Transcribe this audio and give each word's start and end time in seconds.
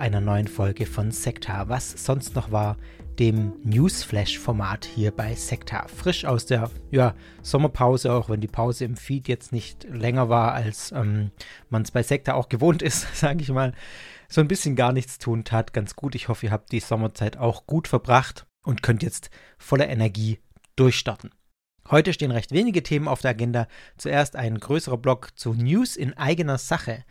einer 0.00 0.20
neuen 0.20 0.48
Folge 0.48 0.86
von 0.86 1.10
Sektar, 1.10 1.68
was 1.68 2.04
sonst 2.04 2.34
noch 2.34 2.50
war, 2.50 2.76
dem 3.18 3.52
Newsflash-Format 3.64 4.86
hier 4.86 5.10
bei 5.10 5.34
Sektar. 5.34 5.88
Frisch 5.88 6.24
aus 6.24 6.46
der 6.46 6.70
ja, 6.90 7.14
Sommerpause, 7.42 8.12
auch 8.12 8.30
wenn 8.30 8.40
die 8.40 8.48
Pause 8.48 8.86
im 8.86 8.96
Feed 8.96 9.28
jetzt 9.28 9.52
nicht 9.52 9.84
länger 9.84 10.30
war, 10.30 10.54
als 10.54 10.90
ähm, 10.92 11.30
man 11.68 11.82
es 11.82 11.90
bei 11.90 12.02
Sektar 12.02 12.34
auch 12.34 12.48
gewohnt 12.48 12.80
ist, 12.80 13.14
sage 13.14 13.42
ich 13.42 13.50
mal. 13.50 13.74
So 14.28 14.40
ein 14.40 14.48
bisschen 14.48 14.74
gar 14.74 14.92
nichts 14.92 15.18
tun 15.18 15.44
tat 15.44 15.74
ganz 15.74 15.96
gut. 15.96 16.14
Ich 16.14 16.28
hoffe, 16.28 16.46
ihr 16.46 16.52
habt 16.52 16.72
die 16.72 16.80
Sommerzeit 16.80 17.36
auch 17.36 17.66
gut 17.66 17.86
verbracht 17.86 18.46
und 18.64 18.82
könnt 18.82 19.02
jetzt 19.02 19.30
voller 19.58 19.88
Energie 19.88 20.38
durchstarten. 20.76 21.30
Heute 21.90 22.12
stehen 22.12 22.30
recht 22.30 22.52
wenige 22.52 22.82
Themen 22.82 23.08
auf 23.08 23.20
der 23.20 23.32
Agenda. 23.32 23.66
Zuerst 23.98 24.36
ein 24.36 24.58
größerer 24.58 24.96
Block 24.96 25.36
zu 25.36 25.52
News 25.54 25.96
in 25.96 26.16
eigener 26.16 26.56
Sache. 26.56 27.04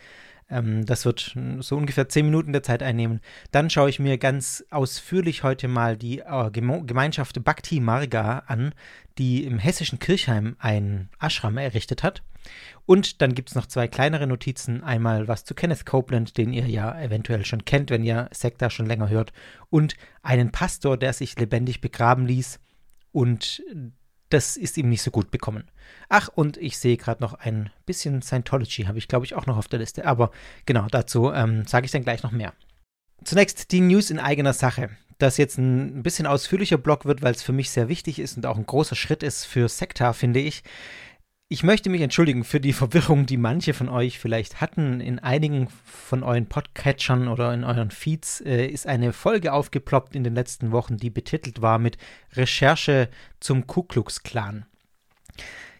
Ähm, 0.49 0.85
das 0.85 1.05
wird 1.05 1.35
so 1.59 1.77
ungefähr 1.77 2.09
zehn 2.09 2.25
Minuten 2.25 2.53
der 2.53 2.63
Zeit 2.63 2.83
einnehmen. 2.83 3.19
Dann 3.51 3.69
schaue 3.69 3.89
ich 3.89 3.99
mir 3.99 4.17
ganz 4.17 4.65
ausführlich 4.69 5.43
heute 5.43 5.67
mal 5.67 5.97
die 5.97 6.19
äh, 6.19 6.51
Gemeinschaft 6.51 7.43
Bhakti 7.43 7.79
Marga 7.79 8.43
an, 8.47 8.73
die 9.17 9.43
im 9.43 9.59
hessischen 9.59 9.99
Kirchheim 9.99 10.55
ein 10.59 11.09
Ashram 11.19 11.57
errichtet 11.57 12.03
hat. 12.03 12.23
Und 12.85 13.21
dann 13.21 13.35
gibt 13.35 13.49
es 13.49 13.55
noch 13.55 13.67
zwei 13.67 13.87
kleinere 13.87 14.25
Notizen. 14.25 14.83
Einmal 14.83 15.27
was 15.27 15.43
zu 15.43 15.53
Kenneth 15.53 15.85
Copeland, 15.85 16.37
den 16.37 16.53
ihr 16.53 16.67
ja 16.67 16.99
eventuell 16.99 17.45
schon 17.45 17.65
kennt, 17.65 17.91
wenn 17.91 18.03
ihr 18.03 18.29
Sekta 18.31 18.69
schon 18.69 18.87
länger 18.87 19.09
hört. 19.09 19.33
Und 19.69 19.95
einen 20.23 20.51
Pastor, 20.51 20.97
der 20.97 21.13
sich 21.13 21.37
lebendig 21.37 21.81
begraben 21.81 22.25
ließ 22.25 22.59
und 23.11 23.61
das 24.29 24.57
ist 24.57 24.77
ihm 24.77 24.89
nicht 24.89 25.01
so 25.01 25.11
gut 25.11 25.31
bekommen. 25.31 25.69
Ach, 26.07 26.29
und 26.33 26.57
ich 26.57 26.77
sehe 26.77 26.97
gerade 26.97 27.21
noch 27.21 27.33
ein 27.33 27.71
bisschen 27.85 28.21
Scientology, 28.21 28.83
habe 28.83 28.97
ich 28.97 29.07
glaube 29.07 29.25
ich 29.25 29.35
auch 29.35 29.45
noch 29.45 29.57
auf 29.57 29.67
der 29.67 29.79
Liste. 29.79 30.05
Aber 30.05 30.31
genau, 30.65 30.87
dazu 30.89 31.31
ähm, 31.31 31.65
sage 31.65 31.85
ich 31.85 31.91
dann 31.91 32.03
gleich 32.03 32.23
noch 32.23 32.31
mehr. 32.31 32.53
Zunächst 33.23 33.71
die 33.71 33.81
News 33.81 34.11
in 34.11 34.19
eigener 34.19 34.53
Sache. 34.53 34.89
Das 35.17 35.37
jetzt 35.37 35.57
ein 35.57 36.01
bisschen 36.01 36.27
ausführlicher 36.27 36.77
Blog 36.77 37.05
wird, 37.05 37.21
weil 37.21 37.33
es 37.33 37.43
für 37.43 37.51
mich 37.51 37.71
sehr 37.71 37.89
wichtig 37.89 38.19
ist 38.19 38.37
und 38.37 38.45
auch 38.45 38.55
ein 38.55 38.65
großer 38.65 38.95
Schritt 38.95 39.21
ist 39.21 39.45
für 39.45 39.67
Sekta, 39.67 40.13
finde 40.13 40.39
ich. 40.39 40.63
Ich 41.51 41.63
möchte 41.63 41.89
mich 41.89 42.01
entschuldigen 42.01 42.43
für 42.43 42.59
die 42.59 42.73
Verwirrung, 42.73 43.25
die 43.25 43.37
manche 43.37 43.73
von 43.73 43.89
euch 43.89 44.19
vielleicht 44.19 44.61
hatten. 44.61 45.01
In 45.01 45.17
einigen 45.17 45.67
von 45.83 46.21
euren 46.21 46.45
Podcatchern 46.45 47.27
oder 47.27 47.51
in 47.55 47.63
euren 47.63 47.89
Feeds 47.89 48.39
äh, 48.41 48.67
ist 48.67 48.85
eine 48.85 49.13
Folge 49.13 49.51
aufgeploppt 49.51 50.15
in 50.15 50.23
den 50.23 50.35
letzten 50.35 50.71
Wochen, 50.71 50.97
die 50.97 51.09
betitelt 51.09 51.59
war 51.59 51.79
mit 51.79 51.97
Recherche 52.33 53.09
zum 53.39 53.65
Ku 53.65 53.81
Klux 53.81 54.21
Klan. 54.21 54.67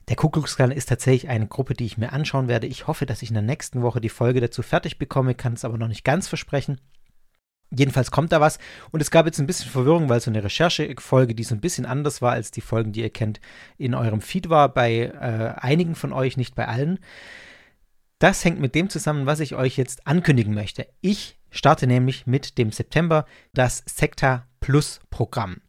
Der 0.08 0.16
Ku 0.16 0.30
Klux 0.30 0.56
Klan 0.56 0.72
ist 0.72 0.90
tatsächlich 0.90 1.30
eine 1.30 1.46
Gruppe, 1.46 1.76
die 1.76 1.86
ich 1.86 2.00
mir 2.00 2.14
anschauen 2.14 2.48
werde. 2.48 2.66
Ich 2.66 2.88
hoffe, 2.88 3.06
dass 3.06 3.22
ich 3.22 3.30
in 3.30 3.36
der 3.36 3.44
nächsten 3.44 3.84
Woche 3.84 4.02
die 4.02 4.10
Folge 4.10 4.42
dazu 4.42 4.64
fertig 4.64 4.98
bekomme, 4.98 5.36
kann 5.36 5.54
es 5.54 5.66
aber 5.66 5.78
noch 5.78 5.88
nicht 5.88 6.04
ganz 6.04 6.28
versprechen. 6.28 6.82
Jedenfalls 7.72 8.10
kommt 8.10 8.32
da 8.32 8.42
was 8.42 8.58
und 8.92 9.02
es 9.02 9.12
gab 9.12 9.28
jetzt 9.28 9.40
ein 9.40 9.46
bisschen 9.46 9.70
Verwirrung, 9.70 10.10
weil 10.10 10.20
so 10.20 10.32
eine 10.32 10.44
Recherchefolge, 10.44 11.36
die 11.36 11.44
so 11.44 11.54
ein 11.54 11.62
bisschen 11.62 11.86
anders 11.86 12.22
war 12.22 12.32
als 12.32 12.50
die 12.50 12.62
Folgen, 12.62 12.94
die 12.94 13.02
ihr 13.02 13.12
kennt, 13.12 13.40
in 13.78 13.94
eurem 13.94 14.22
Feed 14.22 14.50
war, 14.50 14.70
bei 14.70 15.02
äh, 15.02 15.60
einigen 15.60 15.94
von 15.94 16.12
euch, 16.12 16.36
nicht 16.36 16.56
bei 16.56 16.68
allen. 16.68 17.00
Das 18.18 18.44
hängt 18.44 18.60
mit 18.60 18.76
dem 18.76 18.90
zusammen, 18.90 19.28
was 19.28 19.40
ich 19.40 19.56
euch 19.56 19.78
jetzt 19.78 20.08
ankündigen 20.08 20.54
möchte. 20.54 20.88
Ich 21.02 21.38
starte 21.52 21.86
nämlich 21.86 22.26
mit 22.26 22.58
dem 22.58 22.72
September 22.72 23.26
das 23.54 23.84
Sekta 23.86 24.48
Plus 24.60 25.00
Programm. 25.10 25.62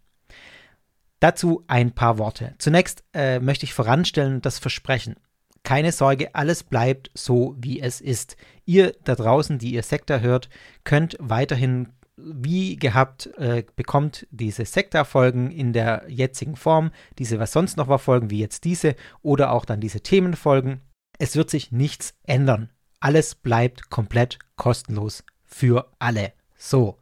Dazu 1.20 1.64
ein 1.68 1.92
paar 1.92 2.16
Worte. 2.16 2.54
Zunächst 2.56 3.04
äh, 3.12 3.40
möchte 3.40 3.64
ich 3.64 3.74
voranstellen 3.74 4.40
das 4.40 4.58
Versprechen. 4.58 5.16
Keine 5.62 5.92
Sorge, 5.92 6.34
alles 6.34 6.64
bleibt 6.64 7.10
so, 7.14 7.54
wie 7.58 7.80
es 7.80 8.00
ist. 8.00 8.36
Ihr 8.64 8.94
da 9.04 9.14
draußen, 9.14 9.58
die 9.58 9.72
ihr 9.72 9.82
Sekta 9.82 10.18
hört, 10.18 10.48
könnt 10.84 11.16
weiterhin 11.20 11.88
wie 12.16 12.76
gehabt, 12.76 13.26
äh, 13.38 13.64
bekommt 13.76 14.26
diese 14.30 14.64
Sekta-Folgen 14.64 15.50
in 15.50 15.72
der 15.72 16.04
jetzigen 16.08 16.56
Form, 16.56 16.90
diese 17.18 17.38
was 17.38 17.52
sonst 17.52 17.76
noch 17.76 17.88
war 17.88 17.98
Folgen 17.98 18.30
wie 18.30 18.40
jetzt 18.40 18.64
diese 18.64 18.94
oder 19.22 19.52
auch 19.52 19.64
dann 19.64 19.80
diese 19.80 20.00
Themenfolgen. 20.00 20.80
Es 21.18 21.36
wird 21.36 21.50
sich 21.50 21.72
nichts 21.72 22.14
ändern. 22.24 22.70
Alles 23.00 23.34
bleibt 23.34 23.90
komplett 23.90 24.38
kostenlos 24.56 25.24
für 25.44 25.90
alle. 25.98 26.32
So, 26.56 26.98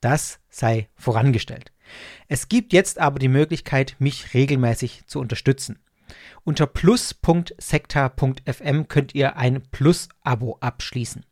das 0.00 0.40
sei 0.48 0.88
vorangestellt. 0.96 1.72
Es 2.28 2.48
gibt 2.48 2.72
jetzt 2.72 2.98
aber 2.98 3.18
die 3.18 3.28
Möglichkeit, 3.28 3.96
mich 3.98 4.34
regelmäßig 4.34 5.06
zu 5.06 5.20
unterstützen. 5.20 5.78
Unter 6.44 6.66
plus.sekta.fm 6.66 8.88
könnt 8.88 9.14
ihr 9.14 9.36
ein 9.36 9.62
Plus-Abo 9.70 10.58
abschließen. 10.60 11.24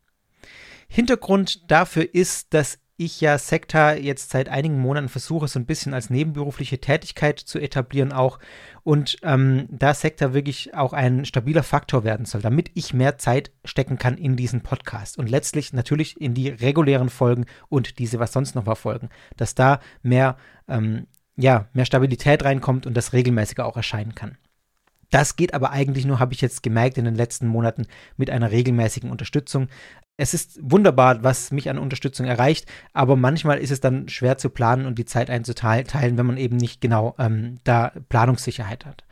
Hintergrund 0.88 1.70
dafür 1.70 2.14
ist, 2.14 2.54
dass 2.54 2.78
ich 3.00 3.22
ja 3.22 3.38
Sekta 3.38 3.94
jetzt 3.94 4.30
seit 4.30 4.50
einigen 4.50 4.78
Monaten 4.78 5.08
versuche, 5.08 5.48
so 5.48 5.58
ein 5.58 5.64
bisschen 5.64 5.94
als 5.94 6.10
nebenberufliche 6.10 6.80
Tätigkeit 6.80 7.38
zu 7.38 7.58
etablieren 7.58 8.12
auch. 8.12 8.38
Und 8.82 9.16
ähm, 9.22 9.66
da 9.70 9.94
Sekta 9.94 10.34
wirklich 10.34 10.74
auch 10.74 10.92
ein 10.92 11.24
stabiler 11.24 11.62
Faktor 11.62 12.04
werden 12.04 12.26
soll, 12.26 12.42
damit 12.42 12.70
ich 12.74 12.92
mehr 12.92 13.16
Zeit 13.16 13.52
stecken 13.64 13.96
kann 13.96 14.18
in 14.18 14.36
diesen 14.36 14.60
Podcast. 14.60 15.18
Und 15.18 15.30
letztlich 15.30 15.72
natürlich 15.72 16.20
in 16.20 16.34
die 16.34 16.50
regulären 16.50 17.08
Folgen 17.08 17.46
und 17.70 17.98
diese, 17.98 18.18
was 18.18 18.34
sonst 18.34 18.54
noch 18.54 18.66
war, 18.66 18.76
Folgen. 18.76 19.08
Dass 19.38 19.54
da 19.54 19.80
mehr, 20.02 20.36
ähm, 20.68 21.06
ja, 21.36 21.68
mehr 21.72 21.86
Stabilität 21.86 22.44
reinkommt 22.44 22.86
und 22.86 22.94
das 22.94 23.14
regelmäßiger 23.14 23.64
auch 23.64 23.78
erscheinen 23.78 24.14
kann. 24.14 24.36
Das 25.10 25.36
geht 25.36 25.54
aber 25.54 25.70
eigentlich 25.70 26.06
nur, 26.06 26.20
habe 26.20 26.32
ich 26.32 26.40
jetzt 26.40 26.62
gemerkt, 26.62 26.96
in 26.96 27.04
den 27.04 27.14
letzten 27.14 27.46
Monaten 27.46 27.86
mit 28.16 28.30
einer 28.30 28.50
regelmäßigen 28.50 29.10
Unterstützung. 29.10 29.68
Es 30.16 30.34
ist 30.34 30.58
wunderbar, 30.62 31.22
was 31.24 31.50
mich 31.50 31.68
an 31.68 31.78
Unterstützung 31.78 32.26
erreicht, 32.26 32.66
aber 32.92 33.16
manchmal 33.16 33.58
ist 33.58 33.70
es 33.70 33.80
dann 33.80 34.08
schwer 34.08 34.38
zu 34.38 34.50
planen 34.50 34.86
und 34.86 34.98
die 34.98 35.04
Zeit 35.04 35.30
einzuteilen, 35.30 36.18
wenn 36.18 36.26
man 36.26 36.36
eben 36.36 36.56
nicht 36.56 36.80
genau 36.80 37.14
ähm, 37.18 37.58
da 37.64 37.92
Planungssicherheit 38.08 38.86
hat. 38.86 39.04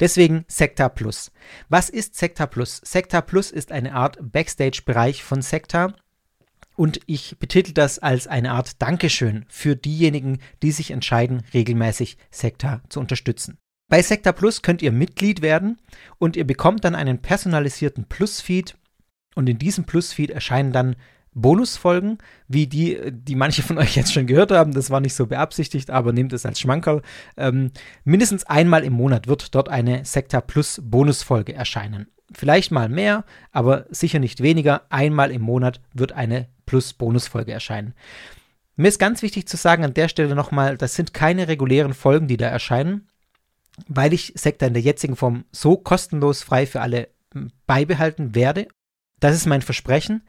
Deswegen 0.00 0.44
Sekta 0.48 0.88
Plus. 0.88 1.32
Was 1.68 1.88
ist 1.88 2.16
Sekta 2.16 2.46
Plus? 2.46 2.80
Sekta 2.84 3.20
Plus 3.20 3.50
ist 3.50 3.72
eine 3.72 3.94
Art 3.94 4.18
Backstage-Bereich 4.20 5.22
von 5.22 5.42
Sekta. 5.42 5.94
Und 6.74 7.00
ich 7.06 7.38
betitel 7.38 7.72
das 7.72 7.98
als 7.98 8.26
eine 8.26 8.52
Art 8.52 8.80
Dankeschön 8.80 9.44
für 9.48 9.76
diejenigen, 9.76 10.38
die 10.62 10.72
sich 10.72 10.90
entscheiden, 10.90 11.42
regelmäßig 11.52 12.16
Sekta 12.30 12.80
zu 12.88 12.98
unterstützen. 13.00 13.58
Bei 13.92 14.00
Sekta 14.00 14.32
Plus 14.32 14.62
könnt 14.62 14.80
ihr 14.80 14.90
Mitglied 14.90 15.42
werden 15.42 15.78
und 16.16 16.34
ihr 16.34 16.46
bekommt 16.46 16.82
dann 16.82 16.94
einen 16.94 17.18
personalisierten 17.18 18.06
Plus-Feed 18.06 18.74
und 19.34 19.50
in 19.50 19.58
diesem 19.58 19.84
Plus-Feed 19.84 20.30
erscheinen 20.30 20.72
dann 20.72 20.96
Bonusfolgen, 21.34 22.16
wie 22.48 22.66
die, 22.66 22.98
die 23.10 23.34
manche 23.34 23.62
von 23.62 23.76
euch 23.76 23.94
jetzt 23.94 24.14
schon 24.14 24.26
gehört 24.26 24.50
haben. 24.50 24.72
Das 24.72 24.88
war 24.88 25.00
nicht 25.00 25.12
so 25.12 25.26
beabsichtigt, 25.26 25.90
aber 25.90 26.14
nehmt 26.14 26.32
es 26.32 26.46
als 26.46 26.58
Schmankerl. 26.58 27.02
Ähm, 27.36 27.70
mindestens 28.02 28.44
einmal 28.44 28.82
im 28.82 28.94
Monat 28.94 29.28
wird 29.28 29.54
dort 29.54 29.68
eine 29.68 30.06
Sekta 30.06 30.40
Plus 30.40 30.80
Bonusfolge 30.82 31.52
erscheinen. 31.52 32.06
Vielleicht 32.32 32.70
mal 32.70 32.88
mehr, 32.88 33.26
aber 33.50 33.84
sicher 33.90 34.20
nicht 34.20 34.42
weniger. 34.42 34.86
Einmal 34.88 35.30
im 35.30 35.42
Monat 35.42 35.82
wird 35.92 36.12
eine 36.12 36.48
Plus 36.64 36.94
Bonusfolge 36.94 37.52
erscheinen. 37.52 37.92
Mir 38.74 38.88
ist 38.88 38.98
ganz 38.98 39.20
wichtig 39.20 39.48
zu 39.48 39.58
sagen 39.58 39.84
an 39.84 39.92
der 39.92 40.08
Stelle 40.08 40.34
nochmal, 40.34 40.78
das 40.78 40.94
sind 40.94 41.12
keine 41.12 41.46
regulären 41.46 41.92
Folgen, 41.92 42.26
die 42.26 42.38
da 42.38 42.46
erscheinen 42.46 43.06
weil 43.88 44.12
ich 44.12 44.32
Sekta 44.36 44.66
in 44.66 44.74
der 44.74 44.82
jetzigen 44.82 45.16
Form 45.16 45.44
so 45.52 45.76
kostenlos 45.76 46.42
frei 46.42 46.66
für 46.66 46.80
alle 46.80 47.08
hm, 47.32 47.50
beibehalten 47.66 48.34
werde. 48.34 48.68
Das 49.20 49.34
ist 49.34 49.46
mein 49.46 49.62
Versprechen. 49.62 50.22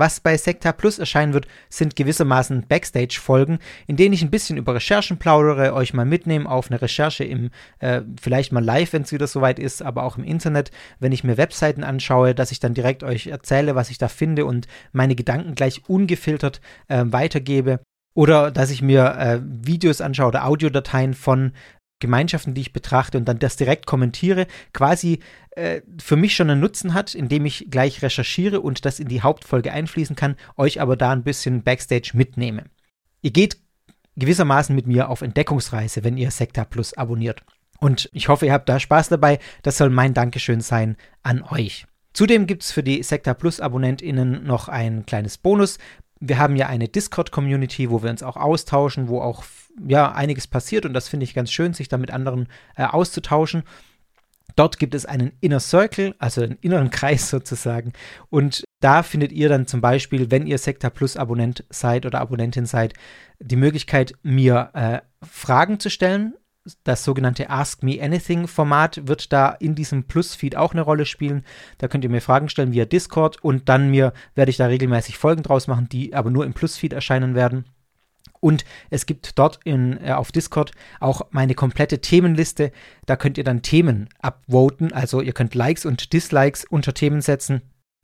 Was 0.00 0.20
bei 0.20 0.38
Sekta 0.38 0.72
Plus 0.72 0.98
erscheinen 0.98 1.34
wird, 1.34 1.46
sind 1.68 1.94
gewissermaßen 1.94 2.66
Backstage-Folgen, 2.66 3.58
in 3.86 3.96
denen 3.96 4.14
ich 4.14 4.22
ein 4.22 4.30
bisschen 4.30 4.56
über 4.56 4.74
Recherchen 4.74 5.18
plaudere, 5.18 5.74
euch 5.74 5.92
mal 5.92 6.06
mitnehme 6.06 6.48
auf 6.48 6.70
eine 6.70 6.80
Recherche 6.80 7.24
im, 7.24 7.50
äh, 7.80 8.00
vielleicht 8.18 8.50
mal 8.50 8.64
live, 8.64 8.94
wenn 8.94 9.02
es 9.02 9.12
wieder 9.12 9.26
soweit 9.26 9.58
ist, 9.58 9.82
aber 9.82 10.04
auch 10.04 10.16
im 10.16 10.24
Internet, 10.24 10.70
wenn 11.00 11.12
ich 11.12 11.22
mir 11.22 11.36
Webseiten 11.36 11.84
anschaue, 11.84 12.34
dass 12.34 12.50
ich 12.50 12.60
dann 12.60 12.72
direkt 12.72 13.02
euch 13.02 13.26
erzähle, 13.26 13.74
was 13.74 13.90
ich 13.90 13.98
da 13.98 14.08
finde 14.08 14.46
und 14.46 14.68
meine 14.92 15.16
Gedanken 15.16 15.54
gleich 15.54 15.82
ungefiltert 15.86 16.62
äh, 16.88 17.04
weitergebe. 17.04 17.80
Oder 18.14 18.50
dass 18.50 18.70
ich 18.70 18.80
mir 18.80 19.16
äh, 19.18 19.40
Videos 19.42 20.00
anschaue 20.00 20.28
oder 20.28 20.46
Audiodateien 20.46 21.12
von 21.12 21.52
Gemeinschaften, 22.00 22.54
die 22.54 22.62
ich 22.62 22.72
betrachte 22.72 23.18
und 23.18 23.26
dann 23.26 23.38
das 23.38 23.56
direkt 23.56 23.86
kommentiere, 23.86 24.46
quasi 24.72 25.20
äh, 25.52 25.82
für 26.02 26.16
mich 26.16 26.34
schon 26.34 26.50
einen 26.50 26.60
Nutzen 26.60 26.94
hat, 26.94 27.14
indem 27.14 27.46
ich 27.46 27.66
gleich 27.70 28.02
recherchiere 28.02 28.60
und 28.60 28.84
das 28.84 28.98
in 28.98 29.08
die 29.08 29.22
Hauptfolge 29.22 29.72
einfließen 29.72 30.16
kann, 30.16 30.36
euch 30.56 30.80
aber 30.80 30.96
da 30.96 31.12
ein 31.12 31.22
bisschen 31.22 31.62
Backstage 31.62 32.12
mitnehme. 32.14 32.64
Ihr 33.22 33.30
geht 33.30 33.58
gewissermaßen 34.16 34.74
mit 34.74 34.86
mir 34.86 35.08
auf 35.08 35.22
Entdeckungsreise, 35.22 36.04
wenn 36.04 36.16
ihr 36.16 36.30
Sekta 36.30 36.64
Plus 36.64 36.94
abonniert. 36.94 37.42
Und 37.78 38.10
ich 38.12 38.28
hoffe, 38.28 38.46
ihr 38.46 38.52
habt 38.52 38.68
da 38.68 38.78
Spaß 38.78 39.08
dabei. 39.08 39.38
Das 39.62 39.78
soll 39.78 39.90
mein 39.90 40.14
Dankeschön 40.14 40.60
sein 40.60 40.96
an 41.22 41.42
euch. 41.42 41.86
Zudem 42.12 42.46
gibt 42.46 42.62
es 42.62 42.72
für 42.72 42.82
die 42.82 43.02
Sekta 43.02 43.34
Plus 43.34 43.60
AbonnentInnen 43.60 44.44
noch 44.44 44.68
ein 44.68 45.06
kleines 45.06 45.38
Bonus. 45.38 45.78
Wir 46.18 46.38
haben 46.38 46.56
ja 46.56 46.66
eine 46.66 46.88
Discord-Community, 46.88 47.90
wo 47.90 48.02
wir 48.02 48.10
uns 48.10 48.22
auch 48.22 48.36
austauschen, 48.36 49.08
wo 49.08 49.20
auch 49.22 49.42
ja 49.86 50.12
einiges 50.12 50.46
passiert 50.46 50.86
und 50.86 50.94
das 50.94 51.08
finde 51.08 51.24
ich 51.24 51.34
ganz 51.34 51.50
schön, 51.50 51.74
sich 51.74 51.88
da 51.88 51.98
mit 51.98 52.10
anderen 52.10 52.48
äh, 52.76 52.84
auszutauschen. 52.84 53.64
Dort 54.56 54.78
gibt 54.78 54.94
es 54.94 55.06
einen 55.06 55.32
Inner 55.40 55.60
Circle, 55.60 56.14
also 56.18 56.42
einen 56.42 56.58
inneren 56.60 56.90
Kreis 56.90 57.30
sozusagen. 57.30 57.92
Und 58.28 58.64
da 58.80 59.02
findet 59.02 59.32
ihr 59.32 59.48
dann 59.48 59.66
zum 59.66 59.80
Beispiel, 59.80 60.30
wenn 60.30 60.46
ihr 60.46 60.58
Sekta 60.58 60.90
Plus 60.90 61.16
Abonnent 61.16 61.64
seid 61.70 62.06
oder 62.06 62.20
Abonnentin 62.20 62.66
seid, 62.66 62.94
die 63.38 63.56
Möglichkeit, 63.56 64.14
mir 64.22 64.70
äh, 64.74 65.00
Fragen 65.24 65.80
zu 65.80 65.90
stellen. 65.90 66.34
Das 66.84 67.04
sogenannte 67.04 67.48
Ask 67.48 67.82
Me 67.82 68.02
Anything 68.02 68.46
Format 68.46 69.08
wird 69.08 69.32
da 69.32 69.48
in 69.48 69.74
diesem 69.74 70.04
Plus-Feed 70.04 70.56
auch 70.56 70.72
eine 70.72 70.82
Rolle 70.82 71.06
spielen. 71.06 71.44
Da 71.78 71.88
könnt 71.88 72.04
ihr 72.04 72.10
mir 72.10 72.20
Fragen 72.20 72.50
stellen 72.50 72.72
via 72.72 72.84
Discord 72.84 73.42
und 73.42 73.68
dann 73.70 73.90
mir 73.90 74.12
werde 74.34 74.50
ich 74.50 74.58
da 74.58 74.66
regelmäßig 74.66 75.16
Folgen 75.16 75.42
draus 75.42 75.68
machen, 75.68 75.88
die 75.90 76.14
aber 76.14 76.30
nur 76.30 76.44
im 76.44 76.52
Plus-Feed 76.52 76.92
erscheinen 76.92 77.34
werden. 77.34 77.64
Und 78.40 78.64
es 78.88 79.06
gibt 79.06 79.38
dort 79.38 79.60
in, 79.64 80.02
äh, 80.02 80.12
auf 80.12 80.32
Discord 80.32 80.72
auch 80.98 81.22
meine 81.30 81.54
komplette 81.54 82.00
Themenliste. 82.00 82.72
Da 83.06 83.16
könnt 83.16 83.38
ihr 83.38 83.44
dann 83.44 83.62
Themen 83.62 84.08
upvoten. 84.20 84.92
Also 84.92 85.20
ihr 85.20 85.32
könnt 85.32 85.54
Likes 85.54 85.84
und 85.84 86.12
Dislikes 86.12 86.64
unter 86.64 86.94
Themen 86.94 87.20
setzen, 87.20 87.60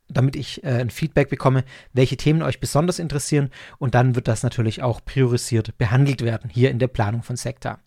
damit 0.09 0.37
ich 0.37 0.63
äh, 0.63 0.69
ein 0.69 0.91
Feedback 0.91 1.31
bekomme, 1.31 1.65
welche 1.95 2.19
Themen 2.19 2.43
euch 2.43 2.61
besonders 2.61 2.99
interessieren. 2.99 3.51
Und 3.79 3.95
dann 3.95 4.15
wird 4.15 4.29
das 4.29 4.43
natürlich 4.43 4.83
auch 4.83 5.05
priorisiert 5.05 5.79
behandelt 5.79 6.23
werden 6.23 6.51
hier 6.51 6.71
in 6.71 6.79
der 6.79 6.89
Planung 6.89 7.23
von 7.23 7.37
Sekta. 7.37 7.81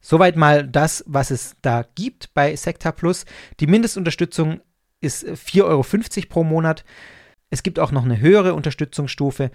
Soweit 0.00 0.36
mal 0.36 0.66
das, 0.66 1.04
was 1.06 1.30
es 1.30 1.56
da 1.62 1.84
gibt 1.94 2.32
bei 2.34 2.56
Sekta 2.56 2.90
Plus. 2.90 3.26
Die 3.60 3.66
Mindestunterstützung 3.66 4.60
ist 5.00 5.24
4,50 5.26 5.62
Euro 5.64 6.28
pro 6.28 6.44
Monat. 6.44 6.84
Es 7.50 7.62
gibt 7.62 7.78
auch 7.78 7.90
noch 7.90 8.04
eine 8.04 8.20
höhere 8.20 8.54
Unterstützungsstufe. 8.54 9.50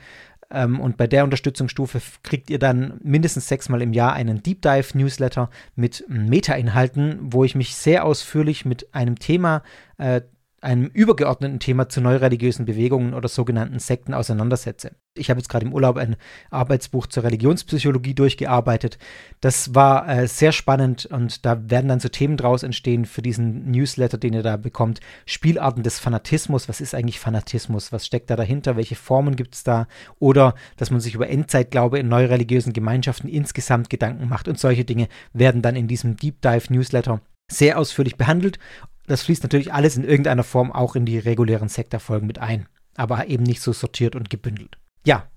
Ähm, 0.52 0.80
und 0.80 0.98
bei 0.98 1.08
der 1.08 1.24
Unterstützungsstufe 1.24 2.02
kriegt 2.24 2.50
ihr 2.50 2.60
dann 2.60 3.00
mindestens 3.04 3.48
sechsmal 3.48 3.82
im 3.82 3.94
Jahr 3.94 4.14
einen 4.14 4.44
Deep 4.44 4.62
Dive 4.62 4.98
Newsletter 4.98 5.50
mit 5.76 6.06
Meta-Inhalten, 6.08 7.20
wo 7.22 7.44
ich 7.44 7.56
mich 7.56 7.76
sehr 7.76 8.06
ausführlich 8.06 8.66
mit 8.66 8.94
einem 8.94 9.18
Thema 9.18 9.64
äh, 9.98 10.22
einem 10.62 10.88
übergeordneten 10.88 11.60
Thema 11.60 11.90
zu 11.90 12.02
neureligiösen 12.02 12.66
Bewegungen 12.66 13.14
oder 13.14 13.28
sogenannten 13.28 13.80
Sekten 13.80 14.14
auseinandersetze. 14.14 14.96
Ich 15.14 15.30
habe 15.30 15.40
jetzt 15.40 15.48
gerade 15.48 15.66
im 15.66 15.74
Urlaub 15.74 15.98
ein 15.98 16.16
Arbeitsbuch 16.50 17.08
zur 17.08 17.24
Religionspsychologie 17.24 18.16
durchgearbeitet. 18.16 18.98
Das 19.42 19.76
war 19.76 20.10
äh, 20.10 20.28
sehr 20.28 20.52
spannend 20.52 21.06
und 21.06 21.46
da 21.46 21.70
werden 21.70 21.88
dann 21.88 22.00
so 22.00 22.10
Themen 22.10 22.36
draus 22.36 22.64
entstehen 22.64 23.06
für 23.06 23.22
diesen 23.22 23.70
Newsletter, 23.70 24.18
den 24.18 24.34
ihr 24.34 24.44
da 24.44 24.58
bekommt. 24.58 25.00
Spielarten 25.26 25.84
des 25.84 26.00
Fanatismus. 26.00 26.68
Was 26.68 26.82
ist 26.82 26.96
eigentlich 26.96 27.20
Fanatismus? 27.20 27.92
Was 27.92 28.06
steckt 28.06 28.30
da 28.30 28.36
dahinter? 28.36 28.76
Welche 28.76 28.96
Formen 28.96 29.36
gibt 29.36 29.56
es 29.56 29.64
da? 29.64 29.88
Oder 30.20 30.56
dass 30.78 30.92
man 30.92 31.00
sich 31.00 31.16
über 31.16 31.30
Endzeitglaube 31.30 32.00
in 32.00 32.10
neureligiösen 32.10 32.74
Gemeinschaften 32.74 33.28
insgesamt 33.28 33.90
Gedanken 33.90 34.28
macht 34.28 34.48
und 34.48 34.60
solche 34.60 34.84
Dinge 34.84 35.08
werden 35.32 35.62
dann 35.62 35.76
in 35.76 35.88
diesem 35.88 36.18
Deep 36.18 36.42
Dive 36.42 36.74
Newsletter 36.74 37.22
sehr 37.52 37.78
ausführlich 37.78 38.18
behandelt 38.18 38.58
das 39.08 39.24
fließt 39.24 39.44
natürlich 39.44 39.74
alles 39.74 39.98
in 39.98 40.04
irgendeiner 40.04 40.44
Form 40.44 40.72
auch 40.72 40.96
in 40.96 41.06
die 41.06 41.20
regulären 41.20 41.70
Sektorfolgen 41.70 42.28
mit 42.28 42.40
ein, 42.40 42.68
aber 42.96 43.28
eben 43.28 43.44
nicht 43.44 43.62
so 43.62 43.74
sortiert 43.74 44.16
und 44.16 44.30
gebündelt. 44.30 44.78
Ja, 45.06 45.28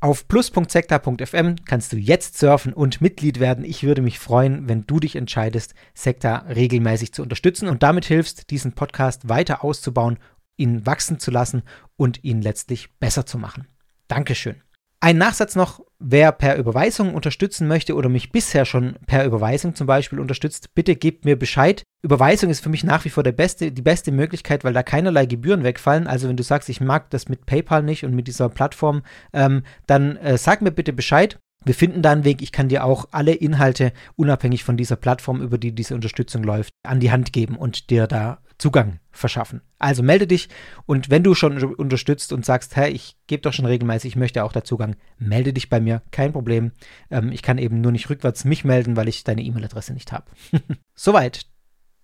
auf 0.00 0.28
plus.sekta.fm 0.28 1.56
kannst 1.64 1.92
du 1.92 1.96
jetzt 1.96 2.38
surfen 2.38 2.72
und 2.72 3.00
Mitglied 3.00 3.40
werden. 3.40 3.64
Ich 3.64 3.82
würde 3.82 4.00
mich 4.00 4.20
freuen, 4.20 4.68
wenn 4.68 4.86
du 4.86 5.00
dich 5.00 5.16
entscheidest, 5.16 5.74
Sekta 5.92 6.44
regelmäßig 6.48 7.12
zu 7.12 7.22
unterstützen 7.22 7.68
und 7.68 7.82
damit 7.82 8.04
hilfst, 8.04 8.50
diesen 8.50 8.74
Podcast 8.74 9.28
weiter 9.28 9.64
auszubauen, 9.64 10.18
ihn 10.56 10.86
wachsen 10.86 11.18
zu 11.18 11.32
lassen 11.32 11.62
und 11.96 12.22
ihn 12.22 12.42
letztlich 12.42 12.96
besser 13.00 13.26
zu 13.26 13.38
machen. 13.38 13.66
Dankeschön. 14.06 14.62
Ein 15.00 15.18
Nachsatz 15.18 15.54
noch, 15.54 15.80
wer 16.00 16.32
per 16.32 16.56
Überweisung 16.56 17.14
unterstützen 17.14 17.68
möchte 17.68 17.94
oder 17.94 18.08
mich 18.08 18.32
bisher 18.32 18.64
schon 18.64 18.96
per 19.06 19.24
Überweisung 19.24 19.76
zum 19.76 19.86
Beispiel 19.86 20.18
unterstützt, 20.18 20.74
bitte 20.74 20.96
gebt 20.96 21.24
mir 21.24 21.38
Bescheid. 21.38 21.84
Überweisung 22.02 22.50
ist 22.50 22.60
für 22.60 22.68
mich 22.68 22.82
nach 22.82 23.04
wie 23.04 23.10
vor 23.10 23.22
beste, 23.22 23.70
die 23.70 23.82
beste 23.82 24.10
Möglichkeit, 24.10 24.64
weil 24.64 24.72
da 24.72 24.82
keinerlei 24.82 25.26
Gebühren 25.26 25.62
wegfallen. 25.62 26.08
Also 26.08 26.28
wenn 26.28 26.36
du 26.36 26.42
sagst, 26.42 26.68
ich 26.68 26.80
mag 26.80 27.10
das 27.10 27.28
mit 27.28 27.46
PayPal 27.46 27.84
nicht 27.84 28.04
und 28.04 28.14
mit 28.14 28.26
dieser 28.26 28.48
Plattform, 28.48 29.02
ähm, 29.32 29.62
dann 29.86 30.16
äh, 30.16 30.36
sag 30.36 30.62
mir 30.62 30.72
bitte 30.72 30.92
Bescheid. 30.92 31.38
Wir 31.64 31.74
finden 31.74 32.02
da 32.02 32.12
einen 32.12 32.24
Weg. 32.24 32.42
Ich 32.42 32.50
kann 32.50 32.68
dir 32.68 32.84
auch 32.84 33.06
alle 33.12 33.34
Inhalte, 33.34 33.92
unabhängig 34.16 34.64
von 34.64 34.76
dieser 34.76 34.96
Plattform, 34.96 35.42
über 35.42 35.58
die 35.58 35.72
diese 35.72 35.94
Unterstützung 35.94 36.42
läuft, 36.42 36.72
an 36.84 36.98
die 36.98 37.12
Hand 37.12 37.32
geben 37.32 37.56
und 37.56 37.90
dir 37.90 38.06
da 38.08 38.38
Zugang 38.58 38.98
verschaffen. 39.12 39.62
Also 39.78 40.02
melde 40.02 40.26
dich 40.26 40.48
und 40.84 41.10
wenn 41.10 41.22
du 41.22 41.34
schon 41.34 41.62
unterstützt 41.62 42.32
und 42.32 42.44
sagst, 42.44 42.76
hey, 42.76 42.90
ich 42.90 43.16
gebe 43.26 43.42
doch 43.42 43.52
schon 43.52 43.66
regelmäßig, 43.66 44.12
ich 44.12 44.16
möchte 44.16 44.44
auch 44.44 44.52
da 44.52 44.64
Zugang, 44.64 44.96
melde 45.18 45.52
dich 45.52 45.68
bei 45.68 45.80
mir, 45.80 46.02
kein 46.10 46.32
Problem. 46.32 46.72
Ähm, 47.10 47.30
ich 47.32 47.42
kann 47.42 47.58
eben 47.58 47.80
nur 47.80 47.92
nicht 47.92 48.10
rückwärts 48.10 48.44
mich 48.44 48.64
melden, 48.64 48.96
weil 48.96 49.08
ich 49.08 49.24
deine 49.24 49.42
E-Mail-Adresse 49.42 49.92
nicht 49.92 50.12
habe. 50.12 50.26
Soweit. 50.94 51.46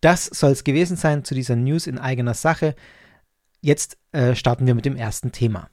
Das 0.00 0.26
soll 0.26 0.52
es 0.52 0.64
gewesen 0.64 0.98
sein 0.98 1.24
zu 1.24 1.34
dieser 1.34 1.56
News 1.56 1.86
in 1.86 1.98
eigener 1.98 2.34
Sache. 2.34 2.74
Jetzt 3.62 3.96
äh, 4.12 4.34
starten 4.34 4.66
wir 4.66 4.74
mit 4.74 4.84
dem 4.84 4.96
ersten 4.96 5.32
Thema. 5.32 5.70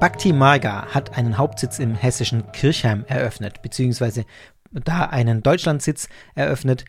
Bhakti 0.00 0.32
Marga 0.32 0.86
hat 0.94 1.18
einen 1.18 1.38
Hauptsitz 1.38 1.80
im 1.80 1.96
hessischen 1.96 2.52
Kirchheim 2.52 3.04
eröffnet, 3.08 3.62
beziehungsweise 3.62 4.24
da 4.70 5.06
einen 5.06 5.42
Deutschlandsitz 5.42 6.08
eröffnet. 6.36 6.84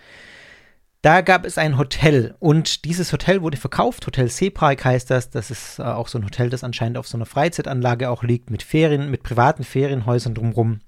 Da 1.02 1.22
gab 1.22 1.44
es 1.44 1.58
ein 1.58 1.80
Hotel 1.80 2.36
und 2.38 2.86
dieses 2.86 3.12
Hotel 3.12 3.42
wurde 3.42 3.58
verkauft. 3.58 4.06
Hotel 4.06 4.30
Seepark 4.30 4.86
heißt 4.86 5.10
das. 5.10 5.32
Das 5.32 5.50
ist 5.50 5.80
äh, 5.80 5.84
auch 5.84 6.08
so 6.08 6.20
ein 6.20 6.26
Hotel, 6.26 6.52
das 6.52 6.64
anscheinend 6.64 7.00
auf 7.00 7.08
so 7.08 7.18
einer 7.18 7.26
Freizeitanlage 7.26 8.12
auch 8.12 8.22
liegt, 8.22 8.52
mit 8.52 8.62
Ferien, 8.62 9.10
mit 9.10 9.24
privaten 9.24 9.64
Ferienhäusern 9.64 10.36
drumherum. 10.36 10.82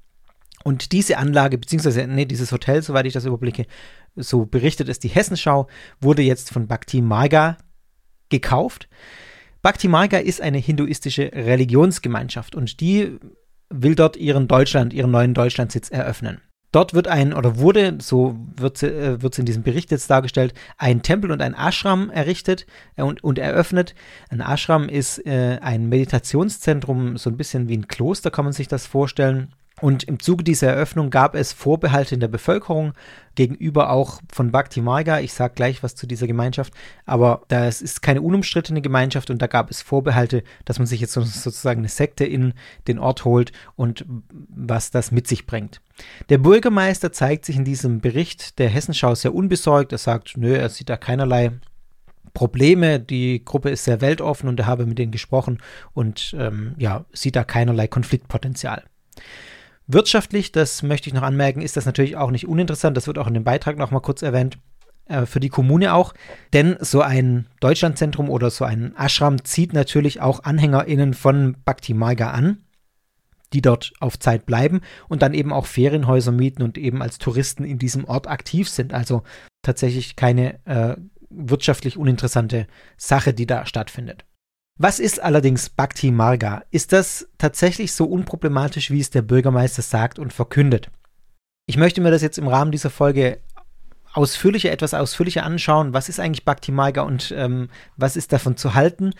Und 0.63 0.91
diese 0.91 1.17
Anlage, 1.17 1.57
beziehungsweise, 1.57 2.05
nee, 2.05 2.25
dieses 2.25 2.51
Hotel, 2.51 2.83
soweit 2.83 3.07
ich 3.07 3.13
das 3.13 3.25
überblicke, 3.25 3.65
so 4.15 4.45
berichtet 4.45 4.89
es 4.89 4.99
die 4.99 5.07
Hessenschau, 5.07 5.67
wurde 5.99 6.21
jetzt 6.21 6.53
von 6.53 6.67
Bhakti 6.67 7.01
Marga 7.01 7.57
gekauft. 8.29 8.89
Bhakti 9.61 9.87
Marga 9.87 10.17
ist 10.17 10.41
eine 10.41 10.57
hinduistische 10.57 11.31
Religionsgemeinschaft 11.33 12.55
und 12.55 12.79
die 12.79 13.19
will 13.69 13.95
dort 13.95 14.17
ihren 14.17 14.47
Deutschland, 14.47 14.91
ihren 14.91 15.11
neuen 15.11 15.33
Deutschlandsitz 15.33 15.89
eröffnen. 15.89 16.41
Dort 16.71 16.93
wird 16.93 17.07
ein, 17.07 17.33
oder 17.33 17.57
wurde, 17.57 17.97
so 17.99 18.37
wird 18.55 18.81
äh, 18.81 19.17
es 19.17 19.37
in 19.37 19.45
diesem 19.45 19.61
Bericht 19.61 19.91
jetzt 19.91 20.09
dargestellt, 20.09 20.53
ein 20.77 21.01
Tempel 21.01 21.31
und 21.31 21.41
ein 21.41 21.53
Ashram 21.53 22.09
errichtet 22.09 22.65
äh, 22.95 23.03
und, 23.03 23.23
und 23.23 23.37
eröffnet. 23.37 23.93
Ein 24.29 24.39
Ashram 24.39 24.87
ist 24.87 25.25
äh, 25.25 25.59
ein 25.61 25.89
Meditationszentrum, 25.89 27.17
so 27.17 27.29
ein 27.29 27.35
bisschen 27.35 27.67
wie 27.67 27.77
ein 27.77 27.87
Kloster 27.87 28.31
kann 28.31 28.45
man 28.45 28.53
sich 28.53 28.69
das 28.69 28.87
vorstellen. 28.87 29.53
Und 29.79 30.03
im 30.03 30.19
Zuge 30.19 30.43
dieser 30.43 30.67
Eröffnung 30.67 31.09
gab 31.09 31.33
es 31.33 31.53
Vorbehalte 31.53 32.13
in 32.13 32.19
der 32.19 32.27
Bevölkerung 32.27 32.93
gegenüber 33.35 33.89
auch 33.89 34.19
von 34.31 34.51
Bhakti 34.51 34.81
Marga. 34.81 35.19
Ich 35.21 35.33
sage 35.33 35.53
gleich 35.55 35.81
was 35.81 35.95
zu 35.95 36.05
dieser 36.05 36.27
Gemeinschaft, 36.27 36.73
aber 37.05 37.41
das 37.47 37.81
ist 37.81 38.01
keine 38.01 38.21
unumstrittene 38.21 38.81
Gemeinschaft 38.81 39.29
und 39.29 39.41
da 39.41 39.47
gab 39.47 39.71
es 39.71 39.81
Vorbehalte, 39.81 40.43
dass 40.65 40.77
man 40.77 40.85
sich 40.85 40.99
jetzt 40.99 41.13
sozusagen 41.13 41.79
eine 41.79 41.87
Sekte 41.87 42.25
in 42.25 42.53
den 42.87 42.99
Ort 42.99 43.25
holt 43.25 43.53
und 43.75 44.05
was 44.29 44.91
das 44.91 45.11
mit 45.11 45.27
sich 45.27 45.47
bringt. 45.47 45.81
Der 46.29 46.37
Bürgermeister 46.37 47.11
zeigt 47.11 47.45
sich 47.45 47.55
in 47.55 47.65
diesem 47.65 48.01
Bericht 48.01 48.59
der 48.59 48.69
Hessenschau 48.69 49.15
sehr 49.15 49.33
unbesorgt. 49.33 49.91
Er 49.93 49.97
sagt, 49.97 50.33
nö, 50.35 50.53
er 50.53 50.69
sieht 50.69 50.89
da 50.89 50.97
keinerlei 50.97 51.53
Probleme. 52.33 52.99
Die 52.99 53.43
Gruppe 53.43 53.69
ist 53.69 53.85
sehr 53.85 54.01
weltoffen 54.01 54.47
und 54.49 54.59
er 54.59 54.67
habe 54.67 54.85
mit 54.85 54.99
denen 54.99 55.11
gesprochen 55.11 55.59
und 55.93 56.35
ähm, 56.37 56.75
ja, 56.77 57.05
sieht 57.13 57.35
da 57.35 57.43
keinerlei 57.43 57.87
Konfliktpotenzial. 57.87 58.83
Wirtschaftlich, 59.93 60.51
das 60.51 60.83
möchte 60.83 61.09
ich 61.09 61.13
noch 61.13 61.21
anmerken, 61.21 61.61
ist 61.61 61.75
das 61.75 61.85
natürlich 61.85 62.15
auch 62.15 62.31
nicht 62.31 62.47
uninteressant. 62.47 62.95
Das 62.95 63.07
wird 63.07 63.17
auch 63.17 63.27
in 63.27 63.33
dem 63.33 63.43
Beitrag 63.43 63.77
noch 63.77 63.91
mal 63.91 63.99
kurz 63.99 64.21
erwähnt. 64.21 64.57
Äh, 65.05 65.25
für 65.25 65.41
die 65.41 65.49
Kommune 65.49 65.93
auch, 65.93 66.13
denn 66.53 66.77
so 66.79 67.01
ein 67.01 67.47
Deutschlandzentrum 67.59 68.29
oder 68.29 68.49
so 68.49 68.63
ein 68.63 68.95
Ashram 68.97 69.43
zieht 69.43 69.73
natürlich 69.73 70.21
auch 70.21 70.43
AnhängerInnen 70.43 71.13
von 71.13 71.57
Bhakti 71.65 71.93
Marga 71.93 72.31
an, 72.31 72.63
die 73.51 73.61
dort 73.61 73.91
auf 73.99 74.17
Zeit 74.17 74.45
bleiben 74.45 74.79
und 75.09 75.21
dann 75.21 75.33
eben 75.33 75.51
auch 75.51 75.65
Ferienhäuser 75.65 76.31
mieten 76.31 76.63
und 76.63 76.77
eben 76.77 77.01
als 77.01 77.17
Touristen 77.17 77.65
in 77.65 77.77
diesem 77.77 78.05
Ort 78.05 78.27
aktiv 78.27 78.69
sind. 78.69 78.93
Also 78.93 79.23
tatsächlich 79.61 80.15
keine 80.15 80.65
äh, 80.65 80.95
wirtschaftlich 81.29 81.97
uninteressante 81.97 82.67
Sache, 82.95 83.33
die 83.33 83.47
da 83.47 83.65
stattfindet. 83.65 84.23
Was 84.83 84.99
ist 84.99 85.21
allerdings 85.21 85.69
Bhakti 85.69 86.09
Marga? 86.09 86.63
Ist 86.71 86.91
das 86.91 87.27
tatsächlich 87.37 87.93
so 87.93 88.05
unproblematisch, 88.05 88.89
wie 88.89 88.99
es 88.99 89.11
der 89.11 89.21
Bürgermeister 89.21 89.83
sagt 89.83 90.17
und 90.17 90.33
verkündet? 90.33 90.89
Ich 91.67 91.77
möchte 91.77 92.01
mir 92.01 92.09
das 92.09 92.23
jetzt 92.23 92.39
im 92.39 92.47
Rahmen 92.47 92.71
dieser 92.71 92.89
Folge 92.89 93.37
ausführlicher, 94.13 94.71
etwas 94.71 94.95
ausführlicher 94.95 95.43
anschauen. 95.43 95.93
Was 95.93 96.09
ist 96.09 96.19
eigentlich 96.19 96.45
Bhakti 96.45 96.71
Marga 96.71 97.03
und 97.03 97.31
ähm, 97.37 97.69
was 97.95 98.15
ist 98.15 98.33
davon 98.33 98.57
zu 98.57 98.73
halten? 98.73 99.13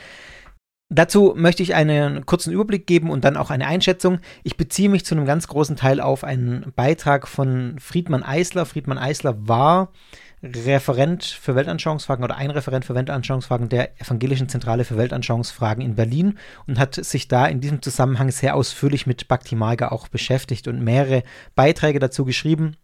Dazu 0.90 1.36
möchte 1.38 1.62
ich 1.62 1.76
einen 1.76 2.26
kurzen 2.26 2.52
Überblick 2.52 2.88
geben 2.88 3.12
und 3.12 3.24
dann 3.24 3.38
auch 3.38 3.52
eine 3.52 3.68
Einschätzung. 3.68 4.18
Ich 4.42 4.58
beziehe 4.58 4.90
mich 4.90 5.06
zu 5.06 5.14
einem 5.14 5.28
ganz 5.28 5.48
großen 5.48 5.76
Teil 5.76 6.02
auf 6.02 6.24
einen 6.24 6.74
Beitrag 6.76 7.28
von 7.28 7.78
Friedmann 7.78 8.24
Eisler. 8.24 8.66
Friedmann 8.66 8.98
Eisler 8.98 9.48
war 9.48 9.94
Referent 10.44 11.24
für 11.24 11.54
Weltanschauungsfragen 11.54 12.24
oder 12.24 12.36
ein 12.36 12.50
Referent 12.50 12.84
für 12.84 12.96
Weltanschauungsfragen 12.96 13.70
der 13.70 14.02
Evangelischen 14.02 14.50
Zentrale 14.50 14.86
für 14.86 14.98
Weltanschauungsfragen 14.98 15.84
in 15.84 15.96
Berlin 15.96 16.40
und 16.66 16.80
hat 16.80 16.96
sich 16.96 17.28
da 17.28 17.46
in 17.46 17.62
diesem 17.62 17.82
Zusammenhang 17.84 18.32
sehr 18.32 18.56
ausführlich 18.56 19.06
mit 19.06 19.28
Bhakti 19.28 19.56
Marga 19.56 19.90
auch 19.90 20.08
beschäftigt 20.08 20.68
und 20.68 20.84
mehrere 20.84 21.24
Beiträge 21.54 22.00
dazu 22.00 22.26
geschrieben. 22.26 22.76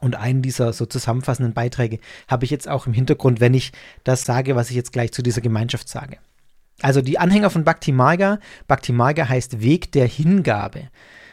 Und 0.00 0.14
einen 0.14 0.42
dieser 0.42 0.72
so 0.72 0.86
zusammenfassenden 0.86 1.54
Beiträge 1.54 1.98
habe 2.28 2.44
ich 2.44 2.50
jetzt 2.50 2.68
auch 2.68 2.86
im 2.86 2.92
Hintergrund, 2.92 3.40
wenn 3.40 3.54
ich 3.54 3.72
das 4.04 4.24
sage, 4.24 4.54
was 4.54 4.70
ich 4.70 4.76
jetzt 4.76 4.92
gleich 4.92 5.12
zu 5.12 5.22
dieser 5.22 5.40
Gemeinschaft 5.40 5.88
sage. 5.88 6.18
Also 6.82 7.02
die 7.02 7.18
Anhänger 7.18 7.50
von 7.50 7.64
Bhakti 7.64 7.92
Marga, 7.92 8.38
Bhakti 8.66 8.92
Marga 8.92 9.28
heißt 9.28 9.60
Weg 9.60 9.92
der 9.92 10.06
Hingabe. 10.06 10.88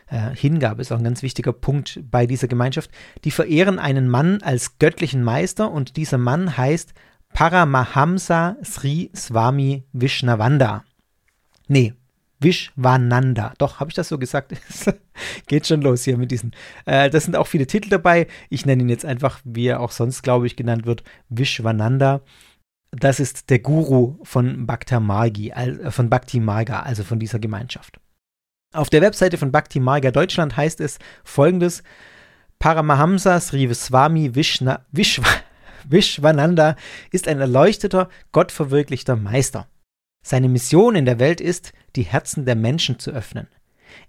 Äh, 0.10 0.36
Hingabe 0.36 0.82
ist 0.82 0.92
auch 0.92 0.98
ein 0.98 1.04
ganz 1.04 1.24
wichtiger 1.24 1.54
Punkt 1.54 2.00
bei 2.10 2.26
dieser 2.26 2.48
Gemeinschaft. 2.48 2.92
Die 3.24 3.32
verehren 3.32 3.80
einen 3.80 4.08
Mann 4.08 4.42
als 4.42 4.80
göttlichen 4.80 5.24
Meister 5.24 5.72
und 5.72 5.98
dieser 5.98 6.18
Mann 6.18 6.58
heißt 6.58 6.94
Paramahamsa 7.34 8.58
Sri 8.64 9.12
Swami 9.16 9.84
Vishnavanda. 9.94 10.84
Nee, 11.68 11.94
Vishwananda. 12.40 13.54
Doch, 13.58 13.80
habe 13.80 13.92
ich 13.92 13.96
das 13.96 14.08
so 14.08 14.18
gesagt? 14.18 14.54
Geht 15.48 15.68
schon 15.68 15.82
los 15.82 16.04
hier 16.04 16.18
mit 16.18 16.32
diesen. 16.32 16.52
Äh, 16.86 17.10
das 17.10 17.26
sind 17.26 17.36
auch 17.36 17.48
viele 17.48 17.68
Titel 17.68 17.90
dabei. 17.90 18.28
Ich 18.50 18.66
nenne 18.66 18.84
ihn 18.84 18.90
jetzt 18.90 19.06
einfach, 19.06 19.40
wie 19.44 19.68
er 19.68 19.82
auch 19.82 19.92
sonst, 19.92 20.24
glaube 20.24 20.48
ich, 20.48 20.56
genannt 20.56 20.86
wird, 20.86 21.04
Vishwananda 21.30 22.22
das 22.92 23.20
ist 23.20 23.50
der 23.50 23.60
Guru 23.60 24.18
von 24.24 24.66
Bhakta 24.66 25.00
Margi, 25.00 25.54
von 25.90 26.10
Bhakti 26.10 26.40
Marga, 26.40 26.82
also 26.82 27.04
von 27.04 27.20
dieser 27.20 27.40
Gemeinschaft. 27.40 28.00
Auf 28.72 28.92
der 28.92 29.02
Webseite 29.02 29.40
von 29.40 29.52
Bhakti 29.52 29.80
Marga 29.80 30.12
Deutschland 30.12 30.56
heißt 30.56 30.80
es 30.80 31.00
folgendes: 31.24 31.82
Paramahamsa 32.60 33.40
Sri 33.40 33.74
Swami 33.74 34.36
Vishna, 34.36 34.86
Vishwa, 34.92 35.26
Vishwananda 35.90 36.76
ist 37.10 37.28
ein 37.28 37.40
erleuchteter, 37.40 38.10
gottverwirklichter 38.32 39.16
Meister. 39.16 39.68
Seine 40.24 40.50
Mission 40.50 40.96
in 40.96 41.06
der 41.06 41.18
Welt 41.18 41.42
ist, 41.42 41.74
die 41.96 42.04
Herzen 42.04 42.46
der 42.46 42.56
Menschen 42.56 43.00
zu 43.00 43.10
öffnen. 43.10 43.48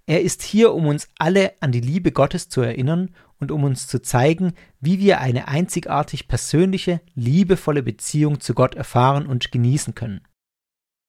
Er 0.05 0.21
ist 0.21 0.43
hier, 0.43 0.75
um 0.75 0.87
uns 0.87 1.09
alle 1.19 1.55
an 1.61 1.73
die 1.73 1.81
Liebe 1.81 2.13
Gottes 2.13 2.51
zu 2.51 2.61
erinnern 2.61 3.15
und 3.39 3.51
um 3.51 3.65
uns 3.65 3.87
zu 3.87 4.03
zeigen, 4.03 4.53
wie 4.79 4.99
wir 4.99 5.21
eine 5.21 5.49
einzigartig 5.49 6.29
persönliche, 6.29 7.01
liebevolle 7.15 7.83
Beziehung 7.83 8.41
zu 8.41 8.53
Gott 8.53 8.75
erfahren 8.75 9.27
und 9.27 9.51
genießen 9.51 9.95
können. 9.95 10.21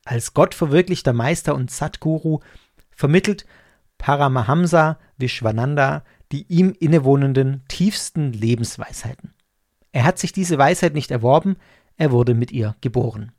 Als 0.05 0.33
gottverwirklichter 0.33 1.11
Meister 1.11 1.53
und 1.53 1.69
Satguru 1.69 2.39
vermittelt 2.95 3.45
Paramahamsa 3.97 4.99
Vishwananda 5.17 6.03
die 6.31 6.45
ihm 6.47 6.73
innewohnenden 6.79 7.63
tiefsten 7.67 8.33
Lebensweisheiten. 8.33 9.33
Er 9.91 10.05
hat 10.05 10.17
sich 10.17 10.31
diese 10.31 10.57
Weisheit 10.57 10.93
nicht 10.93 11.11
erworben, 11.11 11.57
er 11.97 12.11
wurde 12.11 12.33
mit 12.33 12.51
ihr 12.51 12.75
geboren. 12.81 13.33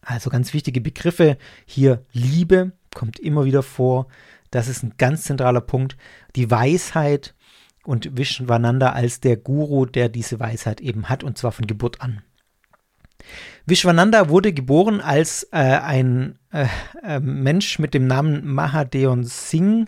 Also 0.00 0.30
ganz 0.30 0.52
wichtige 0.52 0.80
Begriffe 0.80 1.38
hier 1.64 2.04
Liebe 2.12 2.72
kommt 2.94 3.18
immer 3.18 3.44
wieder 3.44 3.62
vor, 3.62 4.08
das 4.50 4.68
ist 4.68 4.82
ein 4.82 4.94
ganz 4.98 5.24
zentraler 5.24 5.60
Punkt. 5.60 5.96
Die 6.34 6.50
Weisheit 6.50 7.34
und 7.84 8.16
Vishwananda 8.16 8.92
als 8.92 9.20
der 9.20 9.36
Guru, 9.36 9.86
der 9.86 10.08
diese 10.08 10.40
Weisheit 10.40 10.80
eben 10.80 11.08
hat, 11.08 11.24
und 11.24 11.38
zwar 11.38 11.52
von 11.52 11.66
Geburt 11.66 12.00
an. 12.00 12.22
Vishwananda 13.66 14.28
wurde 14.28 14.52
geboren 14.52 15.00
als 15.00 15.44
äh, 15.52 15.56
ein 15.56 16.38
äh, 16.52 16.66
äh, 17.02 17.20
Mensch 17.20 17.78
mit 17.78 17.94
dem 17.94 18.06
Namen 18.06 18.46
Mahadeon 18.46 19.24
Singh 19.24 19.86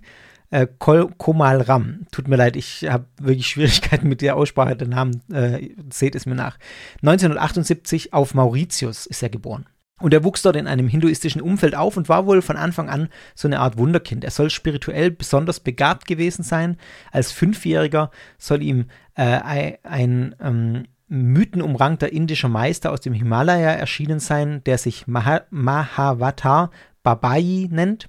äh, 0.50 0.66
Komal 0.78 1.60
Ram. 1.62 2.06
Tut 2.10 2.28
mir 2.28 2.36
leid, 2.36 2.56
ich 2.56 2.88
habe 2.88 3.06
wirklich 3.20 3.46
Schwierigkeiten 3.48 4.08
mit 4.08 4.20
der 4.22 4.36
Aussprache 4.36 4.76
der 4.76 4.88
Namen. 4.88 5.22
Äh, 5.32 5.70
seht 5.92 6.14
es 6.14 6.26
mir 6.26 6.34
nach. 6.34 6.58
1978 7.02 8.12
auf 8.12 8.34
Mauritius 8.34 9.06
ist 9.06 9.22
er 9.22 9.28
geboren. 9.28 9.66
Und 10.00 10.14
er 10.14 10.22
wuchs 10.22 10.42
dort 10.42 10.56
in 10.56 10.68
einem 10.68 10.86
hinduistischen 10.86 11.42
Umfeld 11.42 11.74
auf 11.74 11.96
und 11.96 12.08
war 12.08 12.26
wohl 12.26 12.40
von 12.40 12.56
Anfang 12.56 12.88
an 12.88 13.08
so 13.34 13.48
eine 13.48 13.58
Art 13.58 13.78
Wunderkind. 13.78 14.24
Er 14.24 14.30
soll 14.30 14.48
spirituell 14.48 15.10
besonders 15.10 15.58
begabt 15.60 16.06
gewesen 16.06 16.44
sein. 16.44 16.76
Als 17.10 17.32
Fünfjähriger 17.32 18.12
soll 18.38 18.62
ihm 18.62 18.86
äh, 19.14 19.74
ein 19.82 20.36
ähm, 20.40 20.84
mythenumrankter 21.08 22.12
indischer 22.12 22.48
Meister 22.48 22.92
aus 22.92 23.00
dem 23.00 23.12
Himalaya 23.12 23.70
erschienen 23.70 24.20
sein, 24.20 24.62
der 24.64 24.78
sich 24.78 25.06
Maha 25.06 25.42
Mahavatar 25.50 26.70
Babai 27.02 27.68
nennt. 27.70 28.08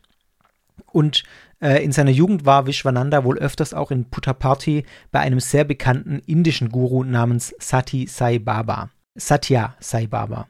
Und 0.91 1.23
äh, 1.61 1.83
in 1.83 1.91
seiner 1.91 2.11
Jugend 2.11 2.45
war 2.45 2.67
Vishwananda 2.67 3.23
wohl 3.23 3.37
öfters 3.37 3.73
auch 3.73 3.91
in 3.91 4.09
Puttaparthi 4.09 4.85
bei 5.11 5.19
einem 5.19 5.39
sehr 5.39 5.63
bekannten 5.63 6.19
indischen 6.25 6.69
Guru 6.69 7.03
namens 7.03 7.53
Sati 7.59 8.07
Sai 8.07 8.39
Baba. 8.39 8.89
Satya 9.15 9.75
Sai 9.79 10.07
Baba. 10.07 10.47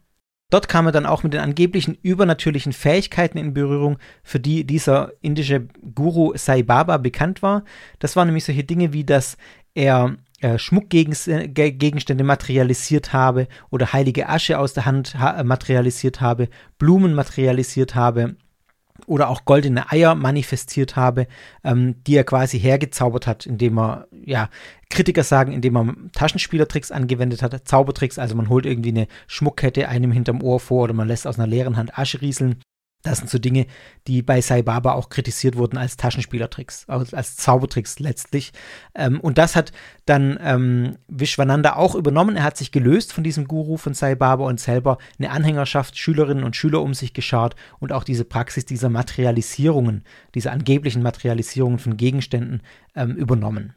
Dort 0.51 0.68
kam 0.68 0.88
er 0.88 0.91
dann 0.91 1.06
auch 1.06 1.22
mit 1.22 1.34
den 1.34 1.41
angeblichen 1.41 1.96
übernatürlichen 2.01 2.74
Fähigkeiten 2.74 3.38
in 3.38 3.53
Berührung, 3.53 4.00
für 4.24 4.39
die 4.39 4.63
dieser 4.65 5.13
indische 5.22 5.68
Guru 5.94 6.34
Sai 6.36 6.63
Baba 6.63 6.98
bekannt 6.98 7.44
war. 7.44 7.63
Das 8.00 8.15
waren 8.15 8.27
nämlich 8.27 8.46
solche 8.46 8.63
Dinge 8.63 8.91
wie, 8.91 9.03
dass 9.03 9.38
er 9.75 10.15
Schmuckgegenstände 10.58 12.24
materialisiert 12.24 13.13
habe 13.13 13.48
oder 13.69 13.93
heilige 13.93 14.29
Asche 14.29 14.60
aus 14.60 14.74
der 14.74 14.86
Hand 14.86 15.15
materialisiert 15.43 16.22
habe, 16.22 16.50
Blumen 16.77 17.13
materialisiert 17.13 17.96
habe 17.96 18.36
oder 19.08 19.29
auch 19.29 19.46
goldene 19.46 19.91
Eier 19.91 20.15
manifestiert 20.15 20.96
habe, 20.96 21.27
ähm, 21.63 21.96
die 22.05 22.15
er 22.15 22.24
quasi 22.24 22.60
hergezaubert 22.60 23.27
hat, 23.27 23.46
indem 23.46 23.79
er, 23.79 24.08
ja, 24.12 24.50
Kritiker 24.89 25.24
sagen, 25.24 25.51
indem 25.51 25.77
er 25.77 25.96
Taschenspielertricks 26.13 26.91
angewendet 26.91 27.41
hat, 27.41 27.67
Zaubertricks, 27.67 28.19
also 28.19 28.36
man 28.36 28.50
holt 28.50 28.65
irgendwie 28.65 28.89
eine 28.89 29.08
Schmuckkette 29.27 29.88
einem 29.88 30.12
hinterm 30.12 30.41
Ohr 30.41 30.60
vor 30.60 30.84
oder 30.84 30.93
man 30.93 31.08
lässt 31.08 31.27
aus 31.27 31.38
einer 31.38 31.48
leeren 31.48 31.77
Hand 31.77 31.98
Asche 31.98 32.22
rieseln 32.22 32.58
das 33.01 33.20
sind 33.20 33.29
so 33.29 33.39
Dinge, 33.39 33.65
die 34.08 34.22
bei 34.22 34.41
Sai 34.41 34.62
Baba 34.62 34.94
auch 34.94 35.10
kritisiert 35.10 35.56
wurden 35.56 35.77
als 35.77 35.96
Taschenspielertricks, 35.96 36.88
als, 36.89 37.38
Zaubertricks 37.38 38.00
letztlich. 38.00 38.51
Ähm, 38.94 39.22
und 39.22 39.38
das 39.38 39.56
hat 39.56 39.72
dann 40.06 40.38
ähm, 40.41 40.98
Vishwananda 41.08 41.75
auch 41.77 41.96
übernommen. 41.96 42.36
Er 42.36 42.44
hat 42.44 42.58
sich 42.58 42.72
gelöst 42.72 43.13
von 43.13 43.24
diesem 43.24 43.48
Guru 43.48 43.77
von 43.77 43.94
Sai 43.94 44.15
Baba 44.15 44.46
und 44.46 44.60
selber 44.60 44.98
eine 45.18 45.32
Anhängerschaft, 45.32 45.98
Schülerinnen 45.98 46.44
und 46.44 46.58
Schüler 46.58 46.82
um 46.82 46.94
sich 46.94 47.13
geschart 47.13 47.56
und 47.79 47.94
auch 47.94 48.03
diese 48.03 48.25
Praxis 48.25 48.65
dieser 48.65 48.89
Materialisierungen, 48.89 50.03
dieser 50.36 50.51
angeblichen 50.51 51.01
Materialisierungen 51.01 51.79
von 51.79 51.96
Gegenständen 51.96 52.62
ähm, 52.96 53.15
übernommen. 53.15 53.75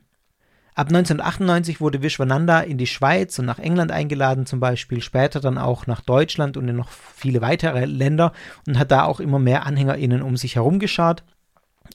Ab 0.75 0.88
1998 0.88 1.81
wurde 1.83 2.02
Vishwananda 2.02 2.61
in 2.61 2.79
die 2.79 2.87
Schweiz 2.87 3.38
und 3.38 3.45
nach 3.45 3.59
England 3.59 3.93
eingeladen, 3.93 4.47
zum 4.47 4.59
Beispiel, 4.59 5.02
später 5.02 5.41
dann 5.41 5.59
auch 5.59 5.87
nach 5.87 6.00
Deutschland 6.00 6.57
und 6.57 6.67
in 6.67 6.76
noch 6.76 6.88
viele 6.88 7.43
weitere 7.43 7.85
Länder 7.85 8.33
und 8.67 8.79
hat 8.79 8.91
da 8.91 9.05
auch 9.05 9.21
immer 9.21 9.38
mehr 9.38 9.67
AnhängerInnen 9.67 10.23
um 10.23 10.37
sich 10.38 10.57
herum 10.57 10.79
geschaut 10.79 11.25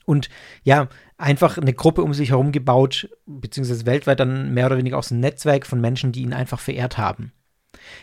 und 0.05 0.29
ja, 0.63 0.87
einfach 1.17 1.57
eine 1.57 1.73
Gruppe 1.73 2.03
um 2.03 2.13
sich 2.13 2.29
herum 2.29 2.51
gebaut, 2.51 3.09
beziehungsweise 3.25 3.85
weltweit 3.85 4.19
dann 4.19 4.53
mehr 4.53 4.67
oder 4.67 4.77
weniger 4.77 4.97
auch 4.97 5.03
so 5.03 5.15
ein 5.15 5.19
Netzwerk 5.19 5.65
von 5.65 5.81
Menschen, 5.81 6.11
die 6.11 6.21
ihn 6.21 6.33
einfach 6.33 6.59
verehrt 6.59 6.97
haben. 6.97 7.33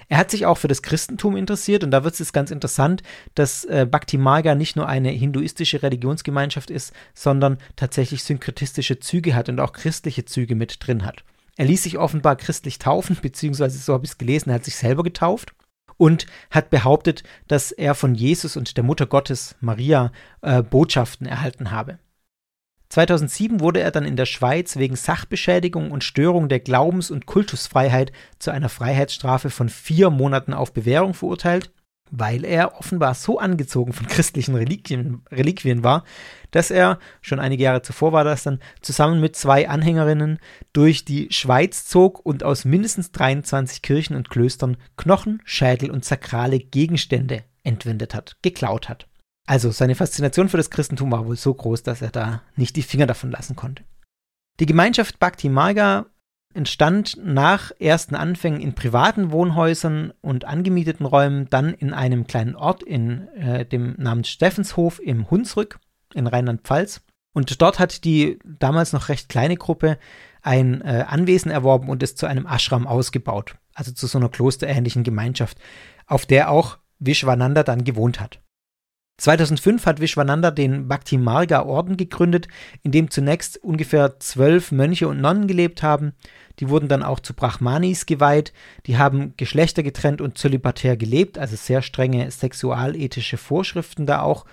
Er 0.09 0.19
hat 0.19 0.31
sich 0.31 0.47
auch 0.47 0.59
für 0.59 0.69
das 0.69 0.83
Christentum 0.83 1.37
interessiert 1.37 1.85
und 1.85 1.91
da 1.91 2.05
wird 2.05 2.15
es 2.15 2.21
jetzt 2.21 2.33
ganz 2.33 2.51
interessant, 2.51 3.03
dass 3.35 3.65
äh, 3.65 3.87
Bhakti 3.91 4.19
Marga 4.19 4.55
nicht 4.55 4.77
nur 4.77 4.89
eine 4.89 5.11
hinduistische 5.11 5.83
Religionsgemeinschaft 5.83 6.71
ist, 6.71 6.93
sondern 7.15 7.59
tatsächlich 7.77 8.23
synkretistische 8.25 8.99
Züge 8.99 9.35
hat 9.35 9.49
und 9.49 9.61
auch 9.61 9.73
christliche 9.73 10.25
Züge 10.25 10.55
mit 10.55 10.87
drin 10.87 11.05
hat. 11.05 11.25
Er 11.57 11.67
ließ 11.67 11.83
sich 11.85 11.99
offenbar 11.99 12.37
christlich 12.37 12.79
taufen, 12.79 13.17
beziehungsweise 13.21 13.79
so 13.79 13.93
habe 13.93 14.05
ich 14.05 14.13
es 14.13 14.19
gelesen, 14.19 14.51
er 14.51 14.57
hat 14.57 14.65
sich 14.65 14.77
selber 14.77 15.03
getauft 15.03 15.55
und 15.97 16.27
hat 16.51 16.71
behauptet, 16.71 17.23
dass 17.49 17.73
er 17.73 17.95
von 17.95 18.15
Jesus 18.15 18.57
und 18.57 18.77
der 18.77 18.85
Mutter 18.85 19.07
Gottes 19.07 19.55
Maria 19.61 20.13
äh, 20.43 20.63
Botschaften 20.63 21.27
erhalten 21.27 21.71
habe. 21.71 21.99
2007 22.95 23.59
wurde 23.59 23.81
er 23.81 23.91
dann 23.91 24.05
in 24.05 24.15
der 24.15 24.25
Schweiz 24.25 24.77
wegen 24.77 24.95
Sachbeschädigung 24.95 25.91
und 25.91 26.05
Störung 26.05 26.49
der 26.49 26.61
Glaubens- 26.61 27.11
und 27.11 27.27
Kultusfreiheit 27.27 28.13
zu 28.39 28.53
einer 28.53 28.69
Freiheitsstrafe 28.69 29.51
von 29.51 29.69
vier 29.69 30.11
Monaten 30.11 30.55
auf 30.55 30.73
Bewährung 30.73 31.13
verurteilt, 31.13 31.73
weil 32.13 32.45
er 32.45 32.79
offenbar 32.79 33.15
so 33.15 33.41
angezogen 33.41 33.93
von 33.93 34.07
christlichen 34.07 34.55
Reliquien, 34.55 35.23
Reliquien 35.33 35.83
war, 35.83 36.05
dass 36.53 36.71
er, 36.71 37.01
schon 37.21 37.41
einige 37.41 37.65
Jahre 37.65 37.83
zuvor 37.83 38.13
war 38.13 38.23
das 38.23 38.45
dann, 38.45 38.61
zusammen 38.81 39.21
mit 39.21 39.35
zwei 39.35 39.69
Anhängerinnen 39.69 40.39
durch 40.73 41.05
die 41.05 41.27
Schweiz 41.33 41.87
zog 41.87 42.25
und 42.25 42.45
aus 42.45 42.65
mindestens 42.65 43.11
23 43.11 43.83
Kirchen 43.83 44.15
und 44.15 44.31
Klöstern 44.31 44.77
Knochen, 44.97 45.43
Schädel 45.45 45.91
und 45.91 46.05
sakrale 46.05 46.61
Gegenstände 46.61 47.43
entwendet 47.65 48.15
hat, 48.15 48.37
geklaut 48.41 48.89
hat. 48.89 49.09
Also 49.47 49.71
seine 49.71 49.95
Faszination 49.95 50.49
für 50.49 50.57
das 50.57 50.71
Christentum 50.71 51.13
war 51.13 51.27
wohl 51.27 51.37
so 51.37 51.53
groß, 51.53 51.83
dass 51.83 52.01
er 52.03 52.11
da 52.11 52.43
nicht 52.57 52.77
die 52.77 52.83
Finger 52.83 53.07
davon 53.07 53.31
lassen 53.31 53.57
konnte. 53.57 53.85
Die 54.61 54.67
Gemeinschaft 54.67 55.19
Bhakti 55.19 55.49
Marga 55.49 56.07
entstand 56.55 57.19
nach 57.23 57.73
ersten 57.79 58.15
Anfängen 58.15 58.61
in 58.61 58.75
privaten 58.75 59.33
Wohnhäusern 59.33 60.13
und 60.21 60.45
angemieteten 60.45 61.05
Räumen 61.05 61.51
dann 61.51 61.75
in 61.75 61.93
einem 61.93 62.27
kleinen 62.27 62.55
Ort 62.55 62.83
in 62.83 63.29
äh, 63.35 63.67
dem 63.67 63.95
Namen 63.99 64.25
Steffenshof 64.25 65.01
im 65.01 65.31
Hunsrück 65.31 65.81
in 66.15 66.27
Rheinland-Pfalz. 66.27 67.03
Und 67.35 67.61
dort 67.61 67.81
hat 67.81 68.05
die 68.05 68.39
damals 68.45 68.93
noch 68.93 69.09
recht 69.09 69.29
kleine 69.29 69.57
Gruppe 69.57 69.99
ein 70.43 70.81
äh, 70.83 71.05
Anwesen 71.09 71.51
erworben 71.51 71.89
und 71.89 72.03
es 72.03 72.15
zu 72.15 72.27
einem 72.27 72.47
Ashram 72.47 72.87
ausgebaut, 72.87 73.57
also 73.75 73.91
zu 73.91 74.07
so 74.07 74.19
einer 74.19 74.29
klosterähnlichen 74.29 75.03
Gemeinschaft, 75.03 75.59
auf 76.07 76.25
der 76.25 76.51
auch 76.51 76.79
Vishwananda 77.01 77.65
dann 77.65 77.83
gewohnt 77.83 78.21
hat. 78.21 78.41
2005 79.17 79.87
hat 79.87 80.01
Vishwananda 80.01 80.51
den 80.51 80.89
Bhakti 80.89 81.19
Marga 81.19 81.63
Orden 81.63 81.97
gegründet, 81.97 82.49
in 82.83 82.91
dem 82.91 83.11
zunächst 83.11 83.63
ungefähr 83.63 84.19
zwölf 84.19 84.73
Mönche 84.73 85.07
und 85.07 85.21
Nonnen 85.21 85.47
gelebt 85.47 85.83
haben. 85.83 86.15
Die 86.59 86.69
wurden 86.69 86.89
dann 86.89 87.03
auch 87.03 87.21
zu 87.21 87.33
Brahmanis 87.33 88.07
geweiht. 88.07 88.53
Die 88.87 88.99
haben 88.99 89.35
Geschlechter 89.37 89.83
getrennt 89.83 90.21
und 90.21 90.37
zölibatär 90.37 90.97
gelebt, 90.97 91.39
also 91.39 91.55
sehr 91.55 91.83
strenge 91.83 92.31
sexualethische 92.31 93.37
Vorschriften 93.37 94.05
da 94.05 94.21
auch. 94.21 94.45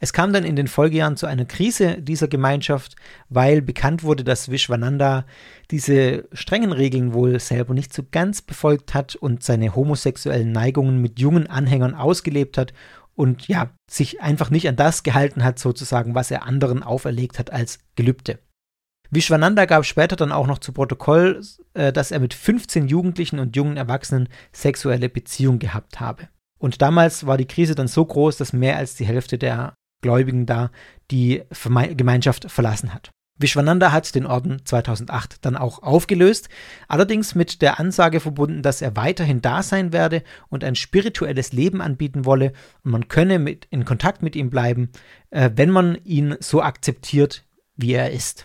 Es 0.00 0.12
kam 0.12 0.32
dann 0.32 0.42
in 0.42 0.56
den 0.56 0.66
Folgejahren 0.66 1.16
zu 1.16 1.26
einer 1.26 1.44
Krise 1.44 1.98
dieser 2.00 2.26
Gemeinschaft, 2.26 2.96
weil 3.28 3.62
bekannt 3.62 4.02
wurde, 4.02 4.24
dass 4.24 4.50
Vishwananda 4.50 5.24
diese 5.70 6.24
strengen 6.32 6.72
Regeln 6.72 7.14
wohl 7.14 7.38
selber 7.38 7.72
nicht 7.72 7.94
so 7.94 8.02
ganz 8.10 8.42
befolgt 8.42 8.94
hat 8.94 9.14
und 9.14 9.44
seine 9.44 9.76
homosexuellen 9.76 10.50
Neigungen 10.50 11.00
mit 11.00 11.20
jungen 11.20 11.46
Anhängern 11.46 11.94
ausgelebt 11.94 12.58
hat 12.58 12.72
und 13.14 13.48
ja, 13.48 13.70
sich 13.90 14.20
einfach 14.20 14.50
nicht 14.50 14.68
an 14.68 14.76
das 14.76 15.02
gehalten 15.02 15.44
hat, 15.44 15.58
sozusagen, 15.58 16.14
was 16.14 16.30
er 16.30 16.44
anderen 16.44 16.82
auferlegt 16.82 17.38
hat 17.38 17.52
als 17.52 17.78
Gelübde. 17.94 18.38
Vishwananda 19.10 19.66
gab 19.66 19.84
später 19.84 20.16
dann 20.16 20.32
auch 20.32 20.46
noch 20.46 20.58
zu 20.58 20.72
Protokoll, 20.72 21.42
äh, 21.74 21.92
dass 21.92 22.10
er 22.10 22.20
mit 22.20 22.32
15 22.32 22.88
Jugendlichen 22.88 23.38
und 23.38 23.54
jungen 23.56 23.76
Erwachsenen 23.76 24.28
sexuelle 24.52 25.10
Beziehungen 25.10 25.58
gehabt 25.58 26.00
habe. 26.00 26.28
Und 26.58 26.80
damals 26.80 27.26
war 27.26 27.36
die 27.36 27.46
Krise 27.46 27.74
dann 27.74 27.88
so 27.88 28.04
groß, 28.04 28.38
dass 28.38 28.54
mehr 28.54 28.78
als 28.78 28.94
die 28.94 29.04
Hälfte 29.04 29.36
der 29.36 29.74
Gläubigen 30.02 30.46
da 30.46 30.70
die 31.10 31.42
Gemeinschaft 31.96 32.50
verlassen 32.50 32.94
hat. 32.94 33.10
Vishwananda 33.38 33.92
hat 33.92 34.14
den 34.14 34.26
Orden 34.26 34.64
2008 34.64 35.44
dann 35.44 35.56
auch 35.56 35.82
aufgelöst, 35.82 36.48
allerdings 36.86 37.34
mit 37.34 37.62
der 37.62 37.80
Ansage 37.80 38.20
verbunden, 38.20 38.62
dass 38.62 38.82
er 38.82 38.96
weiterhin 38.96 39.42
da 39.42 39.62
sein 39.62 39.92
werde 39.92 40.22
und 40.48 40.64
ein 40.64 40.74
spirituelles 40.74 41.52
Leben 41.52 41.80
anbieten 41.80 42.24
wolle 42.24 42.52
und 42.84 42.92
man 42.92 43.08
könne 43.08 43.38
mit, 43.38 43.66
in 43.70 43.84
Kontakt 43.84 44.22
mit 44.22 44.36
ihm 44.36 44.50
bleiben, 44.50 44.90
äh, 45.30 45.50
wenn 45.54 45.70
man 45.70 45.96
ihn 46.04 46.36
so 46.40 46.62
akzeptiert, 46.62 47.44
wie 47.76 47.92
er 47.92 48.10
ist. 48.10 48.44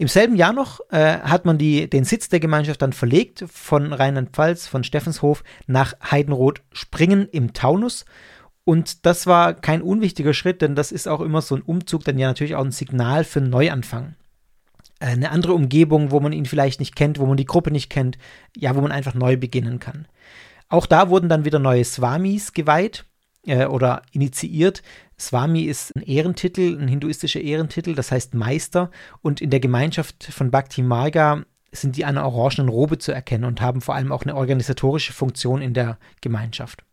Im 0.00 0.06
selben 0.06 0.36
Jahr 0.36 0.52
noch 0.52 0.78
äh, 0.90 1.18
hat 1.18 1.44
man 1.44 1.58
die, 1.58 1.90
den 1.90 2.04
Sitz 2.04 2.28
der 2.28 2.38
Gemeinschaft 2.38 2.80
dann 2.82 2.92
verlegt 2.92 3.44
von 3.52 3.92
Rheinland-Pfalz, 3.92 4.68
von 4.68 4.84
Steffenshof 4.84 5.42
nach 5.66 5.94
Heidenroth-Springen 6.08 7.28
im 7.28 7.52
Taunus 7.52 8.04
und 8.68 9.06
das 9.06 9.26
war 9.26 9.54
kein 9.54 9.80
unwichtiger 9.80 10.34
Schritt, 10.34 10.60
denn 10.60 10.74
das 10.74 10.92
ist 10.92 11.08
auch 11.08 11.22
immer 11.22 11.40
so 11.40 11.54
ein 11.54 11.62
Umzug, 11.62 12.04
dann 12.04 12.18
ja 12.18 12.26
natürlich 12.26 12.54
auch 12.54 12.66
ein 12.66 12.70
Signal 12.70 13.24
für 13.24 13.40
einen 13.40 13.48
Neuanfang. 13.48 14.14
Äh, 15.00 15.06
eine 15.06 15.30
andere 15.30 15.54
Umgebung, 15.54 16.10
wo 16.10 16.20
man 16.20 16.34
ihn 16.34 16.44
vielleicht 16.44 16.78
nicht 16.78 16.94
kennt, 16.94 17.18
wo 17.18 17.24
man 17.24 17.38
die 17.38 17.46
Gruppe 17.46 17.70
nicht 17.70 17.88
kennt, 17.88 18.18
ja, 18.54 18.76
wo 18.76 18.82
man 18.82 18.92
einfach 18.92 19.14
neu 19.14 19.38
beginnen 19.38 19.78
kann. 19.78 20.06
Auch 20.68 20.84
da 20.84 21.08
wurden 21.08 21.30
dann 21.30 21.46
wieder 21.46 21.58
neue 21.58 21.82
Swamis 21.82 22.52
geweiht 22.52 23.06
äh, 23.46 23.64
oder 23.64 24.02
initiiert. 24.12 24.82
Swami 25.18 25.62
ist 25.62 25.96
ein 25.96 26.02
Ehrentitel, 26.02 26.78
ein 26.78 26.88
hinduistischer 26.88 27.40
Ehrentitel, 27.40 27.94
das 27.94 28.12
heißt 28.12 28.34
Meister. 28.34 28.90
Und 29.22 29.40
in 29.40 29.48
der 29.48 29.60
Gemeinschaft 29.60 30.24
von 30.24 30.50
Bhakti 30.50 30.82
Marga 30.82 31.42
sind 31.72 31.96
die 31.96 32.04
einer 32.04 32.26
orangenen 32.26 32.68
Robe 32.68 32.98
zu 32.98 33.12
erkennen 33.12 33.44
und 33.44 33.62
haben 33.62 33.80
vor 33.80 33.94
allem 33.94 34.12
auch 34.12 34.24
eine 34.24 34.36
organisatorische 34.36 35.14
Funktion 35.14 35.62
in 35.62 35.72
der 35.72 35.96
Gemeinschaft. 36.20 36.84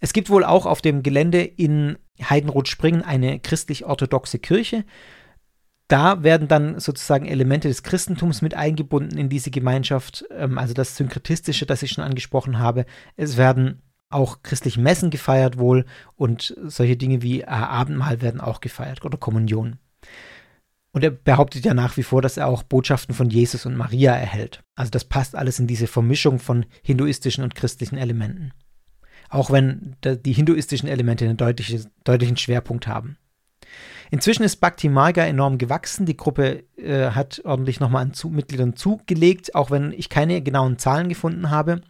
Es 0.00 0.12
gibt 0.12 0.30
wohl 0.30 0.44
auch 0.44 0.66
auf 0.66 0.80
dem 0.80 1.02
Gelände 1.02 1.42
in 1.42 1.96
Heidenroth-Springen 2.20 3.02
eine 3.02 3.40
christlich-orthodoxe 3.40 4.38
Kirche. 4.38 4.84
Da 5.88 6.22
werden 6.22 6.48
dann 6.48 6.80
sozusagen 6.80 7.26
Elemente 7.26 7.68
des 7.68 7.82
Christentums 7.82 8.40
mit 8.40 8.54
eingebunden 8.54 9.18
in 9.18 9.28
diese 9.28 9.50
Gemeinschaft, 9.50 10.24
ähm, 10.30 10.58
also 10.58 10.74
das 10.74 10.96
Synkretistische, 10.96 11.66
das 11.66 11.82
ich 11.82 11.92
schon 11.92 12.04
angesprochen 12.04 12.58
habe. 12.58 12.86
Es 13.16 13.36
werden 13.36 13.82
auch 14.08 14.42
christliche 14.42 14.80
Messen 14.80 15.10
gefeiert 15.10 15.58
wohl 15.58 15.86
und 16.16 16.54
solche 16.64 16.96
Dinge 16.96 17.22
wie 17.22 17.44
Abendmahl 17.46 18.20
werden 18.20 18.40
auch 18.40 18.60
gefeiert 18.60 19.04
oder 19.04 19.18
Kommunion. 19.18 19.78
Und 20.92 21.02
er 21.02 21.10
behauptet 21.10 21.64
ja 21.64 21.72
nach 21.72 21.96
wie 21.96 22.02
vor, 22.02 22.20
dass 22.20 22.36
er 22.36 22.46
auch 22.46 22.62
Botschaften 22.62 23.14
von 23.14 23.30
Jesus 23.30 23.64
und 23.64 23.76
Maria 23.76 24.14
erhält. 24.14 24.62
Also 24.74 24.90
das 24.90 25.04
passt 25.04 25.34
alles 25.34 25.58
in 25.58 25.66
diese 25.66 25.86
Vermischung 25.86 26.38
von 26.38 26.66
hinduistischen 26.82 27.42
und 27.42 27.54
christlichen 27.54 27.96
Elementen 27.96 28.52
auch 29.32 29.50
wenn 29.50 29.96
die 30.02 30.32
hinduistischen 30.32 30.88
Elemente 30.88 31.24
einen 31.24 31.38
deutlichen, 31.38 31.86
deutlichen 32.04 32.36
Schwerpunkt 32.36 32.86
haben. 32.86 33.16
Inzwischen 34.10 34.42
ist 34.42 34.56
Bhakti 34.56 34.90
Marga 34.90 35.24
enorm 35.24 35.56
gewachsen. 35.56 36.04
Die 36.04 36.18
Gruppe 36.18 36.64
äh, 36.76 37.12
hat 37.12 37.40
ordentlich 37.46 37.80
nochmal 37.80 38.02
an 38.02 38.12
zu 38.12 38.28
Mitgliedern 38.28 38.76
zugelegt, 38.76 39.54
auch 39.54 39.70
wenn 39.70 39.92
ich 39.92 40.10
keine 40.10 40.42
genauen 40.42 40.78
Zahlen 40.78 41.08
gefunden 41.08 41.48
habe. 41.48 41.80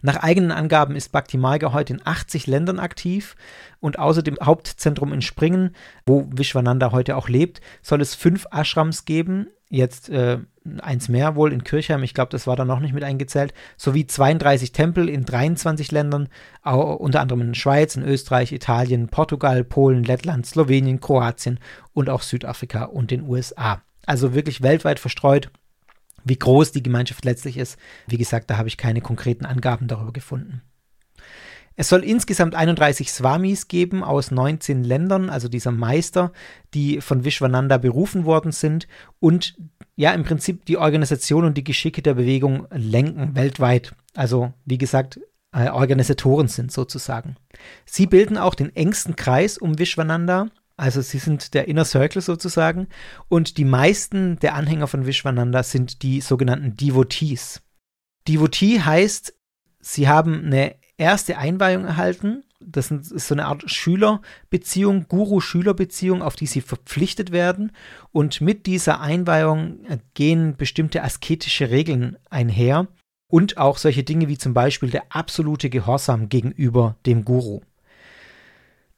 Nach 0.00 0.16
eigenen 0.16 0.52
Angaben 0.52 0.96
ist 0.96 1.12
Bhakti 1.12 1.36
Marga 1.36 1.74
heute 1.74 1.92
in 1.92 2.00
80 2.02 2.46
Ländern 2.46 2.78
aktiv 2.78 3.36
und 3.80 3.98
außer 3.98 4.22
dem 4.22 4.38
Hauptzentrum 4.42 5.12
in 5.12 5.20
Springen, 5.20 5.76
wo 6.06 6.26
Vishwananda 6.34 6.92
heute 6.92 7.16
auch 7.16 7.28
lebt, 7.28 7.60
soll 7.82 8.00
es 8.00 8.14
fünf 8.14 8.46
Ashrams 8.50 9.04
geben, 9.04 9.48
jetzt 9.68 10.08
äh, 10.08 10.38
eins 10.80 11.08
mehr 11.08 11.36
wohl 11.36 11.52
in 11.52 11.64
Kirchheim, 11.64 12.02
ich 12.02 12.14
glaube, 12.14 12.30
das 12.30 12.46
war 12.46 12.56
da 12.56 12.64
noch 12.64 12.80
nicht 12.80 12.94
mit 12.94 13.04
eingezählt, 13.04 13.54
sowie 13.76 14.06
32 14.06 14.72
Tempel 14.72 15.08
in 15.08 15.24
23 15.24 15.92
Ländern, 15.92 16.28
unter 16.62 17.20
anderem 17.20 17.40
in 17.42 17.54
Schweiz, 17.54 17.96
in 17.96 18.02
Österreich, 18.02 18.52
Italien, 18.52 19.08
Portugal, 19.08 19.64
Polen, 19.64 20.04
Lettland, 20.04 20.46
Slowenien, 20.46 21.00
Kroatien 21.00 21.60
und 21.92 22.10
auch 22.10 22.22
Südafrika 22.22 22.84
und 22.84 23.10
den 23.10 23.22
USA. 23.28 23.82
Also 24.06 24.34
wirklich 24.34 24.62
weltweit 24.62 25.00
verstreut. 25.00 25.50
Wie 26.24 26.38
groß 26.38 26.72
die 26.72 26.82
Gemeinschaft 26.82 27.24
letztlich 27.24 27.56
ist, 27.56 27.78
wie 28.06 28.18
gesagt, 28.18 28.50
da 28.50 28.56
habe 28.56 28.68
ich 28.68 28.76
keine 28.76 29.00
konkreten 29.00 29.46
Angaben 29.46 29.86
darüber 29.86 30.12
gefunden. 30.12 30.62
Es 31.78 31.90
soll 31.90 32.02
insgesamt 32.02 32.54
31 32.54 33.12
Swamis 33.12 33.68
geben 33.68 34.02
aus 34.02 34.30
19 34.30 34.82
Ländern, 34.82 35.28
also 35.28 35.48
dieser 35.48 35.72
Meister, 35.72 36.32
die 36.72 37.02
von 37.02 37.24
Vishwananda 37.24 37.76
berufen 37.76 38.24
worden 38.24 38.50
sind 38.50 38.88
und 39.20 39.58
ja 39.96 40.12
im 40.12 40.24
Prinzip 40.24 40.64
die 40.66 40.76
Organisation 40.76 41.44
und 41.44 41.56
die 41.56 41.64
Geschicke 41.64 42.02
der 42.02 42.14
Bewegung 42.14 42.66
lenken 42.70 43.34
weltweit. 43.34 43.94
Also 44.14 44.52
wie 44.64 44.78
gesagt, 44.78 45.18
äh, 45.52 45.70
Organisatoren 45.70 46.48
sind 46.48 46.70
sozusagen. 46.70 47.36
Sie 47.84 48.06
bilden 48.06 48.36
auch 48.36 48.54
den 48.54 48.74
engsten 48.76 49.16
Kreis 49.16 49.58
um 49.58 49.78
Vishwananda, 49.78 50.48
also 50.76 51.00
sie 51.00 51.18
sind 51.18 51.54
der 51.54 51.68
Inner 51.68 51.86
Circle 51.86 52.20
sozusagen 52.20 52.88
und 53.28 53.56
die 53.56 53.64
meisten 53.64 54.38
der 54.40 54.54
Anhänger 54.54 54.86
von 54.86 55.06
Vishwananda 55.06 55.62
sind 55.62 56.02
die 56.02 56.20
sogenannten 56.20 56.76
Devotees. 56.76 57.62
Devotee 58.28 58.80
heißt, 58.80 59.34
sie 59.80 60.08
haben 60.08 60.44
eine 60.44 60.76
erste 60.98 61.38
Einweihung 61.38 61.84
erhalten. 61.84 62.44
Das 62.76 62.90
ist 62.90 63.28
so 63.28 63.34
eine 63.34 63.46
Art 63.46 63.70
Schülerbeziehung, 63.70 65.06
Guru-Schüler-Beziehung, 65.08 66.22
auf 66.22 66.36
die 66.36 66.46
sie 66.46 66.60
verpflichtet 66.60 67.32
werden. 67.32 67.72
Und 68.12 68.40
mit 68.40 68.66
dieser 68.66 69.00
Einweihung 69.00 69.78
gehen 70.14 70.56
bestimmte 70.56 71.02
asketische 71.02 71.70
Regeln 71.70 72.16
einher 72.30 72.88
und 73.28 73.56
auch 73.56 73.78
solche 73.78 74.04
Dinge 74.04 74.28
wie 74.28 74.38
zum 74.38 74.54
Beispiel 74.54 74.90
der 74.90 75.04
absolute 75.08 75.70
Gehorsam 75.70 76.28
gegenüber 76.28 76.96
dem 77.06 77.24
Guru. 77.24 77.60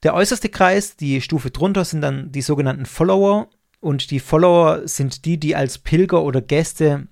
Der 0.02 0.14
äußerste 0.14 0.48
Kreis, 0.48 0.96
die 0.96 1.20
Stufe 1.20 1.50
drunter, 1.50 1.84
sind 1.84 2.02
dann 2.02 2.30
die 2.30 2.42
sogenannten 2.42 2.86
Follower. 2.86 3.48
Und 3.80 4.10
die 4.10 4.20
Follower 4.20 4.86
sind 4.86 5.24
die, 5.24 5.38
die 5.38 5.54
als 5.54 5.78
Pilger 5.78 6.22
oder 6.22 6.40
Gäste 6.40 7.08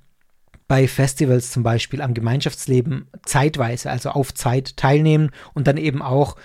bei 0.68 0.88
Festivals 0.88 1.50
zum 1.52 1.62
Beispiel 1.62 2.02
am 2.02 2.14
Gemeinschaftsleben 2.14 3.08
zeitweise, 3.24 3.90
also 3.90 4.10
auf 4.10 4.34
Zeit 4.34 4.76
teilnehmen 4.76 5.30
und 5.54 5.68
dann 5.68 5.76
eben 5.76 6.02
auch, 6.02 6.36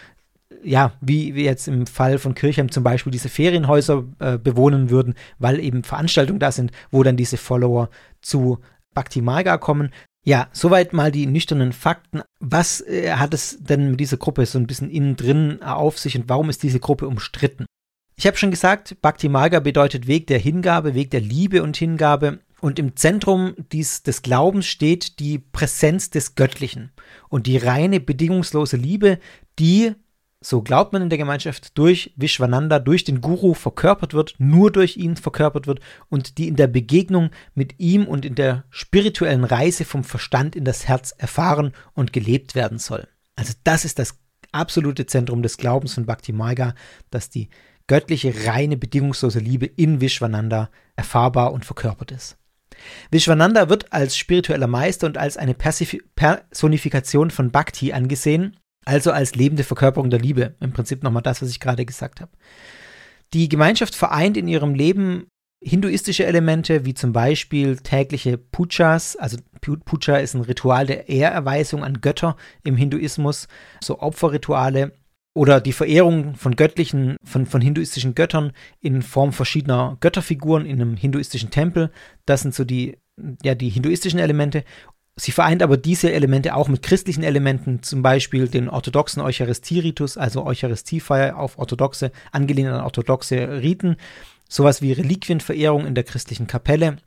ja, 0.63 0.93
wie 1.01 1.35
wir 1.35 1.43
jetzt 1.43 1.67
im 1.67 1.87
Fall 1.87 2.17
von 2.17 2.35
Kirchheim 2.35 2.71
zum 2.71 2.83
Beispiel 2.83 3.11
diese 3.11 3.29
Ferienhäuser 3.29 4.03
äh, 4.19 4.37
bewohnen 4.37 4.89
würden, 4.89 5.15
weil 5.39 5.59
eben 5.59 5.83
Veranstaltungen 5.83 6.39
da 6.39 6.51
sind, 6.51 6.71
wo 6.91 7.03
dann 7.03 7.17
diese 7.17 7.37
Follower 7.37 7.89
zu 8.21 8.59
Bhakti 8.93 9.21
Marga 9.21 9.57
kommen. 9.57 9.91
Ja, 10.23 10.49
soweit 10.51 10.93
mal 10.93 11.11
die 11.11 11.25
nüchternen 11.25 11.73
Fakten. 11.73 12.21
Was 12.39 12.81
äh, 12.81 13.13
hat 13.13 13.33
es 13.33 13.57
denn 13.59 13.91
mit 13.91 13.99
dieser 13.99 14.17
Gruppe 14.17 14.45
so 14.45 14.59
ein 14.59 14.67
bisschen 14.67 14.89
innen 14.89 15.15
drin 15.15 15.63
auf 15.63 15.97
sich 15.97 16.15
und 16.15 16.29
warum 16.29 16.49
ist 16.49 16.63
diese 16.63 16.79
Gruppe 16.79 17.07
umstritten? 17.07 17.65
Ich 18.15 18.27
habe 18.27 18.37
schon 18.37 18.51
gesagt, 18.51 19.01
Bhakti 19.01 19.29
Marga 19.29 19.59
bedeutet 19.59 20.05
Weg 20.05 20.27
der 20.27 20.37
Hingabe, 20.37 20.93
Weg 20.93 21.09
der 21.09 21.21
Liebe 21.21 21.63
und 21.63 21.75
Hingabe. 21.75 22.39
Und 22.59 22.77
im 22.77 22.95
Zentrum 22.95 23.55
dies, 23.71 24.03
des 24.03 24.21
Glaubens 24.21 24.67
steht 24.67 25.19
die 25.19 25.39
Präsenz 25.39 26.11
des 26.11 26.35
Göttlichen 26.35 26.91
und 27.29 27.47
die 27.47 27.57
reine, 27.57 27.99
bedingungslose 27.99 28.77
Liebe, 28.77 29.17
die 29.57 29.95
so 30.43 30.63
glaubt 30.63 30.91
man 30.91 31.03
in 31.03 31.09
der 31.09 31.19
Gemeinschaft, 31.19 31.77
durch 31.77 32.13
Vishwananda, 32.15 32.79
durch 32.79 33.03
den 33.03 33.21
Guru 33.21 33.53
verkörpert 33.53 34.15
wird, 34.15 34.35
nur 34.39 34.71
durch 34.71 34.97
ihn 34.97 35.15
verkörpert 35.15 35.67
wird 35.67 35.79
und 36.09 36.39
die 36.39 36.47
in 36.47 36.55
der 36.55 36.65
Begegnung 36.65 37.29
mit 37.53 37.79
ihm 37.79 38.07
und 38.07 38.25
in 38.25 38.33
der 38.33 38.63
spirituellen 38.71 39.43
Reise 39.43 39.85
vom 39.85 40.03
Verstand 40.03 40.55
in 40.55 40.65
das 40.65 40.87
Herz 40.87 41.13
erfahren 41.15 41.73
und 41.93 42.11
gelebt 42.11 42.55
werden 42.55 42.79
soll. 42.79 43.07
Also 43.35 43.53
das 43.63 43.85
ist 43.85 43.99
das 43.99 44.17
absolute 44.51 45.05
Zentrum 45.05 45.43
des 45.43 45.57
Glaubens 45.57 45.93
von 45.93 46.07
Bhakti 46.07 46.31
Marga, 46.33 46.73
dass 47.11 47.29
die 47.29 47.49
göttliche, 47.85 48.33
reine, 48.47 48.77
bedingungslose 48.77 49.39
Liebe 49.39 49.67
in 49.67 50.01
Vishwananda 50.01 50.71
erfahrbar 50.95 51.53
und 51.53 51.65
verkörpert 51.65 52.11
ist. 52.11 52.37
Vishwananda 53.11 53.69
wird 53.69 53.93
als 53.93 54.17
spiritueller 54.17 54.67
Meister 54.67 55.05
und 55.05 55.19
als 55.19 55.37
eine 55.37 55.53
Personifikation 55.53 57.29
von 57.29 57.51
Bhakti 57.51 57.93
angesehen 57.93 58.57
also 58.85 59.11
als 59.11 59.35
lebende 59.35 59.63
Verkörperung 59.63 60.09
der 60.09 60.19
Liebe. 60.19 60.55
Im 60.59 60.73
Prinzip 60.73 61.03
nochmal 61.03 61.23
das, 61.23 61.41
was 61.41 61.49
ich 61.49 61.59
gerade 61.59 61.85
gesagt 61.85 62.21
habe. 62.21 62.31
Die 63.33 63.49
Gemeinschaft 63.49 63.95
vereint 63.95 64.37
in 64.37 64.47
ihrem 64.47 64.73
Leben 64.73 65.27
hinduistische 65.63 66.25
Elemente, 66.25 66.85
wie 66.85 66.93
zum 66.93 67.13
Beispiel 67.13 67.77
tägliche 67.77 68.37
Pujas. 68.37 69.15
Also 69.15 69.37
Puja 69.61 70.17
ist 70.17 70.33
ein 70.33 70.41
Ritual 70.41 70.87
der 70.87 71.07
Ehrerweisung 71.07 71.83
an 71.83 72.01
Götter 72.01 72.35
im 72.63 72.75
Hinduismus, 72.75 73.47
so 73.81 73.99
Opferrituale 73.99 74.93
oder 75.33 75.61
die 75.61 75.71
Verehrung 75.71 76.35
von 76.35 76.55
göttlichen, 76.55 77.15
von, 77.23 77.45
von 77.45 77.61
hinduistischen 77.61 78.15
Göttern 78.15 78.51
in 78.81 79.01
Form 79.01 79.31
verschiedener 79.31 79.97
Götterfiguren 80.01 80.65
in 80.65 80.81
einem 80.81 80.97
hinduistischen 80.97 81.51
Tempel. 81.51 81.91
Das 82.25 82.41
sind 82.41 82.53
so 82.53 82.65
die, 82.65 82.97
ja, 83.43 83.55
die 83.55 83.69
hinduistischen 83.69 84.19
Elemente. 84.19 84.65
Sie 85.21 85.31
vereint 85.31 85.61
aber 85.61 85.77
diese 85.77 86.11
Elemente 86.11 86.55
auch 86.55 86.67
mit 86.67 86.81
christlichen 86.81 87.21
Elementen, 87.21 87.83
zum 87.83 88.01
Beispiel 88.01 88.47
den 88.47 88.67
orthodoxen 88.67 89.21
Eucharistieritus, 89.21 90.17
also 90.17 90.43
Eucharistiefeier 90.43 91.37
auf 91.37 91.59
orthodoxe, 91.59 92.11
angelehnt 92.31 92.69
an 92.69 92.81
orthodoxe 92.81 93.61
Riten, 93.61 93.97
sowas 94.49 94.81
wie 94.81 94.93
Reliquienverehrung 94.93 95.85
in 95.85 95.93
der 95.93 96.05
christlichen 96.05 96.47
Kapelle. 96.47 96.97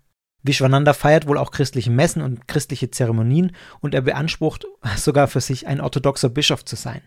Vishwananda 0.44 0.92
feiert 0.92 1.26
wohl 1.26 1.38
auch 1.38 1.50
christliche 1.50 1.90
Messen 1.90 2.22
und 2.22 2.46
christliche 2.46 2.88
Zeremonien 2.88 3.50
und 3.80 3.96
er 3.96 4.02
beansprucht 4.02 4.64
sogar 4.96 5.26
für 5.26 5.40
sich 5.40 5.66
ein 5.66 5.80
orthodoxer 5.80 6.28
Bischof 6.28 6.64
zu 6.64 6.76
sein. 6.76 7.02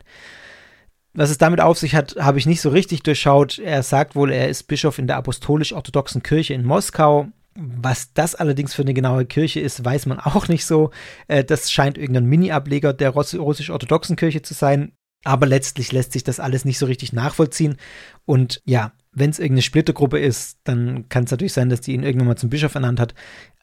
Was 1.14 1.30
es 1.30 1.38
damit 1.38 1.62
auf 1.62 1.78
sich 1.78 1.96
hat, 1.96 2.18
habe 2.20 2.38
ich 2.38 2.46
nicht 2.46 2.60
so 2.60 2.68
richtig 2.68 3.04
durchschaut. 3.04 3.60
Er 3.60 3.82
sagt 3.82 4.18
wohl, 4.18 4.30
er 4.30 4.50
ist 4.50 4.64
Bischof 4.64 5.00
in 5.00 5.08
der 5.08 5.16
apostolisch-orthodoxen 5.16 6.22
Kirche 6.22 6.54
in 6.54 6.66
Moskau. 6.66 7.30
Was 7.60 8.14
das 8.14 8.36
allerdings 8.36 8.76
für 8.76 8.84
eine 8.84 8.94
genaue 8.94 9.26
Kirche 9.26 9.60
ist, 9.60 9.84
weiß 9.84 10.06
man 10.06 10.20
auch 10.20 10.48
nicht 10.48 10.66
so. 10.66 10.92
Äh, 11.28 11.44
das 11.44 11.72
scheint 11.72 11.98
irgendein 11.98 12.26
Mini-Ableger 12.26 12.94
der 12.94 13.10
russisch-orthodoxen 13.10 14.16
Kirche 14.16 14.44
zu 14.44 14.54
sein. 14.54 14.92
Aber 15.24 15.48
letztlich 15.48 15.92
lässt 15.92 16.14
sich 16.14 16.24
das 16.24 16.40
alles 16.40 16.66
nicht 16.66 16.78
so 16.78 16.86
richtig 16.86 17.14
nachvollziehen. 17.14 17.78
Und 18.26 18.62
ja, 18.66 18.94
wenn 19.12 19.32
es 19.32 19.40
irgendeine 19.40 19.64
Splittergruppe 19.64 20.20
ist, 20.20 20.60
dann 20.66 21.10
kann 21.10 21.24
es 21.24 21.32
natürlich 21.32 21.54
sein, 21.54 21.70
dass 21.70 21.82
die 21.82 21.94
ihn 21.94 22.04
irgendwann 22.04 22.28
mal 22.28 22.38
zum 22.38 22.52
Bischof 22.52 22.76
ernannt 22.76 23.00
hat. 23.00 23.16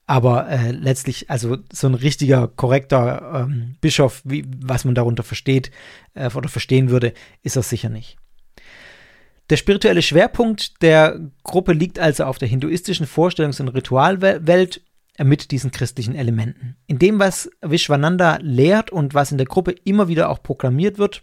Aber 0.06 0.48
äh, 0.48 0.72
letztlich, 0.72 1.30
also 1.30 1.56
so 1.72 1.86
ein 1.86 1.94
richtiger, 1.94 2.48
korrekter 2.48 3.46
ähm, 3.48 3.76
Bischof, 3.80 4.22
wie, 4.24 4.44
was 4.58 4.84
man 4.84 4.96
darunter 4.96 5.22
versteht 5.22 5.70
äh, 6.14 6.28
oder 6.34 6.48
verstehen 6.48 6.90
würde, 6.90 7.14
ist 7.42 7.56
er 7.56 7.62
sicher 7.62 7.88
nicht. 7.88 8.18
Der 9.50 9.56
spirituelle 9.56 10.02
Schwerpunkt 10.02 10.82
der 10.82 11.20
Gruppe 11.42 11.72
liegt 11.72 11.98
also 11.98 12.24
auf 12.24 12.38
der 12.38 12.48
hinduistischen 12.48 13.06
Vorstellungs- 13.06 13.60
und 13.60 13.68
Ritualwelt 13.68 14.82
mit 15.22 15.50
diesen 15.50 15.70
christlichen 15.70 16.14
Elementen. 16.14 16.76
In 16.86 16.98
dem, 16.98 17.18
was 17.18 17.50
Vishwananda 17.60 18.38
lehrt 18.40 18.90
und 18.90 19.14
was 19.14 19.30
in 19.30 19.38
der 19.38 19.46
Gruppe 19.46 19.74
immer 19.84 20.08
wieder 20.08 20.30
auch 20.30 20.42
proklamiert 20.42 20.98
wird, 20.98 21.22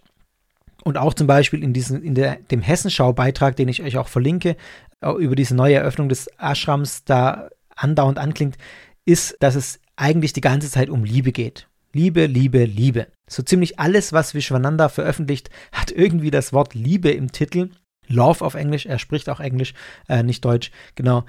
und 0.84 0.98
auch 0.98 1.14
zum 1.14 1.28
Beispiel 1.28 1.64
in, 1.64 1.74
diesen, 1.74 2.04
in 2.04 2.16
der, 2.16 2.38
dem 2.38 2.62
Hessenschau-Beitrag, 2.62 3.56
den 3.56 3.68
ich 3.68 3.84
euch 3.84 3.98
auch 3.98 4.08
verlinke, 4.08 4.56
über 5.02 5.36
diese 5.36 5.56
neue 5.56 5.76
Eröffnung 5.76 6.10
des 6.10 6.28
Ashrams 6.40 7.04
da 7.04 7.50
andauernd 7.76 8.20
anklingt, 8.20 8.58
ist, 9.06 9.36
dass 9.40 9.56
es 9.56 9.80
eigentlich 9.96 10.34
die 10.34 10.42
ganze 10.42 10.70
Zeit 10.70 10.90
um 10.90 11.04
Liebe 11.04 11.32
geht. 11.32 11.68
Liebe, 11.94 12.26
Liebe, 12.26 12.66
Liebe. 12.66 13.08
So 13.28 13.44
ziemlich 13.44 13.80
alles, 13.80 14.14
was 14.14 14.34
Vishwananda 14.34 14.90
veröffentlicht, 14.90 15.50
hat 15.72 15.92
irgendwie 15.92 16.32
das 16.32 16.54
Wort 16.54 16.74
Liebe 16.74 17.12
im 17.12 17.32
Titel. 17.32 17.70
Love 18.12 18.44
auf 18.44 18.54
Englisch, 18.56 18.86
er 18.86 19.00
spricht 19.00 19.30
auch 19.30 19.40
Englisch, 19.40 19.74
äh, 20.08 20.24
nicht 20.24 20.46
Deutsch, 20.46 20.72
genau. 20.96 21.26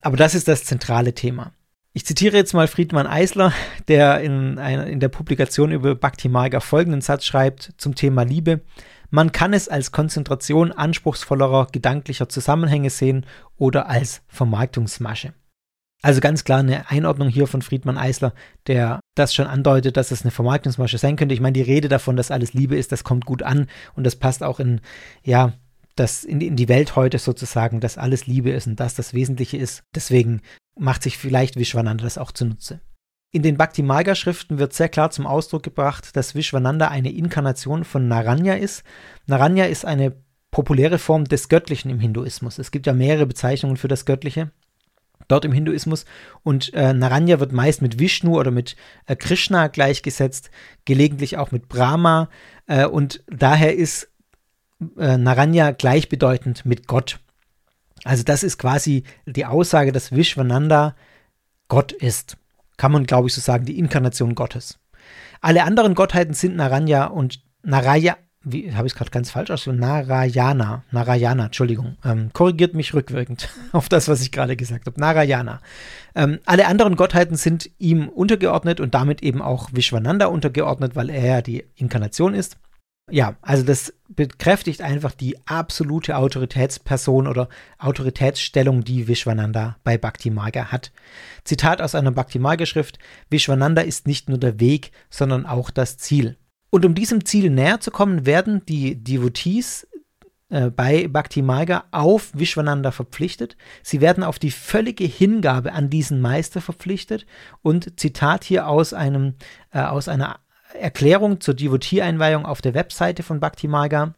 Aber 0.00 0.16
das 0.16 0.34
ist 0.34 0.48
das 0.48 0.64
zentrale 0.64 1.14
Thema. 1.14 1.52
Ich 1.96 2.04
zitiere 2.04 2.36
jetzt 2.36 2.54
mal 2.54 2.66
Friedmann 2.66 3.06
Eisler, 3.06 3.52
der 3.86 4.20
in, 4.20 4.58
einer, 4.58 4.86
in 4.86 4.98
der 4.98 5.08
Publikation 5.08 5.70
über 5.70 5.94
Bhakti 5.94 6.28
Marga 6.28 6.58
folgenden 6.58 7.00
Satz 7.00 7.24
schreibt 7.24 7.72
zum 7.78 7.94
Thema 7.94 8.24
Liebe. 8.24 8.62
Man 9.10 9.30
kann 9.30 9.52
es 9.52 9.68
als 9.68 9.92
Konzentration 9.92 10.72
anspruchsvollerer 10.72 11.68
gedanklicher 11.70 12.28
Zusammenhänge 12.28 12.90
sehen 12.90 13.26
oder 13.56 13.88
als 13.88 14.22
Vermarktungsmasche. 14.26 15.34
Also 16.02 16.20
ganz 16.20 16.42
klar 16.42 16.58
eine 16.58 16.90
Einordnung 16.90 17.28
hier 17.28 17.46
von 17.46 17.62
Friedmann 17.62 17.96
Eisler, 17.96 18.34
der 18.66 19.00
das 19.14 19.32
schon 19.32 19.46
andeutet, 19.46 19.96
dass 19.96 20.10
es 20.10 20.22
eine 20.22 20.32
Vermarktungsmasche 20.32 20.98
sein 20.98 21.16
könnte. 21.16 21.34
Ich 21.34 21.40
meine, 21.40 21.54
die 21.54 21.62
Rede 21.62 21.88
davon, 21.88 22.16
dass 22.16 22.30
alles 22.30 22.52
Liebe 22.52 22.76
ist, 22.76 22.92
das 22.92 23.04
kommt 23.04 23.24
gut 23.24 23.42
an 23.42 23.68
und 23.94 24.04
das 24.04 24.16
passt 24.16 24.42
auch 24.42 24.60
in, 24.60 24.80
ja, 25.22 25.52
das 25.96 26.24
in, 26.24 26.40
in 26.40 26.56
die 26.56 26.68
Welt 26.68 26.96
heute 26.96 27.18
sozusagen, 27.18 27.80
dass 27.80 27.98
alles 27.98 28.26
Liebe 28.26 28.50
ist 28.50 28.66
und 28.66 28.80
das 28.80 28.94
das 28.94 29.14
Wesentliche 29.14 29.56
ist. 29.56 29.82
Deswegen 29.94 30.40
macht 30.76 31.02
sich 31.02 31.18
vielleicht 31.18 31.56
Vishwananda 31.56 32.04
das 32.04 32.18
auch 32.18 32.32
zunutze. 32.32 32.80
In 33.32 33.42
den 33.42 33.56
Bhakti 33.56 33.82
Marga 33.82 34.14
Schriften 34.14 34.58
wird 34.58 34.72
sehr 34.74 34.88
klar 34.88 35.10
zum 35.10 35.26
Ausdruck 35.26 35.62
gebracht, 35.62 36.16
dass 36.16 36.34
Vishwananda 36.34 36.88
eine 36.88 37.12
Inkarnation 37.12 37.84
von 37.84 38.06
Naranja 38.06 38.54
ist. 38.54 38.84
Naranja 39.26 39.64
ist 39.64 39.84
eine 39.84 40.14
populäre 40.52 40.98
Form 40.98 41.24
des 41.24 41.48
Göttlichen 41.48 41.90
im 41.90 41.98
Hinduismus. 41.98 42.58
Es 42.58 42.70
gibt 42.70 42.86
ja 42.86 42.92
mehrere 42.92 43.26
Bezeichnungen 43.26 43.76
für 43.76 43.88
das 43.88 44.04
Göttliche 44.04 44.52
dort 45.28 45.44
im 45.44 45.52
Hinduismus 45.52 46.04
und 46.42 46.72
äh, 46.74 46.92
Naranja 46.92 47.40
wird 47.40 47.52
meist 47.52 47.82
mit 47.82 47.98
Vishnu 47.98 48.38
oder 48.38 48.50
mit 48.50 48.76
äh, 49.06 49.16
Krishna 49.16 49.68
gleichgesetzt, 49.68 50.50
gelegentlich 50.84 51.38
auch 51.38 51.50
mit 51.50 51.68
Brahma 51.68 52.28
äh, 52.66 52.86
und 52.86 53.24
daher 53.26 53.74
ist 53.74 54.13
äh, 54.98 55.16
Naranja 55.16 55.70
gleichbedeutend 55.72 56.64
mit 56.64 56.86
Gott. 56.86 57.20
Also 58.04 58.22
das 58.22 58.42
ist 58.42 58.58
quasi 58.58 59.04
die 59.26 59.46
Aussage, 59.46 59.92
dass 59.92 60.12
Vishwananda 60.12 60.94
Gott 61.68 61.92
ist. 61.92 62.36
Kann 62.76 62.92
man, 62.92 63.04
glaube 63.04 63.28
ich, 63.28 63.34
so 63.34 63.40
sagen, 63.40 63.64
die 63.64 63.78
Inkarnation 63.78 64.34
Gottes. 64.34 64.78
Alle 65.40 65.64
anderen 65.64 65.94
Gottheiten 65.94 66.34
sind 66.34 66.56
Naranja 66.56 67.06
und 67.06 67.40
Naraya, 67.62 68.16
wie 68.42 68.74
habe 68.74 68.86
ich 68.86 68.92
es 68.92 68.98
gerade 68.98 69.10
ganz 69.10 69.30
falsch 69.30 69.50
ausgesprochen? 69.50 69.80
Narayana, 69.80 70.84
Narayana, 70.90 71.46
Entschuldigung, 71.46 71.96
ähm, 72.04 72.30
korrigiert 72.32 72.74
mich 72.74 72.92
rückwirkend 72.92 73.48
auf 73.72 73.88
das, 73.88 74.08
was 74.08 74.20
ich 74.20 74.32
gerade 74.32 74.56
gesagt 74.56 74.86
habe. 74.86 75.00
Narayana. 75.00 75.60
Ähm, 76.14 76.40
alle 76.44 76.66
anderen 76.66 76.96
Gottheiten 76.96 77.36
sind 77.36 77.70
ihm 77.78 78.08
untergeordnet 78.08 78.80
und 78.80 78.94
damit 78.94 79.22
eben 79.22 79.40
auch 79.40 79.70
Vishwananda 79.72 80.26
untergeordnet, 80.26 80.94
weil 80.94 81.10
er 81.10 81.26
ja 81.26 81.42
die 81.42 81.64
Inkarnation 81.76 82.34
ist. 82.34 82.58
Ja, 83.10 83.36
also 83.42 83.64
das 83.64 83.92
bekräftigt 84.08 84.80
einfach 84.80 85.12
die 85.12 85.36
absolute 85.46 86.16
Autoritätsperson 86.16 87.26
oder 87.26 87.48
Autoritätsstellung, 87.78 88.82
die 88.82 89.08
Vishwananda 89.08 89.76
bei 89.84 89.98
Bhakti 89.98 90.30
Marga 90.30 90.72
hat. 90.72 90.90
Zitat 91.44 91.82
aus 91.82 91.94
einer 91.94 92.12
Bhakti 92.12 92.38
Marga 92.38 92.64
Schrift: 92.64 92.98
Vishwananda 93.28 93.82
ist 93.82 94.06
nicht 94.06 94.28
nur 94.28 94.38
der 94.38 94.58
Weg, 94.58 94.90
sondern 95.10 95.44
auch 95.44 95.70
das 95.70 95.98
Ziel. 95.98 96.38
Und 96.70 96.86
um 96.86 96.94
diesem 96.94 97.24
Ziel 97.24 97.50
näher 97.50 97.80
zu 97.80 97.90
kommen, 97.90 98.24
werden 98.24 98.64
die 98.66 98.96
Devotees 98.96 99.86
äh, 100.48 100.70
bei 100.70 101.06
Bhakti 101.06 101.42
Marga 101.42 101.84
auf 101.90 102.30
Vishwananda 102.32 102.90
verpflichtet. 102.90 103.56
Sie 103.82 104.00
werden 104.00 104.24
auf 104.24 104.38
die 104.38 104.50
völlige 104.50 105.04
Hingabe 105.04 105.72
an 105.72 105.90
diesen 105.90 106.20
Meister 106.20 106.60
verpflichtet. 106.60 107.26
Und 107.60 108.00
Zitat 108.00 108.44
hier 108.44 108.66
aus 108.66 108.94
einem 108.94 109.34
äh, 109.72 109.80
aus 109.80 110.08
einer 110.08 110.40
Erklärung 110.74 111.40
zur 111.40 111.54
Devotee-Einweihung 111.54 112.46
auf 112.46 112.60
der 112.60 112.74
Webseite 112.74 113.22
von 113.22 113.40
Bhakti 113.40 113.68
Marga. 113.68 114.14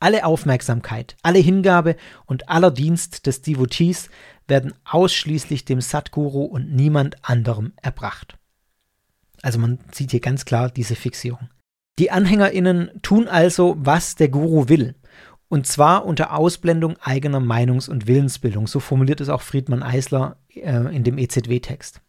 Alle 0.00 0.24
Aufmerksamkeit, 0.24 1.16
alle 1.22 1.38
Hingabe 1.38 1.96
und 2.26 2.48
aller 2.48 2.70
Dienst 2.70 3.26
des 3.26 3.42
Devotees 3.42 4.10
werden 4.46 4.74
ausschließlich 4.84 5.64
dem 5.64 5.80
Satguru 5.80 6.44
und 6.44 6.72
niemand 6.72 7.16
anderem 7.22 7.72
erbracht. 7.80 8.36
Also 9.42 9.58
man 9.58 9.78
sieht 9.92 10.10
hier 10.10 10.20
ganz 10.20 10.44
klar 10.44 10.70
diese 10.70 10.94
Fixierung. 10.94 11.48
Die 11.98 12.10
AnhängerInnen 12.10 12.90
tun 13.02 13.28
also, 13.28 13.76
was 13.78 14.16
der 14.16 14.28
Guru 14.28 14.68
will. 14.68 14.94
Und 15.48 15.66
zwar 15.66 16.04
unter 16.04 16.34
Ausblendung 16.34 16.96
eigener 17.00 17.40
Meinungs- 17.40 17.88
und 17.88 18.06
Willensbildung. 18.06 18.66
So 18.66 18.80
formuliert 18.80 19.20
es 19.20 19.28
auch 19.28 19.42
Friedmann 19.42 19.82
Eisler 19.82 20.36
äh, 20.54 20.94
in 20.94 21.04
dem 21.04 21.18
EZW-Text. 21.18 22.00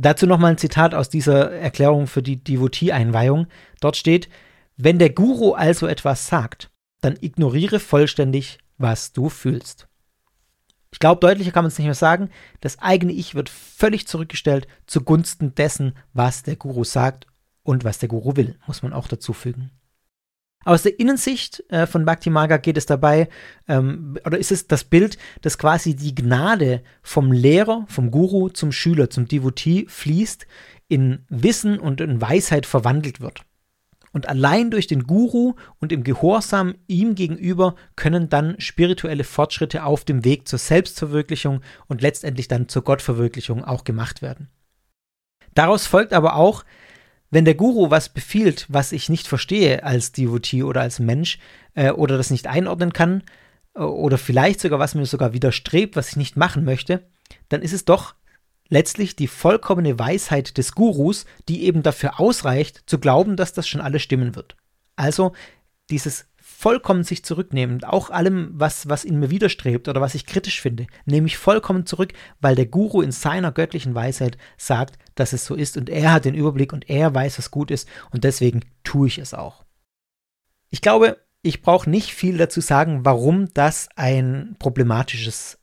Dazu 0.00 0.26
nochmal 0.26 0.52
ein 0.52 0.58
Zitat 0.58 0.94
aus 0.94 1.08
dieser 1.08 1.50
Erklärung 1.50 2.06
für 2.06 2.22
die 2.22 2.42
Devotee-Einweihung. 2.42 3.48
Dort 3.80 3.96
steht, 3.96 4.28
wenn 4.76 5.00
der 5.00 5.10
Guru 5.10 5.54
also 5.54 5.88
etwas 5.88 6.28
sagt, 6.28 6.70
dann 7.00 7.18
ignoriere 7.20 7.80
vollständig, 7.80 8.58
was 8.76 9.12
du 9.12 9.28
fühlst. 9.28 9.88
Ich 10.92 11.00
glaube, 11.00 11.20
deutlicher 11.20 11.50
kann 11.50 11.64
man 11.64 11.68
es 11.68 11.78
nicht 11.78 11.86
mehr 11.86 11.94
sagen. 11.94 12.30
Das 12.60 12.78
eigene 12.78 13.12
Ich 13.12 13.34
wird 13.34 13.48
völlig 13.48 14.06
zurückgestellt 14.06 14.68
zugunsten 14.86 15.56
dessen, 15.56 15.94
was 16.12 16.44
der 16.44 16.54
Guru 16.54 16.84
sagt 16.84 17.26
und 17.64 17.82
was 17.82 17.98
der 17.98 18.08
Guru 18.08 18.36
will, 18.36 18.56
muss 18.68 18.82
man 18.82 18.92
auch 18.92 19.08
dazu 19.08 19.32
fügen. 19.32 19.72
Aus 20.64 20.82
der 20.82 20.98
Innensicht 20.98 21.64
äh, 21.68 21.86
von 21.86 22.04
Bhakti 22.04 22.30
Marga 22.30 22.56
geht 22.56 22.76
es 22.76 22.86
dabei, 22.86 23.28
ähm, 23.68 24.18
oder 24.26 24.38
ist 24.38 24.52
es 24.52 24.66
das 24.66 24.84
Bild, 24.84 25.16
dass 25.40 25.56
quasi 25.56 25.94
die 25.94 26.14
Gnade 26.14 26.82
vom 27.02 27.32
Lehrer, 27.32 27.86
vom 27.88 28.10
Guru 28.10 28.48
zum 28.48 28.72
Schüler, 28.72 29.08
zum 29.08 29.28
Devotee 29.28 29.86
fließt, 29.88 30.46
in 30.88 31.24
Wissen 31.28 31.78
und 31.78 32.00
in 32.00 32.20
Weisheit 32.20 32.66
verwandelt 32.66 33.20
wird. 33.20 33.44
Und 34.12 34.28
allein 34.28 34.70
durch 34.70 34.86
den 34.86 35.04
Guru 35.04 35.54
und 35.78 35.92
im 35.92 36.02
Gehorsam 36.02 36.74
ihm 36.86 37.14
gegenüber 37.14 37.76
können 37.94 38.28
dann 38.28 38.58
spirituelle 38.58 39.24
Fortschritte 39.24 39.84
auf 39.84 40.04
dem 40.04 40.24
Weg 40.24 40.48
zur 40.48 40.58
Selbstverwirklichung 40.58 41.60
und 41.86 42.00
letztendlich 42.00 42.48
dann 42.48 42.68
zur 42.68 42.82
Gottverwirklichung 42.82 43.64
auch 43.64 43.84
gemacht 43.84 44.22
werden. 44.22 44.48
Daraus 45.54 45.86
folgt 45.86 46.12
aber 46.12 46.36
auch, 46.36 46.64
wenn 47.30 47.44
der 47.44 47.54
Guru 47.54 47.90
was 47.90 48.08
befiehlt, 48.08 48.66
was 48.68 48.92
ich 48.92 49.08
nicht 49.08 49.26
verstehe 49.26 49.84
als 49.84 50.12
Devotee 50.12 50.62
oder 50.62 50.80
als 50.80 50.98
Mensch 50.98 51.38
äh, 51.74 51.90
oder 51.90 52.16
das 52.16 52.30
nicht 52.30 52.46
einordnen 52.46 52.92
kann 52.92 53.22
äh, 53.74 53.80
oder 53.80 54.18
vielleicht 54.18 54.60
sogar 54.60 54.78
was 54.78 54.94
mir 54.94 55.06
sogar 55.06 55.32
widerstrebt, 55.32 55.96
was 55.96 56.10
ich 56.10 56.16
nicht 56.16 56.36
machen 56.36 56.64
möchte, 56.64 57.06
dann 57.48 57.62
ist 57.62 57.72
es 57.72 57.84
doch 57.84 58.14
letztlich 58.68 59.16
die 59.16 59.28
vollkommene 59.28 59.98
Weisheit 59.98 60.58
des 60.58 60.72
Gurus, 60.72 61.26
die 61.48 61.64
eben 61.64 61.82
dafür 61.82 62.20
ausreicht, 62.20 62.82
zu 62.86 62.98
glauben, 62.98 63.36
dass 63.36 63.52
das 63.52 63.68
schon 63.68 63.80
alles 63.80 64.02
stimmen 64.02 64.34
wird. 64.34 64.56
Also 64.96 65.32
dieses 65.90 66.26
vollkommen 66.58 67.04
sich 67.04 67.24
zurücknehmen, 67.24 67.84
auch 67.84 68.10
allem, 68.10 68.50
was, 68.52 68.88
was 68.88 69.04
in 69.04 69.20
mir 69.20 69.30
widerstrebt 69.30 69.86
oder 69.86 70.00
was 70.00 70.16
ich 70.16 70.26
kritisch 70.26 70.60
finde, 70.60 70.88
nehme 71.04 71.28
ich 71.28 71.38
vollkommen 71.38 71.86
zurück, 71.86 72.14
weil 72.40 72.56
der 72.56 72.66
Guru 72.66 73.00
in 73.00 73.12
seiner 73.12 73.52
göttlichen 73.52 73.94
Weisheit 73.94 74.38
sagt, 74.56 74.98
dass 75.14 75.32
es 75.32 75.44
so 75.44 75.54
ist 75.54 75.76
und 75.76 75.88
er 75.88 76.10
hat 76.10 76.24
den 76.24 76.34
Überblick 76.34 76.72
und 76.72 76.90
er 76.90 77.14
weiß, 77.14 77.38
was 77.38 77.52
gut 77.52 77.70
ist 77.70 77.88
und 78.10 78.24
deswegen 78.24 78.64
tue 78.82 79.06
ich 79.06 79.18
es 79.18 79.34
auch. 79.34 79.64
Ich 80.68 80.80
glaube, 80.80 81.24
ich 81.42 81.62
brauche 81.62 81.88
nicht 81.88 82.12
viel 82.12 82.38
dazu 82.38 82.60
sagen, 82.60 83.04
warum 83.04 83.54
das 83.54 83.88
ein 83.94 84.56
problematisches 84.58 85.60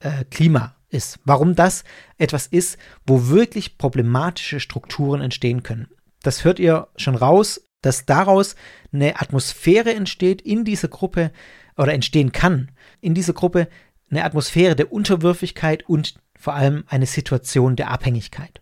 äh, 0.00 0.24
Klima 0.24 0.74
ist, 0.88 1.20
warum 1.24 1.54
das 1.54 1.84
etwas 2.18 2.48
ist, 2.48 2.78
wo 3.06 3.28
wirklich 3.28 3.78
problematische 3.78 4.58
Strukturen 4.58 5.20
entstehen 5.20 5.62
können. 5.62 5.86
Das 6.24 6.42
hört 6.42 6.58
ihr 6.58 6.88
schon 6.96 7.14
raus, 7.14 7.65
dass 7.82 8.06
daraus 8.06 8.56
eine 8.92 9.20
Atmosphäre 9.20 9.94
entsteht 9.94 10.42
in 10.42 10.64
dieser 10.64 10.88
Gruppe 10.88 11.32
oder 11.76 11.92
entstehen 11.92 12.32
kann, 12.32 12.72
in 13.00 13.14
dieser 13.14 13.32
Gruppe 13.32 13.68
eine 14.10 14.24
Atmosphäre 14.24 14.76
der 14.76 14.92
Unterwürfigkeit 14.92 15.88
und 15.88 16.14
vor 16.38 16.54
allem 16.54 16.84
eine 16.88 17.06
Situation 17.06 17.76
der 17.76 17.90
Abhängigkeit. 17.90 18.60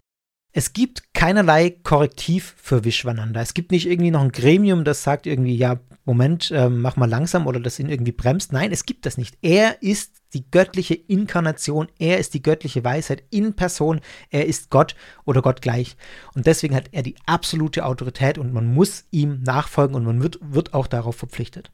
Es 0.57 0.73
gibt 0.73 1.13
keinerlei 1.15 1.71
Korrektiv 1.83 2.55
für 2.57 2.85
Vishwananda. 2.85 3.41
Es 3.41 3.55
gibt 3.55 3.73
nicht 3.73 3.89
irgendwie 3.89 4.13
noch 4.13 4.21
ein 4.21 4.31
Gremium, 4.31 4.85
das 4.85 5.03
sagt 5.03 5.27
irgendwie, 5.27 5.57
ja, 5.57 5.81
Moment, 6.05 6.53
äh, 6.53 6.69
mach 6.69 6.95
mal 6.95 7.11
langsam 7.11 7.49
oder 7.49 7.59
das 7.59 7.81
ihn 7.81 7.89
irgendwie 7.89 8.13
bremst. 8.13 8.53
Nein, 8.53 8.71
es 8.71 8.87
gibt 8.87 9.05
das 9.05 9.19
nicht. 9.19 9.37
Er 9.43 9.83
ist 9.83 10.23
die 10.33 10.49
göttliche 10.49 10.95
Inkarnation, 10.95 11.89
er 11.99 12.19
ist 12.19 12.35
die 12.35 12.43
göttliche 12.43 12.85
Weisheit 12.85 13.25
in 13.31 13.57
Person, 13.57 14.01
er 14.31 14.47
ist 14.47 14.71
Gott 14.71 14.95
oder 15.25 15.43
Gott 15.43 15.61
gleich. 15.61 15.97
Und 16.37 16.47
deswegen 16.47 16.77
hat 16.77 16.89
er 16.93 17.03
die 17.03 17.17
absolute 17.27 17.85
Autorität 17.85 18.39
und 18.39 18.53
man 18.53 18.73
muss 18.73 19.07
ihm 19.11 19.43
nachfolgen 19.43 19.97
und 19.97 20.05
man 20.05 20.23
wird, 20.23 20.39
wird 20.41 20.73
auch 20.73 20.87
darauf 20.87 21.17
verpflichtet. 21.17 21.73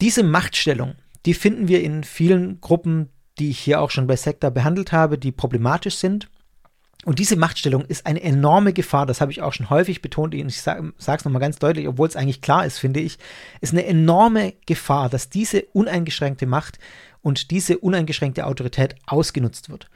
Diese 0.00 0.24
Machtstellung, 0.24 0.96
die 1.24 1.34
finden 1.34 1.68
wir 1.68 1.84
in 1.84 2.02
vielen 2.02 2.60
Gruppen, 2.60 3.10
die 3.38 3.50
ich 3.50 3.60
hier 3.60 3.80
auch 3.80 3.90
schon 3.90 4.08
bei 4.08 4.16
Sekta 4.16 4.50
behandelt 4.50 4.90
habe, 4.90 5.18
die 5.18 5.30
problematisch 5.30 5.94
sind 5.98 6.28
und 7.04 7.20
diese 7.20 7.36
Machtstellung 7.36 7.84
ist 7.84 8.06
eine 8.06 8.22
enorme 8.22 8.72
Gefahr, 8.72 9.06
das 9.06 9.20
habe 9.20 9.30
ich 9.30 9.40
auch 9.40 9.52
schon 9.52 9.70
häufig 9.70 10.02
betont, 10.02 10.34
und 10.34 10.48
ich 10.48 10.60
sage 10.60 10.92
es 10.98 11.24
nochmal 11.24 11.40
ganz 11.40 11.58
deutlich, 11.58 11.86
obwohl 11.86 12.08
es 12.08 12.16
eigentlich 12.16 12.42
klar 12.42 12.66
ist, 12.66 12.78
finde 12.78 13.00
ich, 13.00 13.18
ist 13.60 13.72
eine 13.72 13.86
enorme 13.86 14.54
Gefahr, 14.66 15.08
dass 15.08 15.30
diese 15.30 15.62
uneingeschränkte 15.72 16.46
Macht 16.46 16.78
und 17.22 17.52
diese 17.52 17.78
uneingeschränkte 17.78 18.46
Autorität 18.46 18.96
ausgenutzt 19.06 19.70
wird. 19.70 19.88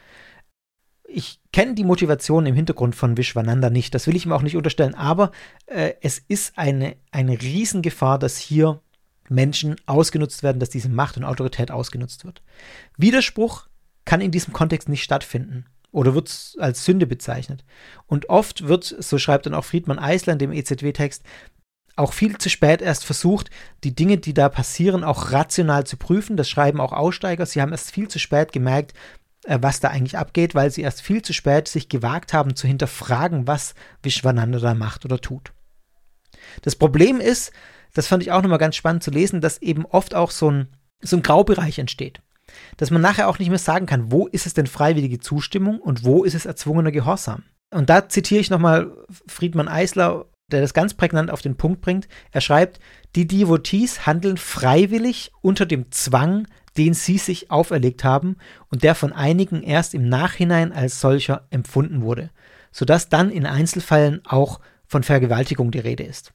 Ich 1.09 1.41
kenne 1.53 1.75
die 1.75 1.85
Motivation 1.85 2.47
im 2.47 2.55
Hintergrund 2.55 2.95
von 2.95 3.17
Vishwananda 3.17 3.69
nicht, 3.69 3.95
das 3.95 4.07
will 4.07 4.17
ich 4.17 4.25
ihm 4.25 4.33
auch 4.33 4.43
nicht 4.43 4.57
unterstellen, 4.57 4.95
aber 4.95 5.33
äh, 5.67 5.95
es 6.03 6.23
ist 6.29 6.57
eine, 6.57 6.97
eine 7.11 7.43
Riesengefahr, 7.43 8.19
dass 8.19 8.39
hier 8.39 8.81
Menschen 9.29 9.77
ausgenutzt 9.87 10.43
werden, 10.43 10.61
dass 10.61 10.71
diese 10.71 10.89
Macht 10.89 11.17
und 11.17 11.25
Autorität 11.25 11.73
ausgenutzt 11.73 12.25
wird. 12.25 12.43
Widerspruch 12.97 13.67
kann 14.05 14.21
in 14.21 14.31
diesem 14.31 14.53
Kontext 14.53 14.89
nicht 14.89 15.03
stattfinden 15.03 15.67
oder 15.93 16.15
wird 16.15 16.57
als 16.59 16.85
Sünde 16.85 17.07
bezeichnet. 17.07 17.65
Und 18.07 18.29
oft 18.29 18.67
wird, 18.67 18.85
so 18.85 19.19
schreibt 19.19 19.47
dann 19.47 19.55
auch 19.55 19.65
Friedmann 19.65 19.99
Eisler 19.99 20.33
in 20.33 20.39
dem 20.39 20.53
EZW-Text, 20.53 21.23
auch 21.95 22.15
viel 22.15 22.39
zu 22.39 22.49
spät 22.49 22.81
erst 22.81 23.05
versucht, 23.05 23.51
die 23.85 23.95
Dinge, 23.95 24.17
die 24.17 24.33
da 24.33 24.49
passieren, 24.49 25.05
auch 25.05 25.31
rational 25.31 25.85
zu 25.85 25.99
prüfen. 25.99 26.39
Das 26.39 26.49
schreiben 26.49 26.81
auch 26.81 26.95
Aussteiger. 26.95 27.45
Sie 27.45 27.61
haben 27.61 27.73
erst 27.73 27.91
viel 27.91 28.09
zu 28.09 28.19
spät 28.19 28.53
gemerkt, 28.53 28.95
äh, 29.45 29.59
was 29.61 29.81
da 29.81 29.89
eigentlich 29.89 30.17
abgeht, 30.17 30.55
weil 30.55 30.71
sie 30.71 30.81
erst 30.81 31.03
viel 31.03 31.21
zu 31.21 31.35
spät 31.35 31.69
sich 31.69 31.91
gewagt 31.91 32.33
haben 32.33 32.57
zu 32.57 32.67
hinterfragen, 32.67 33.47
was 33.47 33.75
Vishwananda 34.03 34.59
da 34.59 34.73
macht 34.73 35.05
oder 35.05 35.21
tut. 35.21 35.53
Das 36.63 36.77
Problem 36.77 37.21
ist, 37.21 37.53
das 37.93 38.07
fand 38.07 38.23
ich 38.23 38.33
auch 38.33 38.41
nochmal 38.41 38.59
ganz 38.59 38.75
spannend 38.77 39.03
zu 39.03 39.11
lesen, 39.11 39.43
dass 39.43 39.61
eben 39.61 39.85
oft 39.85 40.15
auch 40.15 40.31
so 40.31 40.51
ein, 40.51 40.69
so 41.03 41.17
ein 41.17 41.23
Graubereich 41.23 41.79
entsteht 41.79 42.23
dass 42.77 42.91
man 42.91 43.03
nachher 43.03 43.29
auch 43.29 43.39
nicht 43.39 43.49
mehr 43.49 43.59
sagen 43.59 43.87
kann, 43.87 44.11
wo 44.11 44.27
ist 44.27 44.47
es 44.47 44.55
denn 44.55 44.67
freiwillige 44.67 45.21
Zustimmung 45.21 45.79
und 45.79 46.05
wo 46.05 46.25
ist 46.25 46.35
es 46.35 46.47
erzwungener 46.47 46.93
Gehorsam. 46.93 47.45
Und 47.71 47.91
da 47.91 48.09
zitiere 48.09 48.41
ich 48.41 48.51
nochmal 48.51 48.93
Friedmann 49.27 49.69
Eisler, 49.69 50.27
der 50.51 50.61
das 50.61 50.75
ganz 50.75 50.95
prägnant 50.95 51.31
auf 51.31 51.41
den 51.41 51.57
Punkt 51.57 51.81
bringt. 51.81 52.09
Er 52.31 52.41
schreibt, 52.41 52.81
die 53.17 53.27
Devotees 53.27 54.07
handeln 54.07 54.37
freiwillig 54.37 55.33
unter 55.41 55.65
dem 55.65 55.91
Zwang, 55.91 56.47
den 56.77 56.95
sie 56.95 57.19
sich 57.19 57.51
auferlegt 57.51 58.05
haben 58.05 58.37
und 58.71 58.83
der 58.83 58.95
von 58.95 59.13
einigen 59.13 59.63
erst 59.63 59.95
im 59.95 60.09
Nachhinein 60.09 60.73
als 60.73 61.01
solcher 61.01 61.47
empfunden 61.51 62.03
wurde, 62.03 62.31
sodass 62.71 63.09
dann 63.09 63.31
in 63.31 63.47
Einzelfällen 63.47 64.23
auch 64.25 64.61
von 64.87 65.03
Vergewaltigung 65.03 65.71
die 65.71 65.79
Rede 65.79 66.05
ist 66.05 66.33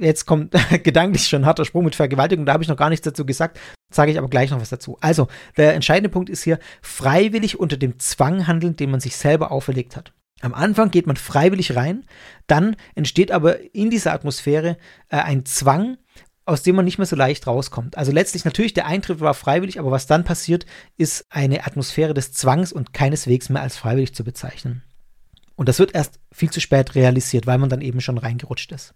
jetzt 0.00 0.26
kommt 0.26 0.54
gedanklich 0.82 1.26
schon 1.28 1.42
ein 1.42 1.46
harter 1.46 1.64
Sprung 1.64 1.84
mit 1.84 1.94
Vergewaltigung, 1.94 2.46
da 2.46 2.52
habe 2.52 2.62
ich 2.62 2.68
noch 2.68 2.76
gar 2.76 2.90
nichts 2.90 3.04
dazu 3.04 3.24
gesagt, 3.26 3.58
sage 3.92 4.10
ich 4.10 4.18
aber 4.18 4.28
gleich 4.28 4.50
noch 4.50 4.60
was 4.60 4.70
dazu. 4.70 4.98
Also, 5.00 5.28
der 5.56 5.74
entscheidende 5.74 6.08
Punkt 6.08 6.30
ist 6.30 6.42
hier, 6.42 6.58
freiwillig 6.82 7.58
unter 7.58 7.76
dem 7.76 7.98
Zwang 7.98 8.46
handeln, 8.46 8.76
den 8.76 8.90
man 8.90 9.00
sich 9.00 9.16
selber 9.16 9.52
auferlegt 9.52 9.96
hat. 9.96 10.12
Am 10.40 10.54
Anfang 10.54 10.90
geht 10.90 11.06
man 11.06 11.16
freiwillig 11.16 11.74
rein, 11.76 12.04
dann 12.46 12.76
entsteht 12.94 13.30
aber 13.30 13.74
in 13.74 13.90
dieser 13.90 14.12
Atmosphäre 14.12 14.76
äh, 15.08 15.16
ein 15.16 15.46
Zwang, 15.46 15.96
aus 16.44 16.62
dem 16.62 16.76
man 16.76 16.84
nicht 16.84 16.98
mehr 16.98 17.06
so 17.06 17.16
leicht 17.16 17.46
rauskommt. 17.46 17.96
Also 17.96 18.12
letztlich 18.12 18.44
natürlich 18.44 18.74
der 18.74 18.86
Eintritt 18.86 19.20
war 19.20 19.34
freiwillig, 19.34 19.78
aber 19.78 19.90
was 19.90 20.06
dann 20.06 20.24
passiert, 20.24 20.66
ist 20.98 21.24
eine 21.30 21.66
Atmosphäre 21.66 22.12
des 22.12 22.32
Zwangs 22.32 22.72
und 22.72 22.92
keineswegs 22.92 23.48
mehr 23.48 23.62
als 23.62 23.76
freiwillig 23.76 24.14
zu 24.14 24.24
bezeichnen. 24.24 24.82
Und 25.56 25.68
das 25.68 25.78
wird 25.78 25.94
erst 25.94 26.20
viel 26.32 26.50
zu 26.50 26.60
spät 26.60 26.94
realisiert, 26.94 27.46
weil 27.46 27.58
man 27.58 27.70
dann 27.70 27.80
eben 27.80 28.00
schon 28.00 28.18
reingerutscht 28.18 28.72
ist. 28.72 28.94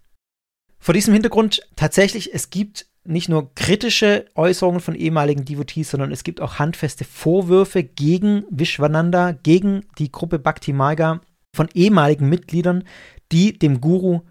Vor 0.79 0.93
diesem 0.93 1.13
Hintergrund 1.13 1.61
tatsächlich, 1.75 2.33
es 2.33 2.49
gibt 2.49 2.87
nicht 3.03 3.29
nur 3.29 3.53
kritische 3.55 4.25
Äußerungen 4.35 4.81
von 4.81 4.95
ehemaligen 4.95 5.45
Devotees, 5.45 5.91
sondern 5.91 6.11
es 6.11 6.23
gibt 6.23 6.41
auch 6.41 6.59
handfeste 6.59 7.03
Vorwürfe 7.03 7.83
gegen 7.83 8.45
Vishwananda, 8.49 9.31
gegen 9.31 9.85
die 9.97 10.11
Gruppe 10.11 10.39
Bhakti 10.39 10.73
Marga 10.73 11.21
von 11.53 11.69
ehemaligen 11.73 12.29
Mitgliedern, 12.29 12.83
die 13.31 13.57
dem 13.57 13.81
Guru 13.81 14.21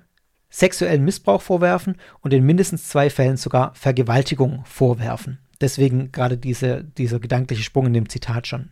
sexuellen 0.50 1.04
Missbrauch 1.04 1.42
vorwerfen 1.42 1.96
und 2.20 2.32
in 2.32 2.44
mindestens 2.44 2.88
zwei 2.88 3.11
Fällen 3.11 3.37
sogar 3.37 3.74
Vergewaltigung 3.74 4.62
vorwerfen. 4.64 5.38
Deswegen 5.61 6.12
gerade 6.12 6.38
diese, 6.38 6.84
dieser 6.84 7.18
gedankliche 7.20 7.62
Sprung 7.62 7.87
in 7.87 7.92
dem 7.92 8.08
Zitat 8.08 8.46
schon. 8.46 8.70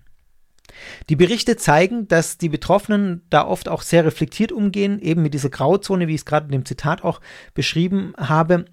Die 1.09 1.17
Berichte 1.17 1.57
zeigen, 1.57 2.09
dass 2.09 2.39
die 2.39 2.49
Betroffenen 2.49 3.23
da 3.31 3.47
oft 3.47 3.69
auch 3.69 3.83
sehr 3.83 4.05
reflektiert 4.05 4.53
umgehen, 4.53 5.01
eben 5.01 5.23
mit 5.23 5.35
dieser 5.35 5.51
Grauzone, 5.51 6.09
wie 6.09 6.15
ich 6.15 6.21
es 6.21 6.27
gerade 6.27 6.47
in 6.47 6.53
dem 6.53 6.65
Zitat 6.65 7.05
auch 7.05 7.21
beschrieben 7.55 8.13
habe. 8.17 8.67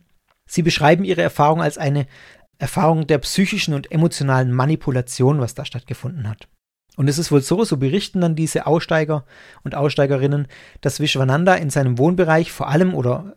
Sie 0.46 0.62
beschreiben 0.62 1.04
ihre 1.04 1.22
Erfahrung 1.22 1.62
als 1.62 1.78
eine 1.78 2.08
Erfahrung 2.58 3.08
der 3.08 3.18
psychischen 3.20 3.74
und 3.74 3.92
emotionalen 3.92 4.52
Manipulation, 4.52 5.40
was 5.40 5.54
da 5.54 5.66
stattgefunden 5.66 6.30
hat. 6.30 6.48
Und 6.96 7.08
es 7.08 7.18
ist 7.18 7.32
wohl 7.32 7.42
so, 7.42 7.64
so 7.64 7.78
berichten 7.78 8.22
dann 8.22 8.36
diese 8.36 8.68
Aussteiger 8.68 9.26
und 9.64 9.76
Aussteigerinnen, 9.76 10.48
dass 10.82 11.00
Vishwananda 11.00 11.56
in 11.56 11.70
seinem 11.70 11.98
Wohnbereich 11.98 12.52
vor 12.52 12.68
allem 12.68 12.94
oder 12.94 13.36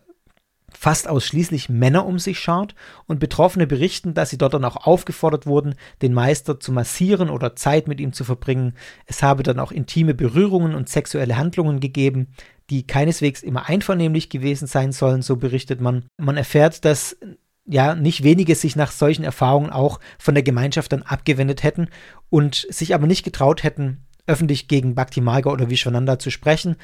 fast 0.79 1.07
ausschließlich 1.07 1.69
Männer 1.69 2.05
um 2.05 2.19
sich 2.19 2.39
schaut 2.39 2.75
und 3.07 3.19
Betroffene 3.19 3.65
berichten, 3.65 4.13
dass 4.13 4.29
sie 4.29 4.37
dort 4.37 4.53
dann 4.53 4.63
auch 4.63 4.85
aufgefordert 4.87 5.47
wurden, 5.47 5.73
den 6.03 6.13
Meister 6.13 6.59
zu 6.59 6.71
massieren 6.71 7.31
oder 7.31 7.55
Zeit 7.55 7.87
mit 7.87 7.99
ihm 7.99 8.13
zu 8.13 8.23
verbringen. 8.23 8.75
Es 9.07 9.23
habe 9.23 9.41
dann 9.41 9.59
auch 9.59 9.71
intime 9.71 10.13
Berührungen 10.13 10.75
und 10.75 10.87
sexuelle 10.87 11.35
Handlungen 11.35 11.79
gegeben, 11.79 12.27
die 12.69 12.85
keineswegs 12.85 13.41
immer 13.41 13.67
einvernehmlich 13.67 14.29
gewesen 14.29 14.67
sein 14.67 14.91
sollen, 14.91 15.23
so 15.23 15.37
berichtet 15.37 15.81
man. 15.81 16.05
Man 16.17 16.37
erfährt, 16.37 16.85
dass 16.85 17.17
ja 17.65 17.95
nicht 17.95 18.23
wenige 18.23 18.53
sich 18.55 18.75
nach 18.75 18.91
solchen 18.91 19.23
Erfahrungen 19.23 19.71
auch 19.71 19.99
von 20.19 20.35
der 20.35 20.43
Gemeinschaft 20.43 20.91
dann 20.91 21.01
abgewendet 21.01 21.63
hätten 21.63 21.89
und 22.29 22.67
sich 22.69 22.93
aber 22.93 23.07
nicht 23.07 23.23
getraut 23.23 23.63
hätten, 23.63 24.05
öffentlich 24.27 24.67
gegen 24.67 24.93
Bhakti 24.93 25.21
Marga 25.21 25.49
oder 25.49 25.69
Vishwananda 25.69 26.19
zu 26.19 26.29
sprechen. 26.29 26.75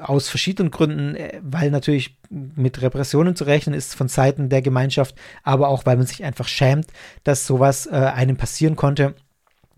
Aus 0.00 0.28
verschiedenen 0.28 0.70
Gründen, 0.70 1.16
äh, 1.16 1.40
weil 1.42 1.70
natürlich 1.70 2.16
mit 2.28 2.80
Repressionen 2.80 3.34
zu 3.34 3.44
rechnen 3.44 3.74
ist 3.74 3.94
von 3.94 4.08
Seiten 4.08 4.48
der 4.48 4.62
Gemeinschaft, 4.62 5.16
aber 5.42 5.68
auch 5.68 5.86
weil 5.86 5.96
man 5.96 6.06
sich 6.06 6.22
einfach 6.22 6.46
schämt, 6.46 6.88
dass 7.24 7.46
sowas 7.46 7.86
äh, 7.86 7.94
einem 7.94 8.36
passieren 8.36 8.76
konnte. 8.76 9.14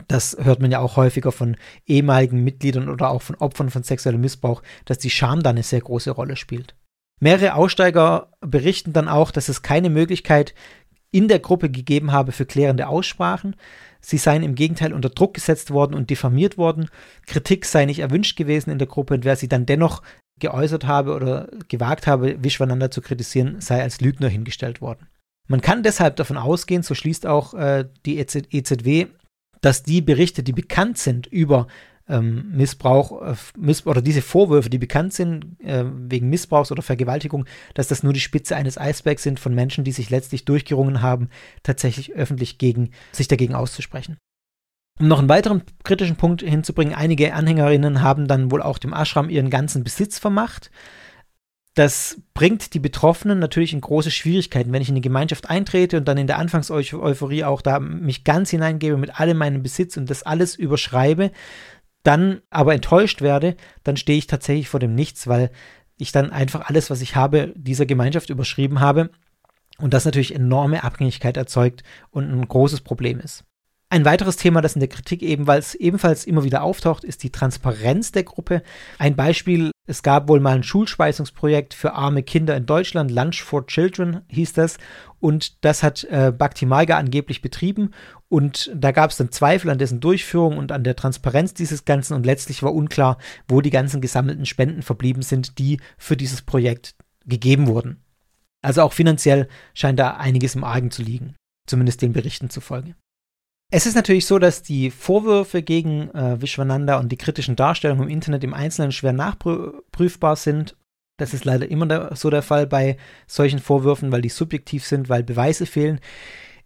Das 0.08 0.36
hört 0.40 0.60
man 0.60 0.70
ja 0.70 0.80
auch 0.80 0.96
häufiger 0.96 1.32
von 1.32 1.56
ehemaligen 1.86 2.42
Mitgliedern 2.42 2.88
oder 2.88 3.10
auch 3.10 3.22
von 3.22 3.36
Opfern 3.36 3.70
von 3.70 3.84
sexuellem 3.84 4.20
Missbrauch, 4.20 4.62
dass 4.84 4.98
die 4.98 5.10
Scham 5.10 5.42
da 5.42 5.50
eine 5.50 5.62
sehr 5.62 5.80
große 5.80 6.10
Rolle 6.10 6.36
spielt. 6.36 6.74
Mehrere 7.20 7.54
Aussteiger 7.54 8.32
berichten 8.40 8.92
dann 8.92 9.08
auch, 9.08 9.30
dass 9.30 9.48
es 9.48 9.62
keine 9.62 9.90
Möglichkeit 9.90 10.54
in 11.12 11.28
der 11.28 11.38
Gruppe 11.38 11.70
gegeben 11.70 12.10
habe 12.10 12.32
für 12.32 12.46
klärende 12.46 12.88
Aussprachen. 12.88 13.54
Sie 14.04 14.18
seien 14.18 14.42
im 14.42 14.54
Gegenteil 14.54 14.92
unter 14.92 15.08
Druck 15.08 15.34
gesetzt 15.34 15.70
worden 15.70 15.94
und 15.94 16.10
diffamiert 16.10 16.58
worden. 16.58 16.90
Kritik 17.26 17.64
sei 17.64 17.86
nicht 17.86 18.00
erwünscht 18.00 18.36
gewesen 18.36 18.70
in 18.70 18.78
der 18.78 18.88
Gruppe 18.88 19.14
und 19.14 19.24
wer 19.24 19.36
sie 19.36 19.48
dann 19.48 19.64
dennoch 19.64 20.02
geäußert 20.40 20.86
habe 20.86 21.14
oder 21.14 21.48
gewagt 21.68 22.06
habe, 22.06 22.42
Vishwananda 22.42 22.90
zu 22.90 23.00
kritisieren, 23.00 23.60
sei 23.60 23.80
als 23.80 24.00
Lügner 24.00 24.28
hingestellt 24.28 24.80
worden. 24.80 25.06
Man 25.48 25.60
kann 25.60 25.82
deshalb 25.82 26.16
davon 26.16 26.36
ausgehen, 26.36 26.82
so 26.82 26.94
schließt 26.94 27.26
auch 27.26 27.54
äh, 27.54 27.88
die 28.04 28.18
EZW, 28.18 29.06
dass 29.60 29.82
die 29.84 30.00
Berichte, 30.00 30.42
die 30.42 30.52
bekannt 30.52 30.98
sind 30.98 31.26
über 31.28 31.68
ähm, 32.08 32.52
Missbrauch 32.56 33.22
äh, 33.22 33.34
Miss 33.56 33.86
oder 33.86 34.02
diese 34.02 34.22
Vorwürfe, 34.22 34.70
die 34.70 34.78
bekannt 34.78 35.12
sind 35.12 35.60
äh, 35.60 35.84
wegen 35.86 36.28
Missbrauchs 36.28 36.72
oder 36.72 36.82
Vergewaltigung, 36.82 37.46
dass 37.74 37.88
das 37.88 38.02
nur 38.02 38.12
die 38.12 38.20
Spitze 38.20 38.56
eines 38.56 38.78
Eisbergs 38.78 39.22
sind 39.22 39.40
von 39.40 39.54
Menschen, 39.54 39.84
die 39.84 39.92
sich 39.92 40.10
letztlich 40.10 40.44
durchgerungen 40.44 41.02
haben, 41.02 41.28
tatsächlich 41.62 42.12
öffentlich 42.12 42.58
gegen 42.58 42.90
sich 43.12 43.28
dagegen 43.28 43.54
auszusprechen. 43.54 44.18
Um 45.00 45.08
noch 45.08 45.18
einen 45.18 45.28
weiteren 45.28 45.62
kritischen 45.84 46.16
Punkt 46.16 46.42
hinzubringen, 46.42 46.94
einige 46.94 47.34
Anhängerinnen 47.34 48.02
haben 48.02 48.28
dann 48.28 48.50
wohl 48.50 48.62
auch 48.62 48.78
dem 48.78 48.92
Ashram 48.92 49.30
ihren 49.30 49.50
ganzen 49.50 49.84
Besitz 49.84 50.18
vermacht. 50.18 50.70
Das 51.74 52.20
bringt 52.34 52.74
die 52.74 52.78
Betroffenen 52.78 53.38
natürlich 53.38 53.72
in 53.72 53.80
große 53.80 54.10
Schwierigkeiten. 54.10 54.72
Wenn 54.72 54.82
ich 54.82 54.90
in 54.90 54.94
eine 54.94 55.00
Gemeinschaft 55.00 55.48
eintrete 55.48 55.96
und 55.96 56.06
dann 56.06 56.18
in 56.18 56.26
der 56.26 56.38
Anfangseuphorie 56.38 57.44
auch 57.44 57.62
da 57.62 57.80
mich 57.80 58.24
ganz 58.24 58.50
hineingebe 58.50 58.98
mit 58.98 59.18
allem 59.18 59.38
meinem 59.38 59.62
Besitz 59.62 59.96
und 59.96 60.10
das 60.10 60.22
alles 60.22 60.54
überschreibe, 60.54 61.30
dann 62.02 62.40
aber 62.50 62.74
enttäuscht 62.74 63.22
werde, 63.22 63.56
dann 63.84 63.96
stehe 63.96 64.18
ich 64.18 64.26
tatsächlich 64.26 64.68
vor 64.68 64.80
dem 64.80 64.94
Nichts, 64.94 65.26
weil 65.26 65.50
ich 65.96 66.12
dann 66.12 66.32
einfach 66.32 66.68
alles, 66.68 66.90
was 66.90 67.00
ich 67.00 67.16
habe, 67.16 67.52
dieser 67.56 67.86
Gemeinschaft 67.86 68.30
überschrieben 68.30 68.80
habe 68.80 69.10
und 69.78 69.94
das 69.94 70.04
natürlich 70.04 70.34
enorme 70.34 70.84
Abhängigkeit 70.84 71.36
erzeugt 71.36 71.82
und 72.10 72.30
ein 72.30 72.48
großes 72.48 72.80
Problem 72.80 73.20
ist. 73.20 73.44
Ein 73.92 74.06
weiteres 74.06 74.38
Thema, 74.38 74.62
das 74.62 74.74
in 74.74 74.80
der 74.80 74.88
Kritik 74.88 75.20
ebenfalls, 75.20 75.74
ebenfalls 75.74 76.24
immer 76.24 76.44
wieder 76.44 76.62
auftaucht, 76.62 77.04
ist 77.04 77.22
die 77.22 77.28
Transparenz 77.28 78.10
der 78.10 78.22
Gruppe. 78.22 78.62
Ein 78.98 79.16
Beispiel, 79.16 79.70
es 79.86 80.02
gab 80.02 80.30
wohl 80.30 80.40
mal 80.40 80.54
ein 80.54 80.62
Schulspeisungsprojekt 80.62 81.74
für 81.74 81.92
arme 81.92 82.22
Kinder 82.22 82.56
in 82.56 82.64
Deutschland, 82.64 83.10
Lunch 83.10 83.42
for 83.42 83.66
Children 83.66 84.22
hieß 84.28 84.54
das, 84.54 84.78
und 85.20 85.62
das 85.62 85.82
hat 85.82 86.04
äh, 86.04 86.32
Bhakti 86.34 86.64
Marga 86.64 86.96
angeblich 86.96 87.42
betrieben 87.42 87.90
und 88.30 88.70
da 88.74 88.92
gab 88.92 89.10
es 89.10 89.18
dann 89.18 89.30
Zweifel 89.30 89.68
an 89.68 89.76
dessen 89.76 90.00
Durchführung 90.00 90.56
und 90.56 90.72
an 90.72 90.84
der 90.84 90.96
Transparenz 90.96 91.52
dieses 91.52 91.84
Ganzen 91.84 92.14
und 92.14 92.24
letztlich 92.24 92.62
war 92.62 92.72
unklar, 92.72 93.18
wo 93.46 93.60
die 93.60 93.68
ganzen 93.68 94.00
gesammelten 94.00 94.46
Spenden 94.46 94.80
verblieben 94.80 95.20
sind, 95.20 95.58
die 95.58 95.78
für 95.98 96.16
dieses 96.16 96.40
Projekt 96.40 96.94
gegeben 97.26 97.66
wurden. 97.66 98.02
Also 98.62 98.80
auch 98.80 98.94
finanziell 98.94 99.48
scheint 99.74 99.98
da 99.98 100.16
einiges 100.16 100.54
im 100.54 100.64
Argen 100.64 100.90
zu 100.90 101.02
liegen, 101.02 101.34
zumindest 101.66 102.00
den 102.00 102.14
Berichten 102.14 102.48
zufolge. 102.48 102.94
Es 103.74 103.86
ist 103.86 103.94
natürlich 103.94 104.26
so, 104.26 104.38
dass 104.38 104.62
die 104.62 104.90
Vorwürfe 104.90 105.62
gegen 105.62 106.10
äh, 106.10 106.42
Vishwananda 106.42 106.98
und 106.98 107.10
die 107.10 107.16
kritischen 107.16 107.56
Darstellungen 107.56 108.04
im 108.04 108.10
Internet 108.10 108.44
im 108.44 108.52
Einzelnen 108.52 108.92
schwer 108.92 109.14
nachprüfbar 109.14 110.36
sind. 110.36 110.76
Das 111.16 111.32
ist 111.32 111.46
leider 111.46 111.70
immer 111.70 111.86
der, 111.86 112.14
so 112.14 112.28
der 112.28 112.42
Fall 112.42 112.66
bei 112.66 112.98
solchen 113.26 113.60
Vorwürfen, 113.60 114.12
weil 114.12 114.20
die 114.20 114.28
subjektiv 114.28 114.84
sind, 114.84 115.08
weil 115.08 115.22
Beweise 115.22 115.64
fehlen. 115.64 116.00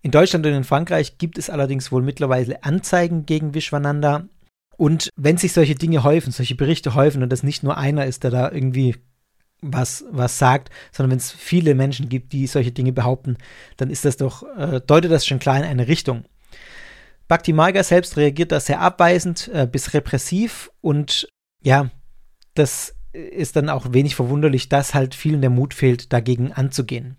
In 0.02 0.10
Deutschland 0.10 0.44
und 0.46 0.52
in 0.52 0.64
Frankreich 0.64 1.16
gibt 1.16 1.38
es 1.38 1.48
allerdings 1.48 1.92
wohl 1.92 2.02
mittlerweile 2.02 2.64
Anzeigen 2.64 3.24
gegen 3.24 3.54
Vishwananda. 3.54 4.24
Und 4.76 5.10
wenn 5.14 5.36
sich 5.36 5.52
solche 5.52 5.76
Dinge 5.76 6.02
häufen, 6.02 6.32
solche 6.32 6.56
Berichte 6.56 6.96
häufen 6.96 7.22
und 7.22 7.30
das 7.30 7.44
nicht 7.44 7.62
nur 7.62 7.76
einer 7.76 8.04
ist, 8.06 8.24
der 8.24 8.32
da 8.32 8.50
irgendwie 8.50 8.96
was, 9.62 10.04
was 10.10 10.38
sagt, 10.38 10.70
sondern 10.90 11.12
wenn 11.12 11.18
es 11.18 11.30
viele 11.30 11.76
Menschen 11.76 12.08
gibt, 12.08 12.32
die 12.32 12.48
solche 12.48 12.72
Dinge 12.72 12.92
behaupten, 12.92 13.36
dann 13.76 13.90
ist 13.90 14.04
das 14.04 14.16
doch, 14.16 14.42
äh, 14.58 14.80
deutet 14.84 15.12
das 15.12 15.24
schon 15.24 15.38
klar 15.38 15.56
in 15.56 15.62
eine 15.62 15.86
Richtung. 15.86 16.24
Bhakti 17.28 17.52
Marga 17.52 17.82
selbst 17.82 18.16
reagiert 18.16 18.52
da 18.52 18.60
sehr 18.60 18.80
abweisend 18.80 19.48
äh, 19.52 19.66
bis 19.70 19.94
repressiv 19.94 20.70
und 20.80 21.28
ja, 21.62 21.90
das 22.54 22.94
ist 23.12 23.56
dann 23.56 23.68
auch 23.68 23.92
wenig 23.92 24.14
verwunderlich, 24.14 24.68
dass 24.68 24.94
halt 24.94 25.14
vielen 25.14 25.40
der 25.40 25.50
Mut 25.50 25.74
fehlt, 25.74 26.12
dagegen 26.12 26.52
anzugehen. 26.52 27.16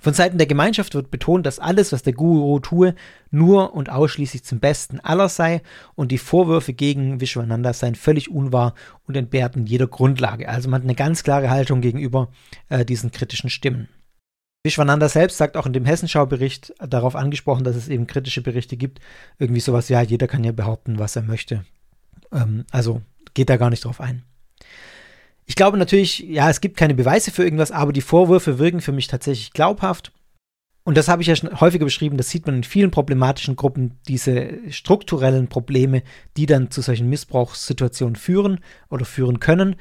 Von 0.00 0.12
Seiten 0.12 0.36
der 0.36 0.46
Gemeinschaft 0.46 0.94
wird 0.94 1.10
betont, 1.10 1.46
dass 1.46 1.58
alles, 1.58 1.92
was 1.92 2.02
der 2.02 2.12
Guru 2.12 2.58
tue, 2.58 2.94
nur 3.30 3.74
und 3.74 3.88
ausschließlich 3.88 4.44
zum 4.44 4.60
Besten 4.60 5.00
aller 5.00 5.30
sei 5.30 5.62
und 5.94 6.12
die 6.12 6.18
Vorwürfe 6.18 6.74
gegen 6.74 7.22
Vishwananda 7.22 7.72
seien 7.72 7.94
völlig 7.94 8.30
unwahr 8.30 8.74
und 9.06 9.16
entbehrten 9.16 9.64
jeder 9.64 9.86
Grundlage. 9.86 10.48
Also 10.48 10.68
man 10.68 10.82
hat 10.82 10.84
eine 10.84 10.94
ganz 10.94 11.22
klare 11.22 11.48
Haltung 11.48 11.80
gegenüber 11.80 12.28
äh, 12.68 12.84
diesen 12.84 13.12
kritischen 13.12 13.48
Stimmen. 13.48 13.88
Vishwananda 14.64 15.10
selbst 15.10 15.36
sagt 15.36 15.58
auch 15.58 15.66
in 15.66 15.74
dem 15.74 15.84
Hessenschau-Bericht 15.84 16.72
darauf 16.78 17.16
angesprochen, 17.16 17.64
dass 17.64 17.76
es 17.76 17.88
eben 17.88 18.06
kritische 18.06 18.40
Berichte 18.40 18.78
gibt. 18.78 18.98
Irgendwie 19.38 19.60
sowas, 19.60 19.90
ja, 19.90 20.00
jeder 20.00 20.26
kann 20.26 20.42
ja 20.42 20.52
behaupten, 20.52 20.98
was 20.98 21.16
er 21.16 21.22
möchte. 21.22 21.66
Ähm, 22.32 22.64
also 22.70 23.02
geht 23.34 23.50
da 23.50 23.58
gar 23.58 23.68
nicht 23.68 23.84
drauf 23.84 24.00
ein. 24.00 24.22
Ich 25.44 25.54
glaube 25.54 25.76
natürlich, 25.76 26.20
ja, 26.20 26.48
es 26.48 26.62
gibt 26.62 26.78
keine 26.78 26.94
Beweise 26.94 27.30
für 27.30 27.44
irgendwas, 27.44 27.72
aber 27.72 27.92
die 27.92 28.00
Vorwürfe 28.00 28.58
wirken 28.58 28.80
für 28.80 28.92
mich 28.92 29.06
tatsächlich 29.06 29.52
glaubhaft. 29.52 30.12
Und 30.82 30.96
das 30.96 31.08
habe 31.08 31.20
ich 31.20 31.28
ja 31.28 31.36
schon 31.36 31.60
häufiger 31.60 31.84
beschrieben, 31.84 32.16
das 32.16 32.30
sieht 32.30 32.46
man 32.46 32.56
in 32.56 32.64
vielen 32.64 32.90
problematischen 32.90 33.56
Gruppen, 33.56 33.98
diese 34.08 34.70
strukturellen 34.70 35.48
Probleme, 35.48 36.02
die 36.38 36.46
dann 36.46 36.70
zu 36.70 36.80
solchen 36.80 37.10
Missbrauchssituationen 37.10 38.16
führen 38.16 38.60
oder 38.88 39.04
führen 39.04 39.40
können 39.40 39.76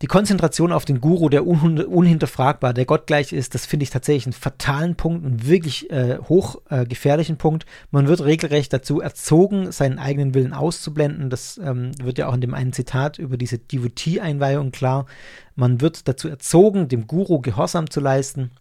die 0.00 0.06
Konzentration 0.06 0.72
auf 0.72 0.84
den 0.84 1.00
Guru, 1.00 1.28
der 1.28 1.44
un 1.44 1.80
unhinterfragbar, 1.80 2.72
der 2.72 2.84
gottgleich 2.84 3.32
ist, 3.32 3.54
das 3.54 3.66
finde 3.66 3.82
ich 3.82 3.90
tatsächlich 3.90 4.26
einen 4.26 4.32
fatalen 4.32 4.94
Punkt, 4.94 5.26
einen 5.26 5.46
wirklich 5.46 5.90
äh, 5.90 6.18
hochgefährlichen 6.18 7.34
äh, 7.34 7.38
Punkt. 7.38 7.66
Man 7.90 8.06
wird 8.06 8.24
regelrecht 8.24 8.72
dazu 8.72 9.00
erzogen, 9.00 9.72
seinen 9.72 9.98
eigenen 9.98 10.34
Willen 10.34 10.52
auszublenden. 10.52 11.30
Das 11.30 11.58
ähm, 11.58 11.90
wird 12.00 12.18
ja 12.18 12.28
auch 12.28 12.34
in 12.34 12.40
dem 12.40 12.54
einen 12.54 12.72
Zitat 12.72 13.18
über 13.18 13.36
diese 13.36 13.58
Devotee-Einweihung 13.58 14.70
klar. 14.70 15.06
Man 15.56 15.80
wird 15.80 16.06
dazu 16.06 16.28
erzogen, 16.28 16.86
dem 16.86 17.08
Guru 17.08 17.40
Gehorsam 17.40 17.90
zu 17.90 17.98
leisten. 18.00 18.52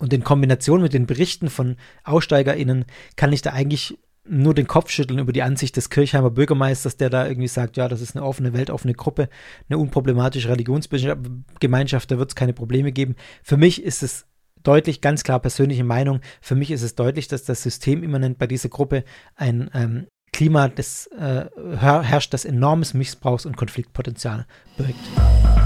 Und 0.00 0.12
in 0.12 0.24
Kombination 0.24 0.82
mit 0.82 0.92
den 0.92 1.06
Berichten 1.06 1.50
von 1.50 1.76
AussteigerInnen 2.02 2.84
kann 3.14 3.32
ich 3.32 3.42
da 3.42 3.52
eigentlich 3.52 3.96
nur 4.26 4.54
den 4.54 4.66
Kopf 4.66 4.90
schütteln 4.90 5.18
über 5.18 5.32
die 5.32 5.42
Ansicht 5.42 5.76
des 5.76 5.90
Kirchheimer 5.90 6.30
Bürgermeisters, 6.30 6.96
der 6.96 7.10
da 7.10 7.26
irgendwie 7.26 7.48
sagt, 7.48 7.76
ja, 7.76 7.88
das 7.88 8.00
ist 8.00 8.16
eine 8.16 8.24
offene, 8.24 8.52
weltoffene 8.52 8.94
Gruppe, 8.94 9.28
eine 9.68 9.78
unproblematische 9.78 10.48
Religionsgemeinschaft, 10.48 12.10
da 12.10 12.18
wird 12.18 12.30
es 12.30 12.34
keine 12.34 12.54
Probleme 12.54 12.92
geben. 12.92 13.16
Für 13.42 13.56
mich 13.56 13.82
ist 13.82 14.02
es 14.02 14.26
deutlich, 14.62 15.00
ganz 15.00 15.24
klar 15.24 15.40
persönliche 15.40 15.84
Meinung, 15.84 16.20
für 16.40 16.54
mich 16.54 16.70
ist 16.70 16.82
es 16.82 16.94
deutlich, 16.94 17.28
dass 17.28 17.44
das 17.44 17.62
System 17.62 18.02
immanent 18.02 18.38
bei 18.38 18.46
dieser 18.46 18.70
Gruppe 18.70 19.04
ein 19.36 19.70
ähm, 19.74 20.06
Klima 20.32 20.68
des, 20.68 21.06
äh, 21.18 21.46
herrscht, 21.78 22.34
das 22.34 22.44
enormes 22.44 22.92
Missbrauchs- 22.94 23.46
und 23.46 23.56
Konfliktpotenzial 23.56 24.46
birgt. 24.76 25.63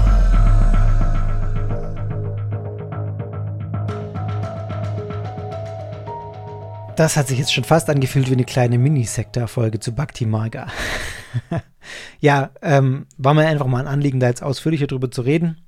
Das 6.99 7.15
hat 7.15 7.29
sich 7.29 7.39
jetzt 7.39 7.53
schon 7.53 7.63
fast 7.63 7.89
angefühlt 7.89 8.27
wie 8.27 8.33
eine 8.33 8.43
kleine 8.43 8.77
Mini-Sektor-Folge 8.77 9.79
zu 9.79 9.93
Bhakti 9.93 10.25
Marga. 10.25 10.67
ja, 12.19 12.49
ähm, 12.61 13.05
war 13.17 13.33
mir 13.33 13.47
einfach 13.47 13.67
mal 13.67 13.79
ein 13.79 13.87
Anliegen, 13.87 14.19
da 14.19 14.27
jetzt 14.27 14.43
ausführlicher 14.43 14.85
drüber 14.85 15.09
zu 15.09 15.21
reden. 15.21 15.61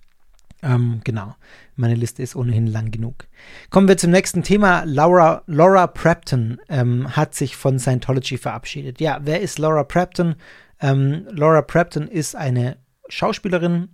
Ähm, 0.61 0.99
genau, 1.05 1.33
meine 1.77 1.95
Liste 1.95 2.21
ist 2.21 2.35
ohnehin 2.35 2.67
lang 2.67 2.91
genug. 2.91 3.29
Kommen 3.69 3.87
wir 3.87 3.95
zum 3.95 4.11
nächsten 4.11 4.43
Thema. 4.43 4.83
Laura, 4.83 5.43
Laura 5.47 5.87
Prepton 5.87 6.59
ähm, 6.67 7.15
hat 7.15 7.33
sich 7.33 7.55
von 7.55 7.79
Scientology 7.79 8.37
verabschiedet. 8.37 8.99
Ja, 8.99 9.21
wer 9.23 9.39
ist 9.39 9.57
Laura 9.57 9.85
Prepton? 9.85 10.35
Ähm, 10.81 11.27
Laura 11.31 11.61
Prepton 11.61 12.09
ist 12.09 12.35
eine 12.35 12.75
Schauspielerin. 13.07 13.87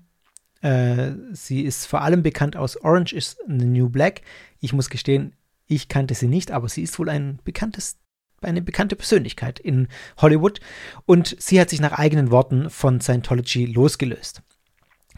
Äh, 0.61 1.11
sie 1.33 1.61
ist 1.61 1.85
vor 1.85 2.01
allem 2.01 2.23
bekannt 2.23 2.55
aus 2.55 2.77
Orange 2.77 3.13
is 3.13 3.37
the 3.45 3.65
New 3.65 3.89
Black. 3.89 4.21
Ich 4.59 4.73
muss 4.73 4.89
gestehen, 4.89 5.35
ich 5.67 5.89
kannte 5.89 6.15
sie 6.15 6.27
nicht, 6.27 6.51
aber 6.51 6.69
sie 6.69 6.83
ist 6.83 6.97
wohl 6.97 7.09
ein 7.09 7.39
bekanntes, 7.43 7.97
eine 8.41 8.61
bekannte 8.61 8.95
Persönlichkeit 8.95 9.59
in 9.59 9.87
Hollywood 10.17 10.59
und 11.05 11.35
sie 11.39 11.59
hat 11.59 11.69
sich 11.69 11.81
nach 11.81 11.93
eigenen 11.93 12.31
Worten 12.31 12.69
von 12.69 13.01
Scientology 13.01 13.65
losgelöst. 13.65 14.41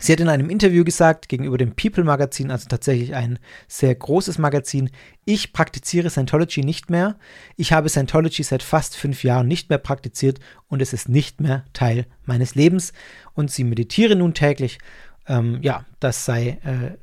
Sie 0.01 0.13
hat 0.13 0.21
in 0.21 0.29
einem 0.29 0.49
Interview 0.49 0.85
gesagt, 0.85 1.27
gegenüber 1.27 1.57
dem 1.57 1.75
People 1.75 2.05
Magazin, 2.05 2.51
also 2.51 2.69
tatsächlich 2.69 3.15
ein 3.15 3.37
sehr 3.67 3.93
großes 3.93 4.37
Magazin, 4.37 4.91
ich 5.25 5.51
praktiziere 5.51 6.09
Scientology 6.09 6.63
nicht 6.63 6.89
mehr. 6.89 7.17
Ich 7.57 7.73
habe 7.73 7.89
Scientology 7.89 8.43
seit 8.43 8.63
fast 8.63 8.95
fünf 8.95 9.25
Jahren 9.25 9.49
nicht 9.49 9.69
mehr 9.69 9.77
praktiziert 9.77 10.39
und 10.67 10.81
es 10.81 10.93
ist 10.93 11.09
nicht 11.09 11.41
mehr 11.41 11.65
Teil 11.73 12.05
meines 12.23 12.55
Lebens. 12.55 12.93
Und 13.33 13.51
sie 13.51 13.65
meditiere 13.65 14.15
nun 14.15 14.33
täglich. 14.33 14.79
Ähm, 15.27 15.59
ja, 15.61 15.85
das 15.99 16.23
sei 16.23 16.59
äh, 16.63 16.97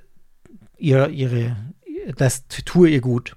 ihr, 0.78 1.10
ihre, 1.10 1.54
das 2.16 2.46
tue 2.48 2.90
ihr 2.90 3.00
gut. 3.00 3.36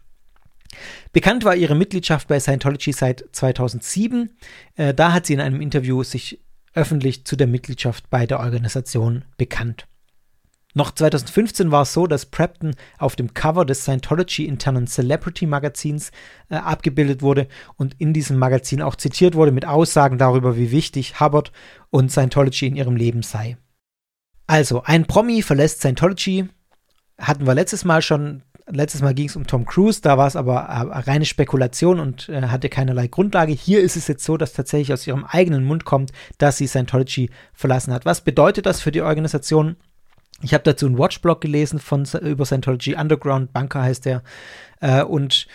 Bekannt 1.12 1.44
war 1.44 1.56
ihre 1.56 1.76
Mitgliedschaft 1.76 2.28
bei 2.28 2.40
Scientology 2.40 2.94
seit 2.94 3.26
2007. 3.32 4.38
Äh, 4.76 4.94
da 4.94 5.14
hat 5.14 5.26
sie 5.26 5.34
in 5.34 5.42
einem 5.42 5.62
Interview 5.62 6.04
sich 6.04 6.42
öffentlich 6.74 7.26
zu 7.26 7.36
der 7.36 7.48
Mitgliedschaft 7.48 8.10
bei 8.10 8.26
der 8.26 8.40
Organisation 8.40 9.26
bekannt. 9.38 9.88
Noch 10.76 10.92
2015 10.92 11.72
war 11.72 11.82
es 11.82 11.94
so, 11.94 12.06
dass 12.06 12.28
Prepton 12.28 12.76
auf 13.00 13.16
dem 13.16 13.34
Cover 13.34 13.66
des 13.66 13.82
Scientology 13.82 14.46
internen 14.46 14.86
Celebrity 14.86 15.48
Magazins 15.48 16.12
äh, 16.50 16.56
abgebildet 16.58 17.24
wurde 17.24 17.48
und 17.76 17.96
in 17.98 18.14
diesem 18.14 18.38
Magazin 18.38 18.84
auch 18.84 18.96
zitiert 18.96 19.34
wurde 19.34 19.52
mit 19.52 19.66
Aussagen 19.66 20.20
darüber, 20.20 20.58
wie 20.58 20.70
wichtig 20.70 21.20
Hubbard 21.20 21.52
und 21.90 22.12
Scientology 22.12 22.68
in 22.68 22.76
ihrem 22.76 22.96
Leben 22.96 23.24
sei. 23.24 23.58
Also, 24.46 24.84
ein 24.84 25.06
Promi 25.06 25.42
verlässt 25.42 25.80
Scientology, 25.80 26.48
hatten 27.20 27.48
wir 27.48 27.56
letztes 27.56 27.84
Mal 27.84 28.04
schon 28.04 28.44
Letztes 28.72 29.02
Mal 29.02 29.16
ging 29.16 29.28
es 29.28 29.36
um 29.36 29.48
Tom 29.48 29.66
Cruise, 29.66 30.00
da 30.02 30.18
war 30.18 30.28
es 30.28 30.36
aber 30.36 30.62
äh, 30.62 31.00
reine 31.00 31.26
Spekulation 31.26 32.00
und 32.00 32.30
äh, 32.30 32.44
hatte 32.44 32.70
keinerlei 32.70 33.08
Grundlage. 33.08 33.52
Hier 33.52 33.82
ist 33.82 33.96
es 33.96 34.08
jetzt 34.08 34.24
so, 34.24 34.38
dass 34.38 34.54
tatsächlich 34.54 34.94
aus 34.94 35.08
ihrem 35.08 35.26
eigenen 35.26 35.64
Mund 35.64 35.86
kommt, 35.86 36.12
dass 36.38 36.58
sie 36.58 36.68
Scientology 36.68 37.32
verlassen 37.54 37.94
hat. 37.94 38.06
Was 38.06 38.22
bedeutet 38.22 38.68
das 38.68 38.82
für 38.82 38.92
die 38.92 39.02
Organisation? 39.02 39.76
Ich 40.42 40.54
habe 40.54 40.64
dazu 40.64 40.86
einen 40.86 40.98
Watchblog 40.98 41.42
gelesen 41.42 41.80
von 41.80 42.06
über 42.22 42.46
Scientology 42.46 42.96
Underground 42.96 43.54
Bunker 43.54 43.82
heißt 43.82 44.06
der 44.06 44.24
äh, 44.80 45.04
und 45.04 45.48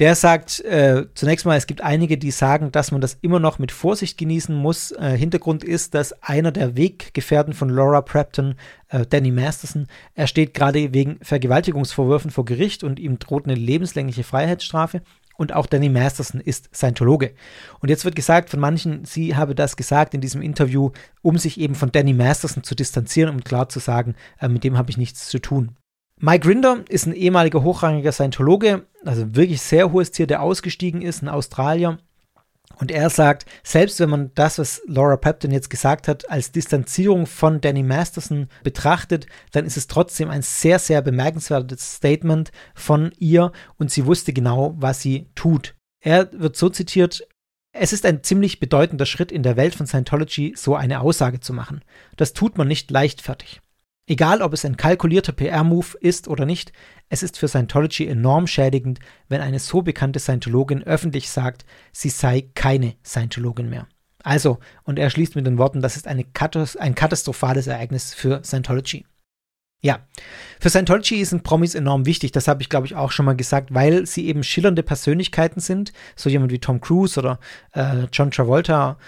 der 0.00 0.14
sagt 0.14 0.60
äh, 0.60 1.04
zunächst 1.14 1.44
mal, 1.44 1.58
es 1.58 1.66
gibt 1.66 1.82
einige, 1.82 2.16
die 2.16 2.30
sagen, 2.30 2.72
dass 2.72 2.90
man 2.90 3.02
das 3.02 3.18
immer 3.20 3.38
noch 3.38 3.58
mit 3.58 3.70
Vorsicht 3.70 4.16
genießen 4.16 4.54
muss. 4.54 4.92
Äh, 4.92 5.16
Hintergrund 5.16 5.62
ist, 5.62 5.94
dass 5.94 6.14
einer 6.22 6.52
der 6.52 6.74
Weggefährten 6.74 7.52
von 7.52 7.68
Laura 7.68 8.00
Prepton, 8.00 8.54
äh, 8.88 9.04
Danny 9.04 9.30
Masterson, 9.30 9.88
er 10.14 10.26
steht 10.26 10.54
gerade 10.54 10.94
wegen 10.94 11.18
Vergewaltigungsvorwürfen 11.20 12.30
vor 12.30 12.46
Gericht 12.46 12.82
und 12.82 12.98
ihm 12.98 13.18
droht 13.18 13.44
eine 13.44 13.54
lebenslängliche 13.54 14.24
Freiheitsstrafe. 14.24 15.02
Und 15.36 15.52
auch 15.54 15.66
Danny 15.66 15.90
Masterson 15.90 16.40
ist 16.40 16.74
Scientologe. 16.74 17.32
Und 17.80 17.90
jetzt 17.90 18.04
wird 18.06 18.16
gesagt 18.16 18.50
von 18.50 18.60
manchen, 18.60 19.04
sie 19.04 19.36
habe 19.36 19.54
das 19.54 19.76
gesagt 19.76 20.14
in 20.14 20.22
diesem 20.22 20.40
Interview, 20.40 20.92
um 21.20 21.36
sich 21.36 21.60
eben 21.60 21.74
von 21.74 21.92
Danny 21.92 22.14
Masterson 22.14 22.62
zu 22.62 22.74
distanzieren, 22.74 23.34
um 23.34 23.44
klar 23.44 23.68
zu 23.68 23.78
sagen, 23.80 24.14
äh, 24.38 24.48
mit 24.48 24.64
dem 24.64 24.78
habe 24.78 24.90
ich 24.90 24.96
nichts 24.96 25.28
zu 25.28 25.40
tun. 25.40 25.76
Mike 26.22 26.46
Rinder 26.46 26.84
ist 26.90 27.06
ein 27.06 27.14
ehemaliger 27.14 27.62
hochrangiger 27.62 28.12
Scientologe, 28.12 28.84
also 29.06 29.34
wirklich 29.34 29.62
sehr 29.62 29.90
hohes 29.90 30.10
Tier, 30.10 30.26
der 30.26 30.42
ausgestiegen 30.42 31.00
ist, 31.00 31.22
ein 31.22 31.30
Australier. 31.30 31.98
Und 32.76 32.90
er 32.90 33.08
sagt, 33.08 33.46
selbst 33.62 34.00
wenn 34.00 34.10
man 34.10 34.30
das, 34.34 34.58
was 34.58 34.82
Laura 34.86 35.16
Pepton 35.16 35.50
jetzt 35.50 35.70
gesagt 35.70 36.08
hat, 36.08 36.28
als 36.30 36.52
Distanzierung 36.52 37.26
von 37.26 37.62
Danny 37.62 37.82
Masterson 37.82 38.48
betrachtet, 38.62 39.26
dann 39.52 39.64
ist 39.64 39.78
es 39.78 39.86
trotzdem 39.86 40.28
ein 40.28 40.42
sehr, 40.42 40.78
sehr 40.78 41.00
bemerkenswertes 41.00 41.96
Statement 41.96 42.52
von 42.74 43.12
ihr 43.18 43.52
und 43.78 43.90
sie 43.90 44.04
wusste 44.04 44.34
genau, 44.34 44.74
was 44.76 45.00
sie 45.00 45.30
tut. 45.34 45.74
Er 46.04 46.30
wird 46.32 46.54
so 46.54 46.68
zitiert, 46.68 47.26
es 47.72 47.94
ist 47.94 48.04
ein 48.04 48.22
ziemlich 48.22 48.60
bedeutender 48.60 49.06
Schritt 49.06 49.32
in 49.32 49.42
der 49.42 49.56
Welt 49.56 49.74
von 49.74 49.86
Scientology, 49.86 50.52
so 50.54 50.74
eine 50.74 51.00
Aussage 51.00 51.40
zu 51.40 51.54
machen. 51.54 51.82
Das 52.16 52.34
tut 52.34 52.58
man 52.58 52.68
nicht 52.68 52.90
leichtfertig. 52.90 53.62
Egal, 54.06 54.42
ob 54.42 54.52
es 54.52 54.64
ein 54.64 54.76
kalkulierter 54.76 55.32
PR-Move 55.32 55.96
ist 56.00 56.26
oder 56.26 56.44
nicht, 56.44 56.72
es 57.08 57.22
ist 57.22 57.38
für 57.38 57.48
Scientology 57.48 58.06
enorm 58.06 58.46
schädigend, 58.46 58.98
wenn 59.28 59.40
eine 59.40 59.58
so 59.58 59.82
bekannte 59.82 60.18
Scientologin 60.18 60.82
öffentlich 60.82 61.30
sagt, 61.30 61.64
sie 61.92 62.08
sei 62.08 62.50
keine 62.54 62.94
Scientologin 63.04 63.70
mehr. 63.70 63.86
Also, 64.22 64.58
und 64.84 64.98
er 64.98 65.10
schließt 65.10 65.36
mit 65.36 65.46
den 65.46 65.58
Worten, 65.58 65.80
das 65.80 65.96
ist 65.96 66.06
eine 66.06 66.24
Katas 66.24 66.76
ein 66.76 66.94
katastrophales 66.94 67.66
Ereignis 67.66 68.12
für 68.12 68.42
Scientology. 68.44 69.06
Ja, 69.82 70.06
für 70.60 70.68
Scientology 70.68 71.24
sind 71.24 71.42
Promis 71.42 71.74
enorm 71.74 72.04
wichtig, 72.04 72.32
das 72.32 72.48
habe 72.48 72.60
ich 72.62 72.68
glaube 72.68 72.86
ich 72.86 72.96
auch 72.96 73.12
schon 73.12 73.24
mal 73.24 73.36
gesagt, 73.36 73.72
weil 73.72 74.06
sie 74.06 74.26
eben 74.26 74.42
schillernde 74.42 74.82
Persönlichkeiten 74.82 75.60
sind, 75.60 75.92
so 76.16 76.28
jemand 76.28 76.52
wie 76.52 76.58
Tom 76.58 76.82
Cruise 76.82 77.18
oder 77.18 77.40
äh, 77.72 78.06
John 78.12 78.30
Travolta, 78.30 78.98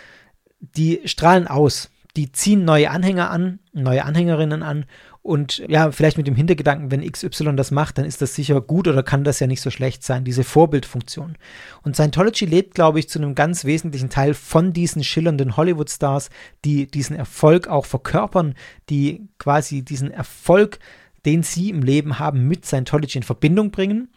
die 0.61 1.03
strahlen 1.05 1.47
aus 1.47 1.91
die 2.17 2.31
ziehen 2.31 2.65
neue 2.65 2.91
Anhänger 2.91 3.31
an, 3.31 3.61
neue 3.73 4.05
Anhängerinnen 4.05 4.63
an 4.63 4.85
und 5.23 5.65
ja, 5.69 5.93
vielleicht 5.93 6.17
mit 6.17 6.27
dem 6.27 6.35
Hintergedanken, 6.35 6.91
wenn 6.91 7.09
XY 7.09 7.55
das 7.55 7.71
macht, 7.71 7.97
dann 7.97 8.05
ist 8.05 8.21
das 8.21 8.35
sicher 8.35 8.61
gut 8.61 8.89
oder 8.89 9.05
kann 9.05 9.23
das 9.23 9.39
ja 9.39 9.47
nicht 9.47 9.61
so 9.61 9.71
schlecht 9.71 10.03
sein, 10.03 10.25
diese 10.25 10.43
Vorbildfunktion. 10.43 11.39
Und 11.83 11.95
Scientology 11.95 12.45
lebt, 12.45 12.75
glaube 12.75 12.99
ich, 12.99 13.09
zu 13.09 13.21
einem 13.21 13.37
ganz 13.37 13.65
wesentlichen 13.65 14.11
Teil 14.11 14.35
von 14.35 14.73
diesen 14.73 15.05
schillernden 15.05 15.57
Hollywood-Stars, 15.57 16.29
die 16.65 16.89
diesen 16.89 17.15
Erfolg 17.15 17.69
auch 17.69 17.87
verkörpern, 17.87 18.55
die 18.91 19.29
quasi 19.39 19.83
diesen 19.83 20.11
Erfolg, 20.11 20.81
den 21.25 21.45
sie 21.45 21.71
im 21.71 21.83
Leben 21.83 22.19
haben, 22.19 22.49
mit 22.49 22.67
Scientology 22.67 23.19
in 23.19 23.25
Verbindung 23.25 23.71
bringen 23.71 24.09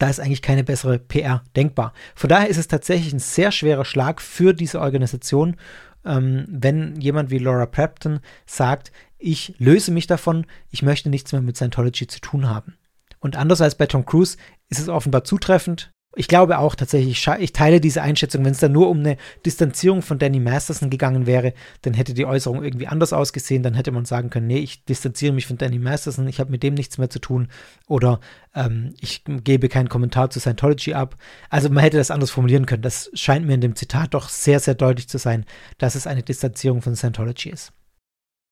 da 0.00 0.08
ist 0.08 0.18
eigentlich 0.18 0.40
keine 0.42 0.64
bessere 0.64 0.98
PR 0.98 1.44
denkbar. 1.54 1.92
Von 2.14 2.30
daher 2.30 2.48
ist 2.48 2.56
es 2.56 2.68
tatsächlich 2.68 3.12
ein 3.12 3.18
sehr 3.18 3.52
schwerer 3.52 3.84
Schlag 3.84 4.22
für 4.22 4.54
diese 4.54 4.80
Organisation 4.80 5.56
ähm, 6.04 6.46
wenn 6.48 7.00
jemand 7.00 7.30
wie 7.30 7.38
Laura 7.38 7.66
Prepton 7.66 8.20
sagt, 8.46 8.92
ich 9.18 9.54
löse 9.58 9.92
mich 9.92 10.06
davon, 10.06 10.46
ich 10.70 10.82
möchte 10.82 11.10
nichts 11.10 11.32
mehr 11.32 11.42
mit 11.42 11.56
Scientology 11.56 12.06
zu 12.06 12.20
tun 12.20 12.48
haben. 12.48 12.76
Und 13.18 13.36
anders 13.36 13.60
als 13.60 13.74
bei 13.74 13.86
Tom 13.86 14.06
Cruise 14.06 14.38
ist 14.68 14.80
es 14.80 14.88
offenbar 14.88 15.24
zutreffend, 15.24 15.92
ich 16.20 16.28
glaube 16.28 16.58
auch 16.58 16.74
tatsächlich, 16.74 17.26
ich 17.38 17.52
teile 17.54 17.80
diese 17.80 18.02
Einschätzung, 18.02 18.44
wenn 18.44 18.52
es 18.52 18.60
da 18.60 18.68
nur 18.68 18.90
um 18.90 18.98
eine 18.98 19.16
Distanzierung 19.46 20.02
von 20.02 20.18
Danny 20.18 20.38
Masterson 20.38 20.90
gegangen 20.90 21.24
wäre, 21.24 21.54
dann 21.80 21.94
hätte 21.94 22.12
die 22.12 22.26
Äußerung 22.26 22.62
irgendwie 22.62 22.88
anders 22.88 23.14
ausgesehen, 23.14 23.62
dann 23.62 23.72
hätte 23.72 23.90
man 23.90 24.04
sagen 24.04 24.28
können, 24.28 24.46
nee, 24.46 24.58
ich 24.58 24.84
distanziere 24.84 25.32
mich 25.32 25.46
von 25.46 25.56
Danny 25.56 25.78
Masterson, 25.78 26.28
ich 26.28 26.38
habe 26.38 26.50
mit 26.50 26.62
dem 26.62 26.74
nichts 26.74 26.98
mehr 26.98 27.08
zu 27.08 27.20
tun 27.20 27.48
oder 27.86 28.20
ähm, 28.54 28.92
ich 29.00 29.24
gebe 29.24 29.70
keinen 29.70 29.88
Kommentar 29.88 30.28
zu 30.28 30.40
Scientology 30.40 30.92
ab. 30.92 31.16
Also 31.48 31.70
man 31.70 31.82
hätte 31.82 31.96
das 31.96 32.10
anders 32.10 32.30
formulieren 32.30 32.66
können. 32.66 32.82
Das 32.82 33.10
scheint 33.14 33.46
mir 33.46 33.54
in 33.54 33.62
dem 33.62 33.74
Zitat 33.74 34.12
doch 34.12 34.28
sehr, 34.28 34.60
sehr 34.60 34.74
deutlich 34.74 35.08
zu 35.08 35.16
sein, 35.16 35.46
dass 35.78 35.94
es 35.94 36.06
eine 36.06 36.22
Distanzierung 36.22 36.82
von 36.82 36.96
Scientology 36.96 37.48
ist. 37.48 37.72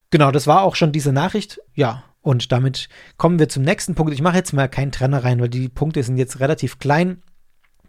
Genau, 0.09 0.31
das 0.31 0.47
war 0.47 0.63
auch 0.63 0.75
schon 0.75 0.93
diese 0.93 1.13
Nachricht. 1.13 1.61
Ja, 1.75 2.05
und 2.23 2.51
damit 2.51 2.89
kommen 3.19 3.39
wir 3.39 3.51
zum 3.51 3.63
nächsten 3.63 3.95
Punkt. 3.95 4.15
Ich 4.15 4.23
mache 4.23 4.39
jetzt 4.39 4.55
mal 4.55 4.71
keinen 4.71 4.91
Trenner 4.91 5.23
rein, 5.23 5.39
weil 5.39 5.51
die 5.51 5.69
Punkte 5.69 6.03
sind 6.03 6.17
jetzt 6.17 6.41
relativ 6.41 6.79
klein. 6.79 7.21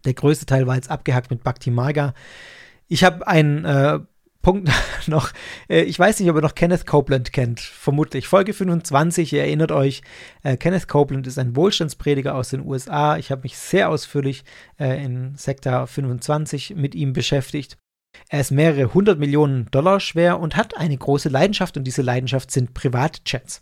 Der 0.05 0.13
größte 0.13 0.45
Teil 0.45 0.67
war 0.67 0.75
jetzt 0.75 0.89
abgehackt 0.89 1.31
mit 1.31 1.43
Bhakti 1.43 1.71
Marga. 1.71 2.13
Ich 2.87 3.03
habe 3.03 3.27
einen 3.27 3.65
äh, 3.65 3.99
Punkt 4.41 4.71
noch. 5.07 5.31
Äh, 5.69 5.81
ich 5.81 5.99
weiß 5.99 6.19
nicht, 6.19 6.29
ob 6.29 6.37
ihr 6.37 6.41
noch 6.41 6.55
Kenneth 6.55 6.85
Copeland 6.85 7.33
kennt. 7.33 7.59
Vermutlich. 7.59 8.27
Folge 8.27 8.53
25, 8.53 9.33
ihr 9.33 9.41
erinnert 9.41 9.71
euch. 9.71 10.01
Äh, 10.43 10.57
Kenneth 10.57 10.87
Copeland 10.87 11.27
ist 11.27 11.37
ein 11.37 11.55
Wohlstandsprediger 11.55 12.35
aus 12.35 12.49
den 12.49 12.65
USA. 12.65 13.17
Ich 13.17 13.31
habe 13.31 13.43
mich 13.43 13.57
sehr 13.57 13.89
ausführlich 13.89 14.43
äh, 14.79 15.03
in 15.03 15.35
Sektor 15.35 15.87
25 15.87 16.75
mit 16.75 16.95
ihm 16.95 17.13
beschäftigt. 17.13 17.77
Er 18.29 18.41
ist 18.41 18.51
mehrere 18.51 18.93
hundert 18.93 19.19
Millionen 19.19 19.69
Dollar 19.71 19.99
schwer 19.99 20.39
und 20.39 20.55
hat 20.55 20.75
eine 20.77 20.97
große 20.97 21.29
Leidenschaft 21.29 21.77
und 21.77 21.83
diese 21.83 22.01
Leidenschaft 22.01 22.51
sind 22.51 22.73
Privatjets. 22.73 23.61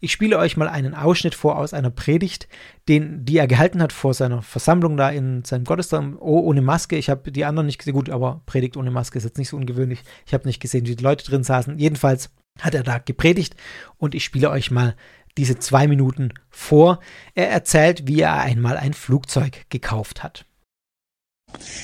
Ich 0.00 0.12
spiele 0.12 0.38
euch 0.38 0.56
mal 0.56 0.68
einen 0.68 0.94
Ausschnitt 0.94 1.34
vor 1.34 1.58
aus 1.58 1.72
einer 1.72 1.90
Predigt, 1.90 2.48
den, 2.88 3.24
die 3.24 3.38
er 3.38 3.46
gehalten 3.46 3.80
hat 3.82 3.92
vor 3.92 4.14
seiner 4.14 4.42
Versammlung 4.42 4.96
da 4.96 5.10
in 5.10 5.44
seinem 5.44 5.64
Gottesdienst 5.64 6.18
oh, 6.20 6.40
ohne 6.40 6.62
Maske. 6.62 6.96
Ich 6.96 7.08
habe 7.08 7.32
die 7.32 7.44
anderen 7.44 7.66
nicht 7.66 7.78
gesehen, 7.78 7.94
gut, 7.94 8.10
aber 8.10 8.42
Predigt 8.46 8.76
ohne 8.76 8.90
Maske 8.90 9.18
ist 9.18 9.24
jetzt 9.24 9.38
nicht 9.38 9.48
so 9.48 9.56
ungewöhnlich. 9.56 10.02
Ich 10.26 10.34
habe 10.34 10.46
nicht 10.46 10.60
gesehen, 10.60 10.86
wie 10.86 10.96
die 10.96 11.02
Leute 11.02 11.24
drin 11.24 11.44
saßen. 11.44 11.78
Jedenfalls 11.78 12.30
hat 12.60 12.74
er 12.74 12.82
da 12.82 12.98
gepredigt 12.98 13.56
und 13.98 14.14
ich 14.14 14.24
spiele 14.24 14.50
euch 14.50 14.70
mal 14.70 14.94
diese 15.36 15.58
zwei 15.58 15.86
Minuten 15.86 16.32
vor. 16.50 17.00
Er 17.34 17.50
erzählt, 17.50 18.06
wie 18.06 18.20
er 18.20 18.40
einmal 18.40 18.76
ein 18.76 18.94
Flugzeug 18.94 19.66
gekauft 19.68 20.22
hat. 20.22 20.46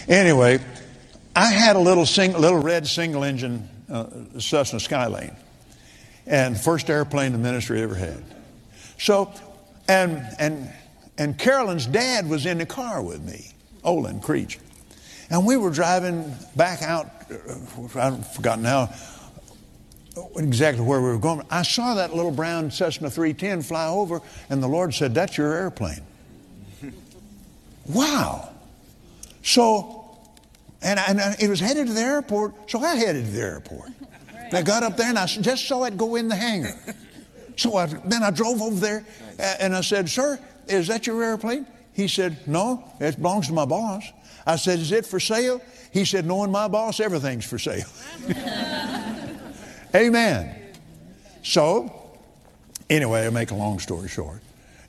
Anyway, 0.09 0.59
I 1.37 1.53
had 1.53 1.77
a 1.77 1.81
little, 1.81 2.07
sing, 2.07 2.33
little 2.35 2.61
red 2.61 2.87
single 2.87 3.25
engine 3.25 3.69
uh, 3.89 4.05
Cessna 4.39 4.79
Skylane. 4.79 5.37
And 6.27 6.59
first 6.59 6.91
airplane 6.91 7.33
the 7.33 7.39
ministry 7.39 7.83
ever 7.83 7.95
had. 7.95 8.23
So, 8.99 9.33
and 9.89 10.25
and 10.39 10.73
and 11.19 11.39
Carolyn's 11.39 11.87
dad 11.87 12.29
was 12.29 12.47
in 12.47 12.59
the 12.59 12.67
car 12.67 13.03
with 13.03 13.23
me, 13.23 13.53
Olin 13.85 14.21
Creech, 14.21 14.59
and 15.31 15.47
we 15.47 15.57
were 15.57 15.71
driving 15.71 16.35
back 16.57 16.83
out. 16.83 17.07
Uh, 17.31 17.99
I've 17.99 18.33
forgotten 18.35 18.63
now 18.63 18.93
exactly 20.37 20.85
where 20.85 21.01
we 21.01 21.09
were 21.09 21.19
going. 21.19 21.45
I 21.51 21.63
saw 21.63 21.95
that 21.95 22.15
little 22.15 22.31
brown 22.31 22.71
Cessna 22.71 23.11
310 23.11 23.63
fly 23.63 23.89
over, 23.89 24.21
and 24.51 24.63
the 24.63 24.69
Lord 24.69 24.95
said, 24.95 25.15
"That's 25.15 25.37
your 25.37 25.53
airplane." 25.53 26.03
wow. 27.87 28.51
So, 29.43 30.05
and, 30.81 31.01
and 31.01 31.37
it 31.41 31.49
was 31.49 31.59
headed 31.59 31.89
to 31.89 31.93
the 31.93 32.01
airport, 32.01 32.71
so 32.71 32.79
I 32.81 32.95
headed 32.95 33.25
to 33.25 33.31
the 33.33 33.41
airport. 33.41 33.91
And 34.53 34.59
I 34.59 34.63
got 34.63 34.83
up 34.83 34.99
there 34.99 35.09
and 35.09 35.19
I 35.19 35.25
just 35.25 35.67
saw 35.67 35.85
it 35.85 35.97
go 35.97 36.17
in 36.17 36.29
the 36.29 36.37
hangar. 36.37 36.75
So 37.57 37.77
I, 37.77 37.87
then 37.87 38.23
I 38.23 38.31
drove 38.31 38.61
over 38.61 38.79
there 38.79 39.07
and 39.39 39.75
I 39.75 39.81
said, 39.81 40.11
Sir, 40.11 40.39
is 40.69 40.89
that 40.89 41.07
your 41.07 41.23
airplane? 41.23 41.67
He 41.95 42.07
said, 42.07 42.37
No, 42.47 42.85
it 43.01 43.17
belongs 43.17 43.47
to 43.47 43.55
my 43.55 43.65
boss. 43.65 44.05
I 44.47 44.57
said, 44.57 44.79
Is 44.79 44.93
it 44.93 45.07
for 45.07 45.19
sale? 45.19 45.63
He 45.91 46.05
said, 46.05 46.27
Knowing 46.27 46.51
my 46.51 46.69
boss, 46.69 47.01
everything's 47.01 47.47
for 47.47 47.59
sale. 47.59 47.87
Amen. 49.95 50.55
So, 51.43 52.11
anyway, 52.91 53.27
I 53.27 53.31
make 53.31 53.53
a 53.53 53.55
long 53.55 53.79
story 53.79 54.09
short. 54.09 54.41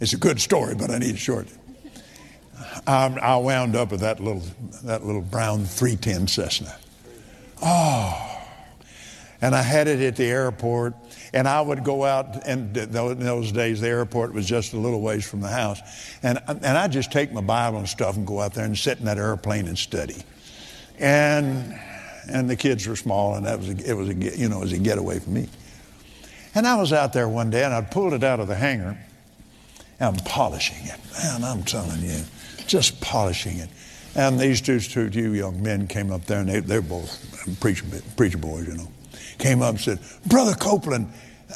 It's 0.01 0.11
a 0.11 0.17
good 0.17 0.41
story, 0.41 0.75
but 0.75 0.89
I 0.89 0.97
need 0.97 1.15
it. 1.15 1.47
I, 2.85 3.05
um, 3.05 3.17
I 3.21 3.37
wound 3.37 3.77
up 3.77 3.91
with 3.91 4.01
that 4.01 4.19
little, 4.19 4.43
that 4.83 5.05
little 5.05 5.21
brown 5.21 5.63
310 5.63 6.27
Cessna. 6.27 6.75
Oh, 7.61 8.32
and 9.43 9.53
I 9.53 9.61
had 9.61 9.89
it 9.89 9.99
at 9.99 10.15
the 10.15 10.23
airport, 10.23 10.93
and 11.33 11.49
I 11.49 11.59
would 11.59 11.83
go 11.83 12.05
out, 12.05 12.47
and 12.47 12.75
in 12.77 12.91
those 13.19 13.51
days 13.51 13.81
the 13.81 13.89
airport 13.89 14.33
was 14.33 14.45
just 14.45 14.71
a 14.71 14.77
little 14.77 15.01
ways 15.01 15.29
from 15.29 15.41
the 15.41 15.49
house, 15.49 15.81
and, 16.23 16.39
and 16.47 16.65
I'd 16.65 16.93
just 16.93 17.11
take 17.11 17.33
my 17.33 17.41
Bible 17.41 17.79
and 17.79 17.89
stuff 17.89 18.15
and 18.15 18.25
go 18.25 18.39
out 18.39 18.53
there 18.53 18.63
and 18.63 18.77
sit 18.77 18.99
in 18.99 19.05
that 19.05 19.17
airplane 19.17 19.67
and 19.67 19.77
study. 19.77 20.23
And, 20.97 21.77
and 22.29 22.49
the 22.49 22.55
kids 22.55 22.87
were 22.87 22.95
small, 22.95 23.35
and 23.35 23.45
that 23.45 23.59
was 23.59 23.67
a, 23.67 23.89
it 23.89 23.97
was 23.97 24.07
a, 24.07 24.13
you 24.13 24.47
know, 24.47 24.59
it 24.59 24.61
was 24.61 24.71
a 24.71 24.77
getaway 24.77 25.19
for 25.19 25.31
me. 25.31 25.49
And 26.55 26.65
I 26.65 26.79
was 26.79 26.93
out 26.93 27.11
there 27.11 27.27
one 27.27 27.49
day, 27.49 27.65
and 27.65 27.73
I'd 27.73 27.91
pulled 27.91 28.13
it 28.13 28.23
out 28.23 28.39
of 28.39 28.47
the 28.47 28.55
hangar, 28.55 28.97
and 29.99 30.17
I'm 30.17 30.23
polishing 30.23 30.85
it. 30.85 30.99
Man, 31.21 31.43
I'm 31.43 31.63
telling 31.63 32.01
you, 32.01 32.21
just 32.65 33.01
polishing 33.01 33.57
it. 33.57 33.69
And 34.15 34.39
these 34.39 34.61
two, 34.61 34.79
two, 34.79 35.09
two 35.09 35.33
young 35.33 35.61
men 35.61 35.87
came 35.87 36.13
up 36.13 36.23
there, 36.27 36.39
and 36.39 36.47
they, 36.47 36.61
they're 36.61 36.81
both 36.81 37.59
preacher, 37.59 37.85
preacher 38.15 38.37
boys, 38.37 38.67
you 38.69 38.75
know. 38.75 38.87
Came 39.43 39.61
up 39.61 39.71
and 39.71 39.81
said, 39.81 39.99
Brother 40.25 40.53
Copeland, 40.53 41.11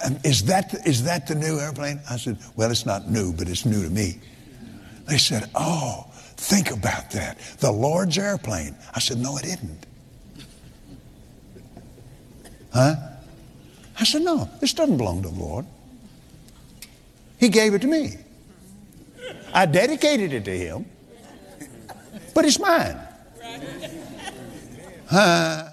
um, 0.06 0.18
is 0.26 0.44
that, 0.44 0.86
is 0.86 1.06
that 1.06 1.26
the 1.26 1.36
new 1.36 1.58
airplane? 1.58 2.02
I 2.10 2.18
said, 2.18 2.38
Well, 2.58 2.70
it's 2.70 2.86
not 2.86 3.10
new, 3.10 3.32
but 3.32 3.48
it's 3.48 3.66
new 3.66 3.82
to 3.82 3.90
me. 3.90 4.20
They 5.06 5.18
said, 5.18 5.50
Oh, 5.56 6.06
think 6.36 6.70
about 6.70 7.12
that. 7.12 7.40
The 7.60 7.72
Lord's 7.72 8.18
airplane. 8.18 8.76
I 8.94 9.00
said, 9.00 9.20
No, 9.20 9.38
it 9.38 9.46
isn't. 9.46 9.86
Huh? 12.74 12.96
I 13.98 14.04
said, 14.04 14.24
No, 14.24 14.50
this 14.60 14.74
doesn't 14.74 14.98
belong 14.98 15.24
to 15.24 15.30
the 15.30 15.40
Lord. 15.40 15.66
He 17.40 17.48
gave 17.48 17.74
it 17.74 17.80
to 17.84 17.88
me. 17.88 18.18
I 19.54 19.66
dedicated 19.66 20.34
it 20.34 20.44
to 20.44 20.58
Him, 20.58 20.86
but 22.36 22.44
it's 22.44 22.60
mine. 22.60 23.00
Huh? 25.10 25.70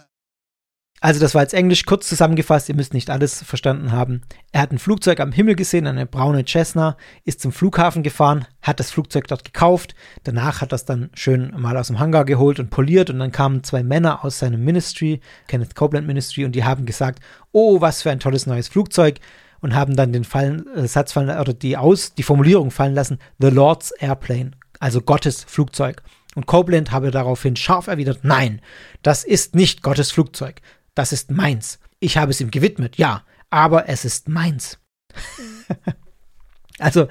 Also 1.05 1.21
das 1.21 1.35
war 1.35 1.43
jetzt 1.43 1.53
Englisch 1.53 1.85
kurz 1.85 2.09
zusammengefasst, 2.09 2.71
ihr 2.71 2.75
müsst 2.75 2.95
nicht 2.95 3.11
alles 3.11 3.43
verstanden 3.43 3.93
haben. 3.93 4.23
Er 4.53 4.63
hat 4.63 4.73
ein 4.73 4.79
Flugzeug 4.79 5.21
am 5.21 5.33
Himmel 5.33 5.55
gesehen, 5.55 5.87
eine 5.87 6.07
braune 6.07 6.47
Cessna, 6.47 6.97
ist 7.27 7.43
zum 7.43 7.53
Flughafen 7.53 8.03
gefahren, 8.03 8.47
hat 8.63 8.81
das 8.81 8.91
Flugzeug 8.91 9.27
dort 9.27 9.45
gekauft, 9.45 9.95
danach 10.23 10.63
hat 10.63 10.73
es 10.73 10.87
dann 10.87 11.11
schön 11.13 11.53
mal 11.59 11.77
aus 11.77 11.89
dem 11.89 11.99
Hangar 11.99 12.25
geholt 12.25 12.59
und 12.59 12.71
poliert 12.71 13.11
und 13.11 13.19
dann 13.19 13.33
kamen 13.33 13.63
zwei 13.65 13.83
Männer 13.83 14.25
aus 14.25 14.39
seinem 14.39 14.65
Ministry, 14.65 15.21
Kenneth 15.47 15.75
Copeland 15.75 16.07
Ministry, 16.07 16.47
und 16.47 16.53
die 16.53 16.65
haben 16.65 16.87
gesagt, 16.87 17.21
oh, 17.53 17.83
was 17.83 18.01
für 18.01 18.11
ein 18.11 18.19
tolles 18.19 18.47
neues 18.47 18.69
Flugzeug 18.69 19.21
und 19.61 19.75
haben 19.75 19.97
dann 19.97 20.11
den 20.11 20.25
Fallen, 20.25 20.67
äh, 20.75 20.89
Satz 20.89 21.13
fallen, 21.13 21.39
oder 21.39 21.53
die, 21.53 21.77
Aus, 21.77 22.15
die 22.15 22.23
Formulierung 22.23 22.71
fallen 22.71 22.95
lassen, 22.95 23.19
The 23.41 23.51
Lord's 23.51 23.91
Airplane, 23.91 24.53
also 24.81 25.03
Gottes 25.03 25.45
Flugzeug. 25.45 26.03
Und 26.35 26.47
Copeland 26.47 26.93
habe 26.93 27.11
daraufhin 27.11 27.57
scharf 27.57 27.89
erwidert, 27.89 28.21
nein, 28.23 28.63
das 29.03 29.23
ist 29.23 29.55
nicht 29.55 29.83
Gottes 29.83 30.11
Flugzeug 30.11 30.63
das 30.95 31.13
ist 31.13 31.31
meins. 31.31 31.79
Ich 32.01 32.17
habe 32.17 32.31
es 32.31 32.41
ihm 32.41 32.51
gewidmet, 32.51 32.97
ja, 32.97 33.25
aber 33.51 33.89
es 33.89 34.05
ist 34.05 34.29
meins. 34.29 34.79
also, 36.79 37.09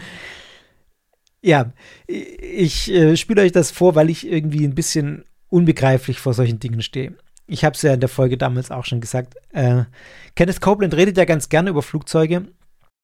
ja, 1.41 1.73
ich 2.07 2.91
äh, 2.91 3.17
spiele 3.17 3.41
euch 3.41 3.51
das 3.51 3.71
vor, 3.71 3.95
weil 3.95 4.09
ich 4.09 4.27
irgendwie 4.27 4.65
ein 4.65 4.75
bisschen 4.75 5.25
unbegreiflich 5.49 6.19
vor 6.19 6.33
solchen 6.33 6.59
Dingen 6.59 6.81
stehe. 6.81 7.15
Ich 7.45 7.65
habe 7.65 7.75
es 7.75 7.81
ja 7.81 7.93
in 7.93 7.99
der 7.99 8.09
Folge 8.09 8.37
damals 8.37 8.71
auch 8.71 8.85
schon 8.85 9.01
gesagt. 9.01 9.35
Äh, 9.51 9.83
Kenneth 10.35 10.61
Copeland 10.61 10.93
redet 10.95 11.17
ja 11.17 11.25
ganz 11.25 11.49
gerne 11.49 11.69
über 11.69 11.83
Flugzeuge 11.83 12.47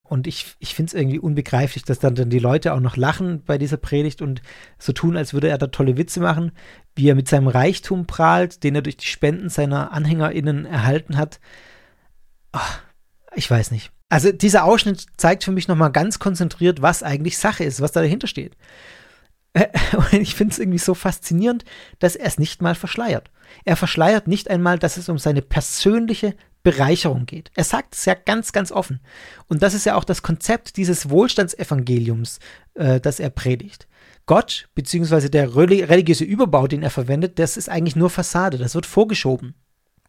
und 0.09 0.25
ich, 0.25 0.55
ich 0.59 0.73
finde 0.73 0.89
es 0.89 0.93
irgendwie 0.95 1.19
unbegreiflich, 1.19 1.83
dass 1.83 1.99
dann, 1.99 2.15
dann 2.15 2.31
die 2.31 2.39
Leute 2.39 2.73
auch 2.73 2.79
noch 2.79 2.97
lachen 2.97 3.43
bei 3.45 3.59
dieser 3.59 3.77
Predigt 3.77 4.21
und 4.21 4.41
so 4.79 4.91
tun, 4.91 5.15
als 5.15 5.33
würde 5.33 5.49
er 5.49 5.59
da 5.59 5.67
tolle 5.67 5.97
Witze 5.97 6.19
machen, 6.19 6.51
wie 6.95 7.07
er 7.09 7.15
mit 7.15 7.27
seinem 7.27 7.47
Reichtum 7.47 8.07
prahlt, 8.07 8.63
den 8.63 8.73
er 8.73 8.81
durch 8.81 8.97
die 8.97 9.05
Spenden 9.05 9.49
seiner 9.49 9.91
AnhängerInnen 9.91 10.65
erhalten 10.65 11.15
hat. 11.15 11.39
Ach, 12.51 12.81
ich 13.35 13.49
weiß 13.49 13.69
nicht. 13.69 13.91
Also 14.09 14.31
dieser 14.31 14.63
Ausschnitt 14.63 15.05
zeigt 15.17 15.43
für 15.43 15.51
mich 15.51 15.67
nochmal 15.67 15.91
ganz 15.91 16.17
konzentriert, 16.17 16.81
was 16.81 17.03
eigentlich 17.03 17.37
Sache 17.37 17.63
ist, 17.63 17.79
was 17.79 17.91
da 17.91 18.01
dahinter 18.01 18.27
steht. 18.27 18.57
Und 19.93 20.13
ich 20.13 20.33
finde 20.33 20.53
es 20.53 20.59
irgendwie 20.59 20.79
so 20.79 20.95
faszinierend, 20.95 21.65
dass 21.99 22.15
er 22.15 22.25
es 22.25 22.39
nicht 22.39 22.63
mal 22.63 22.73
verschleiert. 22.73 23.29
Er 23.65 23.75
verschleiert 23.75 24.27
nicht 24.27 24.49
einmal, 24.49 24.79
dass 24.79 24.97
es 24.97 25.09
um 25.09 25.19
seine 25.19 25.43
persönliche 25.43 26.35
Bereicherung 26.71 27.25
geht. 27.25 27.51
Er 27.55 27.63
sagt 27.63 27.95
es 27.95 28.05
ja 28.05 28.13
ganz, 28.13 28.51
ganz 28.51 28.71
offen. 28.71 28.99
Und 29.47 29.63
das 29.63 29.73
ist 29.73 29.85
ja 29.85 29.95
auch 29.95 30.03
das 30.03 30.21
Konzept 30.21 30.77
dieses 30.77 31.09
Wohlstandsevangeliums, 31.09 32.39
äh, 32.75 32.99
das 32.99 33.19
er 33.19 33.29
predigt. 33.29 33.87
Gott, 34.25 34.69
beziehungsweise 34.75 35.31
der 35.31 35.55
religiöse 35.55 36.23
Überbau, 36.23 36.67
den 36.67 36.83
er 36.83 36.91
verwendet, 36.91 37.39
das 37.39 37.57
ist 37.57 37.69
eigentlich 37.69 37.95
nur 37.95 38.11
Fassade, 38.11 38.59
das 38.59 38.75
wird 38.75 38.85
vorgeschoben. 38.85 39.55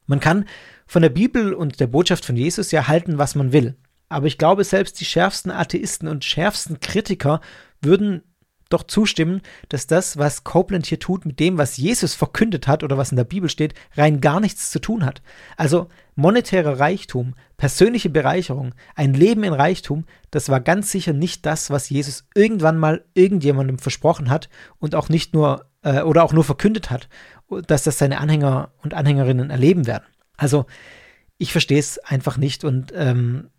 Man 0.07 0.21
kann 0.21 0.45
von 0.87 1.01
der 1.01 1.09
Bibel 1.09 1.55
und 1.55 1.81
der 1.81 1.87
Botschaft 1.87 2.27
von 2.27 2.37
Jesus 2.37 2.71
ja 2.71 2.89
halten, 2.89 3.17
was 3.17 3.35
man 3.35 3.53
will. 3.53 3.77
Aber 4.11 4.27
ich 4.27 4.37
glaube, 4.37 4.65
selbst 4.65 5.01
die 5.01 5.07
schärfsten 5.07 5.51
Atheisten 5.51 6.09
und 6.09 6.25
schärfsten 6.25 6.81
Kritiker 6.81 7.41
würden 7.81 8.23
doch 8.71 8.85
zustimmen, 8.85 9.43
dass 9.69 9.87
das, 9.87 10.17
was 10.17 10.45
Copeland 10.45 10.87
hier 10.87 10.99
tut, 10.99 11.27
mit 11.27 11.39
dem, 11.39 11.59
was 11.59 11.77
Jesus 11.77 12.15
verkündet 12.15 12.67
hat 12.67 12.83
oder 12.83 12.97
was 12.97 13.11
in 13.11 13.17
der 13.17 13.25
Bibel 13.25 13.51
steht, 13.51 13.75
rein 13.97 14.21
gar 14.21 14.41
nichts 14.41 14.71
zu 14.71 14.81
tun 14.81 15.05
hat. 15.05 15.23
Also 15.57 15.89
monetärer 16.15 16.81
Reichtum, 16.81 17.35
persönliche 17.57 18.11
Bereicherung, 18.11 18.75
ein 18.95 19.15
Leben 19.15 19.45
in 19.45 19.53
Reichtum, 19.53 20.05
das 20.31 20.49
war 20.49 20.61
ganz 20.61 20.91
sicher 20.91 21.13
nicht 21.13 21.45
das, 21.47 21.71
was 21.71 21.91
Jesus 21.91 22.27
irgendwann 22.35 22.79
mal 22.79 23.05
irgendjemandem 23.15 23.79
versprochen 23.79 24.31
hat 24.31 24.49
und 24.79 24.95
auch 24.95 25.09
nicht 25.09 25.35
nur 25.35 25.67
äh, 25.83 26.03
oder 26.03 26.25
auch 26.25 26.33
nur 26.33 26.45
verkündet 26.45 26.91
hat, 26.91 27.09
dass 27.67 27.85
das 27.85 27.99
seine 27.99 28.19
Anhänger 28.19 28.71
und 28.83 28.95
Anhängerinnen 28.95 29.51
erleben 29.51 29.87
werden. 29.87 30.05
Also 30.37 30.67
ich 31.39 31.53
verstehe 31.53 31.79
es 31.79 31.99
einfach 31.99 32.37
nicht 32.37 32.65
und 32.65 32.93
ähm, 32.95 33.51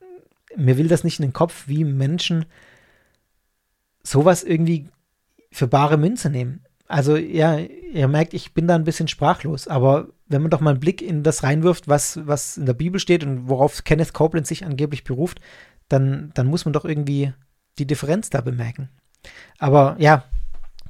mir 0.55 0.77
will 0.77 0.87
das 0.87 1.03
nicht 1.03 1.19
in 1.19 1.25
den 1.25 1.33
Kopf, 1.33 1.67
wie 1.67 1.83
Menschen 1.83 2.45
sowas 4.03 4.43
irgendwie 4.43 4.89
für 5.51 5.67
bare 5.67 5.97
Münze 5.97 6.29
nehmen. 6.29 6.63
Also 6.87 7.15
ja, 7.15 7.57
ihr 7.57 8.07
merkt, 8.07 8.33
ich 8.33 8.53
bin 8.53 8.67
da 8.67 8.75
ein 8.75 8.83
bisschen 8.83 9.07
sprachlos, 9.07 9.67
aber 9.67 10.09
wenn 10.27 10.41
man 10.41 10.51
doch 10.51 10.59
mal 10.59 10.71
einen 10.71 10.79
Blick 10.79 11.01
in 11.01 11.23
das 11.23 11.43
reinwirft, 11.43 11.87
was, 11.87 12.19
was 12.25 12.57
in 12.57 12.65
der 12.65 12.73
Bibel 12.73 12.99
steht 12.99 13.23
und 13.23 13.47
worauf 13.47 13.83
Kenneth 13.83 14.13
Copeland 14.13 14.45
sich 14.45 14.65
angeblich 14.65 15.03
beruft, 15.03 15.39
dann, 15.87 16.31
dann 16.33 16.47
muss 16.47 16.65
man 16.65 16.73
doch 16.73 16.85
irgendwie 16.85 17.33
die 17.79 17.87
Differenz 17.87 18.29
da 18.29 18.41
bemerken. 18.41 18.89
Aber 19.57 19.95
ja, 19.99 20.25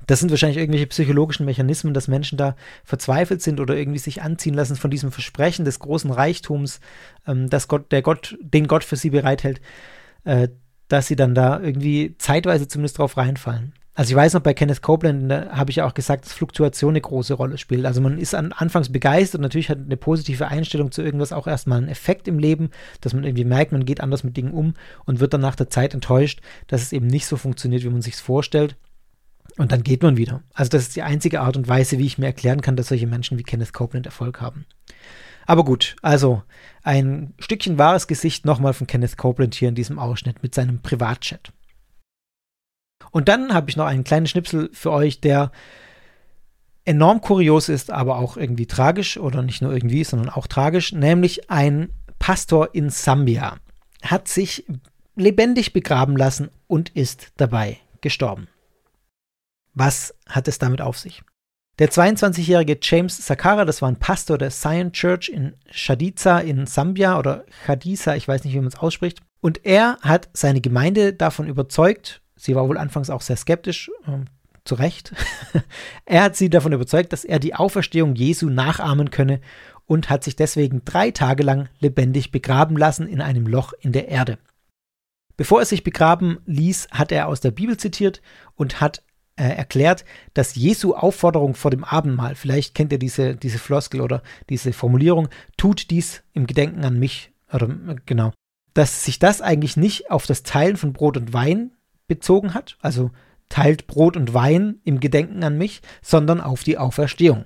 das 0.07 0.19
sind 0.19 0.31
wahrscheinlich 0.31 0.57
irgendwelche 0.57 0.87
psychologischen 0.87 1.45
Mechanismen, 1.45 1.93
dass 1.93 2.07
Menschen 2.07 2.37
da 2.37 2.55
verzweifelt 2.83 3.41
sind 3.41 3.59
oder 3.59 3.75
irgendwie 3.75 3.99
sich 3.99 4.21
anziehen 4.21 4.53
lassen 4.53 4.75
von 4.75 4.91
diesem 4.91 5.11
Versprechen 5.11 5.65
des 5.65 5.79
großen 5.79 6.11
Reichtums, 6.11 6.79
ähm, 7.27 7.49
das 7.49 7.67
Gott, 7.67 7.91
der 7.91 8.01
Gott, 8.01 8.37
den 8.41 8.67
Gott 8.67 8.83
für 8.83 8.95
sie 8.95 9.11
bereithält, 9.11 9.61
äh, 10.23 10.49
dass 10.87 11.07
sie 11.07 11.15
dann 11.15 11.35
da 11.35 11.59
irgendwie 11.59 12.15
zeitweise 12.17 12.67
zumindest 12.67 12.97
drauf 12.97 13.17
reinfallen. 13.17 13.73
Also 13.93 14.11
ich 14.11 14.15
weiß 14.15 14.33
noch, 14.33 14.41
bei 14.41 14.53
Kenneth 14.53 14.81
Copeland 14.81 15.31
habe 15.31 15.69
ich 15.69 15.81
auch 15.81 15.93
gesagt, 15.93 16.25
dass 16.25 16.31
Fluktuation 16.31 16.91
eine 16.91 17.01
große 17.01 17.33
Rolle 17.33 17.57
spielt. 17.57 17.85
Also 17.85 17.99
man 17.99 18.17
ist 18.17 18.33
an, 18.33 18.53
anfangs 18.53 18.89
begeistert, 18.89 19.41
natürlich 19.41 19.69
hat 19.69 19.79
eine 19.79 19.97
positive 19.97 20.47
Einstellung 20.47 20.91
zu 20.91 21.01
irgendwas 21.01 21.33
auch 21.33 21.45
erstmal 21.45 21.79
einen 21.79 21.89
Effekt 21.89 22.29
im 22.29 22.39
Leben, 22.39 22.69
dass 23.01 23.13
man 23.13 23.25
irgendwie 23.25 23.43
merkt, 23.43 23.73
man 23.73 23.83
geht 23.83 23.99
anders 23.99 24.23
mit 24.23 24.37
Dingen 24.37 24.53
um 24.53 24.75
und 25.05 25.19
wird 25.19 25.33
dann 25.33 25.41
nach 25.41 25.57
der 25.57 25.69
Zeit 25.69 25.93
enttäuscht, 25.93 26.39
dass 26.67 26.81
es 26.81 26.93
eben 26.93 27.07
nicht 27.07 27.25
so 27.25 27.35
funktioniert, 27.35 27.83
wie 27.83 27.89
man 27.89 28.01
sich 28.01 28.15
vorstellt. 28.15 28.77
Und 29.57 29.73
dann 29.73 29.83
geht 29.83 30.03
man 30.03 30.15
wieder. 30.15 30.41
Also 30.53 30.69
das 30.69 30.83
ist 30.83 30.95
die 30.95 31.01
einzige 31.01 31.41
Art 31.41 31.57
und 31.57 31.67
Weise, 31.67 31.97
wie 31.97 32.05
ich 32.05 32.17
mir 32.17 32.27
erklären 32.27 32.61
kann, 32.61 32.77
dass 32.77 32.87
solche 32.87 33.07
Menschen 33.07 33.37
wie 33.37 33.43
Kenneth 33.43 33.73
Copeland 33.73 34.05
Erfolg 34.05 34.39
haben. 34.39 34.65
Aber 35.45 35.65
gut, 35.65 35.97
also 36.01 36.43
ein 36.81 37.33
Stückchen 37.39 37.77
wahres 37.77 38.07
Gesicht 38.07 38.45
nochmal 38.45 38.73
von 38.73 38.87
Kenneth 38.87 39.17
Copeland 39.17 39.53
hier 39.53 39.67
in 39.67 39.75
diesem 39.75 39.99
Ausschnitt 39.99 40.41
mit 40.43 40.55
seinem 40.55 40.81
Privatchat. 40.81 41.51
Und 43.11 43.27
dann 43.27 43.53
habe 43.53 43.69
ich 43.69 43.77
noch 43.77 43.85
einen 43.85 44.03
kleinen 44.03 44.27
Schnipsel 44.27 44.69
für 44.73 44.91
euch, 44.91 45.21
der 45.21 45.51
enorm 46.85 47.21
kurios 47.21 47.69
ist, 47.69 47.91
aber 47.91 48.17
auch 48.17 48.37
irgendwie 48.37 48.65
tragisch 48.65 49.17
oder 49.17 49.43
nicht 49.43 49.61
nur 49.61 49.71
irgendwie, 49.71 50.03
sondern 50.03 50.29
auch 50.29 50.47
tragisch, 50.47 50.93
nämlich 50.93 51.49
ein 51.51 51.89
Pastor 52.17 52.73
in 52.73 52.89
Sambia 52.89 53.57
hat 54.01 54.27
sich 54.27 54.65
lebendig 55.15 55.73
begraben 55.73 56.17
lassen 56.17 56.49
und 56.67 56.89
ist 56.89 57.33
dabei 57.37 57.77
gestorben. 58.01 58.47
Was 59.73 60.15
hat 60.27 60.47
es 60.47 60.57
damit 60.57 60.81
auf 60.81 60.97
sich? 60.97 61.21
Der 61.79 61.89
22-jährige 61.89 62.77
James 62.81 63.25
Sakara, 63.25 63.65
das 63.65 63.81
war 63.81 63.89
ein 63.89 63.99
Pastor 63.99 64.37
der 64.37 64.51
Zion 64.51 64.91
Church 64.91 65.29
in 65.29 65.53
Shadiza 65.69 66.39
in 66.39 66.67
Sambia 66.67 67.17
oder 67.17 67.45
Chadisa, 67.65 68.15
ich 68.15 68.27
weiß 68.27 68.43
nicht, 68.43 68.53
wie 68.53 68.59
man 68.59 68.67
es 68.67 68.77
ausspricht. 68.77 69.19
Und 69.39 69.65
er 69.65 69.97
hat 70.01 70.29
seine 70.33 70.61
Gemeinde 70.61 71.13
davon 71.13 71.47
überzeugt, 71.47 72.20
sie 72.41 72.55
war 72.55 72.67
wohl 72.67 72.77
anfangs 72.77 73.09
auch 73.09 73.21
sehr 73.21 73.37
skeptisch, 73.37 73.89
äh, 74.07 74.25
zu 74.63 74.75
Recht, 74.75 75.13
er 76.05 76.23
hat 76.23 76.35
sie 76.35 76.49
davon 76.49 76.73
überzeugt, 76.73 77.13
dass 77.13 77.25
er 77.25 77.39
die 77.39 77.55
Auferstehung 77.55 78.15
Jesu 78.15 78.49
nachahmen 78.49 79.09
könne 79.09 79.41
und 79.85 80.09
hat 80.09 80.23
sich 80.23 80.35
deswegen 80.35 80.85
drei 80.85 81.11
Tage 81.11 81.43
lang 81.43 81.67
lebendig 81.79 82.31
begraben 82.31 82.77
lassen 82.77 83.07
in 83.07 83.21
einem 83.21 83.47
Loch 83.47 83.73
in 83.79 83.91
der 83.91 84.07
Erde. 84.07 84.37
Bevor 85.35 85.59
er 85.59 85.65
sich 85.65 85.83
begraben 85.83 86.37
ließ, 86.45 86.89
hat 86.91 87.11
er 87.11 87.27
aus 87.27 87.39
der 87.41 87.51
Bibel 87.51 87.77
zitiert 87.77 88.21
und 88.55 88.79
hat 88.79 89.03
äh, 89.35 89.43
erklärt, 89.43 90.05
dass 90.33 90.55
Jesu 90.55 90.93
Aufforderung 90.93 91.55
vor 91.55 91.71
dem 91.71 91.83
Abendmahl, 91.83 92.35
vielleicht 92.35 92.75
kennt 92.75 92.91
ihr 92.91 92.99
diese, 92.99 93.35
diese 93.35 93.57
Floskel 93.57 94.01
oder 94.01 94.21
diese 94.49 94.71
Formulierung, 94.71 95.29
tut 95.57 95.89
dies 95.89 96.21
im 96.33 96.45
Gedenken 96.45 96.85
an 96.85 96.99
mich, 96.99 97.31
oder 97.51 97.67
äh, 97.69 97.95
genau, 98.05 98.33
dass 98.73 99.03
sich 99.03 99.19
das 99.19 99.41
eigentlich 99.41 99.77
nicht 99.77 100.11
auf 100.11 100.25
das 100.27 100.43
Teilen 100.43 100.77
von 100.77 100.93
Brot 100.93 101.17
und 101.17 101.33
Wein 101.33 101.71
bezogen 102.11 102.53
hat, 102.53 102.77
also 102.81 103.11
teilt 103.47 103.87
Brot 103.87 104.17
und 104.17 104.33
Wein 104.33 104.79
im 104.83 104.99
Gedenken 104.99 105.43
an 105.43 105.57
mich, 105.57 105.81
sondern 106.01 106.41
auf 106.41 106.63
die 106.63 106.77
Auferstehung. 106.77 107.45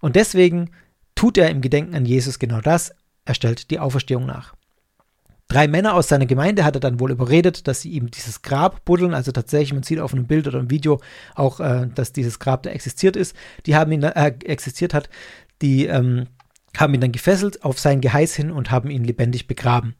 Und 0.00 0.16
deswegen 0.16 0.70
tut 1.14 1.38
er 1.38 1.50
im 1.50 1.60
Gedenken 1.60 1.94
an 1.94 2.04
Jesus 2.04 2.38
genau 2.38 2.60
das, 2.60 2.92
er 3.24 3.34
stellt 3.34 3.70
die 3.70 3.78
Auferstehung 3.78 4.26
nach. 4.26 4.54
Drei 5.48 5.66
Männer 5.66 5.94
aus 5.94 6.08
seiner 6.08 6.26
Gemeinde 6.26 6.64
hat 6.64 6.76
er 6.76 6.80
dann 6.80 7.00
wohl 7.00 7.10
überredet, 7.10 7.66
dass 7.66 7.80
sie 7.80 7.90
ihm 7.90 8.10
dieses 8.10 8.42
Grab 8.42 8.84
buddeln. 8.84 9.14
Also 9.14 9.32
tatsächlich, 9.32 9.72
man 9.72 9.82
sieht 9.82 9.98
auf 9.98 10.14
einem 10.14 10.26
Bild 10.26 10.46
oder 10.46 10.60
einem 10.60 10.70
Video 10.70 11.00
auch, 11.34 11.58
äh, 11.58 11.88
dass 11.92 12.12
dieses 12.12 12.38
Grab 12.38 12.62
da 12.62 12.70
existiert 12.70 13.16
ist. 13.16 13.34
Die 13.66 13.74
haben 13.74 13.90
ihn, 13.90 14.04
äh, 14.04 14.34
existiert 14.44 14.94
hat. 14.94 15.10
Die 15.60 15.86
ähm, 15.86 16.28
haben 16.76 16.94
ihn 16.94 17.00
dann 17.00 17.12
gefesselt 17.12 17.64
auf 17.64 17.78
sein 17.78 18.00
Geheiß 18.00 18.34
hin 18.34 18.50
und 18.50 18.70
haben 18.70 18.90
ihn 18.90 19.04
lebendig 19.04 19.46
begraben. 19.46 19.94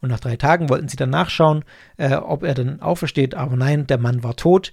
Und 0.00 0.10
nach 0.10 0.20
drei 0.20 0.36
Tagen 0.36 0.68
wollten 0.68 0.88
sie 0.88 0.96
dann 0.96 1.10
nachschauen, 1.10 1.64
äh, 1.96 2.14
ob 2.14 2.42
er 2.42 2.54
dann 2.54 2.80
aufersteht. 2.80 3.34
Aber 3.34 3.56
nein, 3.56 3.86
der 3.86 3.98
Mann 3.98 4.22
war 4.22 4.36
tot. 4.36 4.72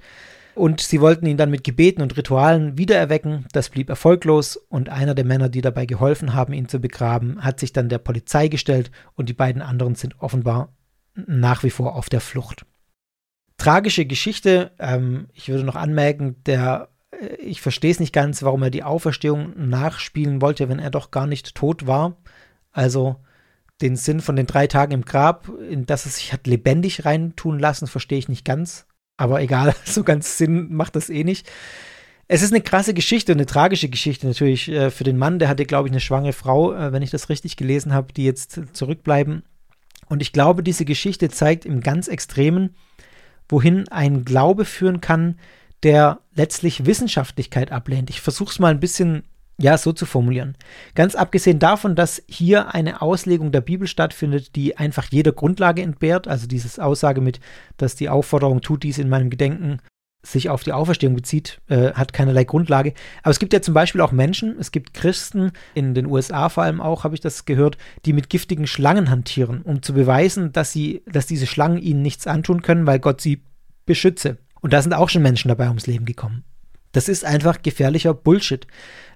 Und 0.56 0.82
sie 0.82 1.02
wollten 1.02 1.26
ihn 1.26 1.38
dann 1.38 1.50
mit 1.50 1.64
Gebeten 1.64 2.02
und 2.02 2.16
Ritualen 2.16 2.78
wiedererwecken. 2.78 3.46
Das 3.54 3.70
blieb 3.70 3.90
erfolglos 3.90 4.56
und 4.56 4.90
einer 4.90 5.16
der 5.16 5.26
Männer, 5.26 5.50
die 5.50 5.62
dabei 5.62 5.86
geholfen 5.86 6.34
haben, 6.34 6.54
ihn 6.54 6.70
zu 6.70 6.80
begraben, 6.80 7.44
hat 7.44 7.60
sich 7.60 7.74
dann 7.74 7.90
der 7.90 7.98
Polizei 7.98 8.50
gestellt 8.50 8.92
und 9.16 9.30
die 9.30 9.34
beiden 9.34 9.62
anderen 9.62 9.96
sind 9.96 10.20
offenbar 10.20 10.74
nach 11.16 11.64
wie 11.64 11.72
vor 11.72 11.96
auf 11.96 12.10
der 12.10 12.22
Flucht. 12.22 12.66
Tragische 13.58 14.06
Geschichte. 14.06 14.72
Ähm, 14.80 15.28
ich 15.34 15.50
würde 15.50 15.64
noch 15.64 15.76
anmerken, 15.76 16.36
der, 16.46 16.90
ich 17.40 17.62
verstehe 17.62 17.92
es 17.92 18.00
nicht 18.00 18.14
ganz, 18.14 18.44
warum 18.44 18.64
er 18.64 18.70
die 18.70 18.84
Auferstehung 18.84 19.54
nachspielen 19.70 20.42
wollte, 20.42 20.70
wenn 20.70 20.80
er 20.80 20.92
doch 20.92 21.12
gar 21.12 21.28
nicht 21.28 21.56
tot 21.56 21.88
war. 21.88 22.18
Also 22.72 23.18
den 23.82 23.96
Sinn 23.96 24.22
von 24.22 24.36
den 24.36 24.48
drei 24.48 24.68
Tagen 24.68 24.94
im 24.94 25.06
Grab, 25.06 25.50
in 25.70 25.86
das 25.86 26.06
es 26.06 26.16
sich 26.16 26.34
hat 26.34 26.48
lebendig 26.48 27.06
reintun 27.06 27.60
lassen, 27.60 27.88
verstehe 27.88 28.18
ich 28.18 28.30
nicht 28.30 28.46
ganz. 28.46 28.86
Aber 29.18 29.42
egal, 29.42 29.76
so 29.86 30.04
ganz 30.04 30.38
Sinn 30.38 30.74
macht 30.74 30.96
das 30.96 31.10
eh 31.10 31.24
nicht. 31.24 31.50
Es 32.28 32.42
ist 32.42 32.54
eine 32.54 32.62
krasse 32.62 32.94
Geschichte 32.94 33.32
und 33.34 33.40
eine 33.40 33.46
tragische 33.46 33.90
Geschichte 33.90 34.26
natürlich 34.26 34.70
äh, 34.70 34.90
für 34.90 35.04
den 35.04 35.18
Mann. 35.18 35.40
Der 35.40 35.50
hatte, 35.50 35.66
glaube 35.66 35.88
ich, 35.88 35.92
eine 35.92 36.00
schwangere 36.00 36.34
Frau, 36.34 36.74
äh, 36.74 36.92
wenn 36.94 37.04
ich 37.04 37.12
das 37.12 37.30
richtig 37.30 37.58
gelesen 37.58 37.94
habe, 37.94 38.14
die 38.14 38.24
jetzt 38.24 38.60
zurückbleiben. 38.74 39.44
Und 40.08 40.22
ich 40.22 40.32
glaube, 40.32 40.64
diese 40.64 40.86
Geschichte 40.86 41.30
zeigt 41.30 41.66
im 41.66 41.82
ganz 41.82 42.08
Extremen, 42.08 42.76
wohin 43.50 43.88
ein 43.90 44.24
Glaube 44.24 44.66
führen 44.66 45.02
kann, 45.02 45.38
der 45.84 46.20
letztlich 46.34 46.86
Wissenschaftlichkeit 46.86 47.72
ablehnt. 47.72 48.10
Ich 48.10 48.22
versuche 48.22 48.52
es 48.52 48.60
mal 48.60 48.72
ein 48.72 48.80
bisschen 48.80 49.24
ja, 49.60 49.78
so 49.78 49.94
zu 49.94 50.06
formulieren. 50.06 50.58
Ganz 50.96 51.14
abgesehen 51.16 51.60
davon, 51.60 51.96
dass 51.96 52.24
hier 52.28 52.74
eine 52.74 53.02
Auslegung 53.02 53.52
der 53.52 53.62
Bibel 53.62 53.88
stattfindet, 53.88 54.56
die 54.56 54.78
einfach 54.78 55.06
jeder 55.12 55.32
Grundlage 55.32 55.84
entbehrt, 55.84 56.28
also 56.28 56.48
diese 56.48 56.84
Aussage 56.84 57.22
mit, 57.22 57.40
dass 57.78 57.96
die 57.96 58.10
Aufforderung 58.10 58.62
tut 58.62 58.84
dies 58.84 58.98
in 58.98 59.10
meinem 59.10 59.30
Gedenken 59.30 59.80
sich 60.26 60.50
auf 60.50 60.64
die 60.64 60.72
Auferstehung 60.72 61.16
bezieht, 61.16 61.60
äh, 61.68 61.92
hat 61.92 62.14
keinerlei 62.14 62.46
Grundlage. 62.46 62.94
Aber 63.24 63.32
es 63.32 63.40
gibt 63.40 63.52
ja 63.52 63.62
zum 63.62 63.74
Beispiel 63.74 64.00
auch 64.00 64.14
Menschen, 64.14 64.58
es 64.58 64.72
gibt 64.72 64.94
Christen, 64.94 65.52
in 65.74 65.94
den 65.94 66.06
USA 66.06 66.48
vor 66.48 66.64
allem 66.64 66.80
auch, 66.80 67.04
habe 67.04 67.14
ich 67.14 67.22
das 67.22 67.44
gehört, 67.44 67.78
die 68.06 68.14
mit 68.14 68.30
giftigen 68.30 68.66
Schlangen 68.66 69.10
hantieren, 69.10 69.62
um 69.64 69.82
zu 69.82 69.94
beweisen, 69.94 70.54
dass 70.54 70.72
sie, 70.72 71.04
dass 71.06 71.28
diese 71.28 71.46
Schlangen 71.46 71.78
ihnen 71.78 72.02
nichts 72.02 72.26
antun 72.26 72.62
können, 72.62 72.88
weil 72.88 73.00
Gott 73.00 73.20
sie 73.20 73.44
beschütze. 73.86 74.38
Und 74.64 74.72
da 74.72 74.82
sind 74.82 74.94
auch 74.94 75.10
schon 75.10 75.22
Menschen 75.22 75.50
dabei 75.50 75.68
ums 75.68 75.88
Leben 75.88 76.06
gekommen. 76.06 76.46
Das 76.94 77.10
ist 77.10 77.26
einfach 77.26 77.62
gefährlicher 77.62 78.14
Bullshit. 78.14 78.66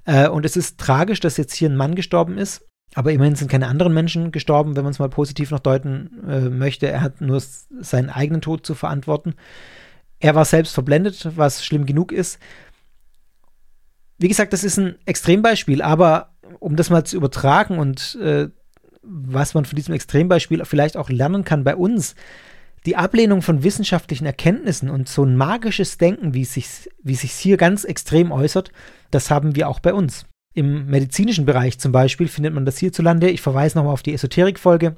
Äh, 0.03 0.27
und 0.27 0.45
es 0.45 0.57
ist 0.57 0.77
tragisch, 0.77 1.21
dass 1.21 1.37
jetzt 1.37 1.55
hier 1.55 1.69
ein 1.69 1.77
Mann 1.77 1.95
gestorben 1.95 2.37
ist. 2.37 2.65
Aber 2.95 3.13
immerhin 3.13 3.35
sind 3.35 3.49
keine 3.49 3.67
anderen 3.67 3.93
Menschen 3.93 4.33
gestorben, 4.33 4.75
wenn 4.75 4.83
man 4.83 4.91
es 4.91 4.99
mal 4.99 5.09
positiv 5.09 5.51
noch 5.51 5.59
deuten 5.59 6.21
äh, 6.27 6.49
möchte. 6.49 6.87
Er 6.87 6.99
hat 6.99 7.21
nur 7.21 7.41
seinen 7.79 8.09
eigenen 8.09 8.41
Tod 8.41 8.65
zu 8.65 8.75
verantworten. 8.75 9.35
Er 10.19 10.35
war 10.35 10.43
selbst 10.43 10.73
verblendet, 10.73 11.29
was 11.37 11.63
schlimm 11.63 11.85
genug 11.85 12.11
ist. 12.11 12.39
Wie 14.17 14.27
gesagt, 14.27 14.51
das 14.51 14.65
ist 14.65 14.77
ein 14.77 14.95
Extrembeispiel, 15.05 15.81
aber 15.81 16.35
um 16.59 16.75
das 16.75 16.89
mal 16.89 17.05
zu 17.05 17.15
übertragen 17.15 17.79
und 17.79 18.17
äh, 18.21 18.49
was 19.01 19.53
man 19.53 19.63
von 19.63 19.77
diesem 19.77 19.93
Extrembeispiel 19.93 20.65
vielleicht 20.65 20.97
auch 20.97 21.09
lernen 21.09 21.45
kann 21.45 21.63
bei 21.63 21.75
uns, 21.75 22.15
die 22.87 22.95
Ablehnung 22.95 23.41
von 23.41 23.63
wissenschaftlichen 23.63 24.25
Erkenntnissen 24.25 24.89
und 24.89 25.09
so 25.09 25.23
ein 25.23 25.35
magisches 25.35 25.97
Denken, 25.97 26.33
wie 26.33 26.43
es 26.43 26.53
sich, 26.53 26.89
wie 27.03 27.15
sich 27.15 27.33
hier 27.33 27.57
ganz 27.57 27.83
extrem 27.83 28.31
äußert, 28.31 28.71
das 29.11 29.29
haben 29.29 29.57
wir 29.57 29.67
auch 29.67 29.81
bei 29.81 29.93
uns. 29.93 30.25
Im 30.55 30.87
medizinischen 30.87 31.45
Bereich 31.45 31.79
zum 31.79 31.91
Beispiel 31.91 32.29
findet 32.29 32.53
man 32.53 32.65
das 32.65 32.77
hierzulande. 32.77 33.29
Ich 33.29 33.41
verweise 33.41 33.77
nochmal 33.77 33.93
auf 33.93 34.03
die 34.03 34.13
Esoterik-Folge. 34.13 34.95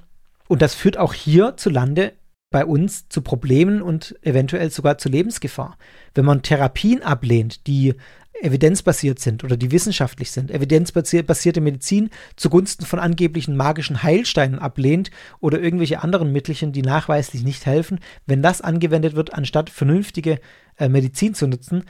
Und 0.48 0.62
das 0.62 0.76
führt 0.76 0.98
auch 0.98 1.14
hierzulande 1.14 2.14
bei 2.52 2.64
uns 2.64 3.10
zu 3.10 3.22
Problemen 3.22 3.82
und 3.82 4.16
eventuell 4.22 4.70
sogar 4.70 5.00
zu 5.00 5.10
Lebensgefahr. 5.10 5.76
Wenn 6.14 6.26
man 6.26 6.44
Therapien 6.44 7.02
ablehnt, 7.02 7.66
die 7.66 7.96
evidenzbasiert 8.42 9.20
sind 9.20 9.44
oder 9.44 9.58
die 9.58 9.72
wissenschaftlich 9.72 10.32
sind, 10.32 10.52
evidenzbasierte 10.52 11.62
Medizin 11.62 12.10
zugunsten 12.36 12.86
von 12.86 13.00
angeblichen 13.00 13.56
magischen 13.56 14.04
Heilsteinen 14.04 14.60
ablehnt 14.60 15.12
oder 15.40 15.60
irgendwelche 15.60 16.02
anderen 16.02 16.32
Mittelchen, 16.32 16.72
die 16.72 16.82
nachweislich 16.82 17.44
nicht 17.44 17.66
helfen, 17.66 18.00
wenn 18.26 18.42
das 18.42 18.62
angewendet 18.62 19.16
wird, 19.16 19.34
anstatt 19.34 19.70
vernünftige 19.70 20.40
äh, 20.78 20.90
Medizin 20.90 21.34
zu 21.34 21.48
nutzen, 21.48 21.84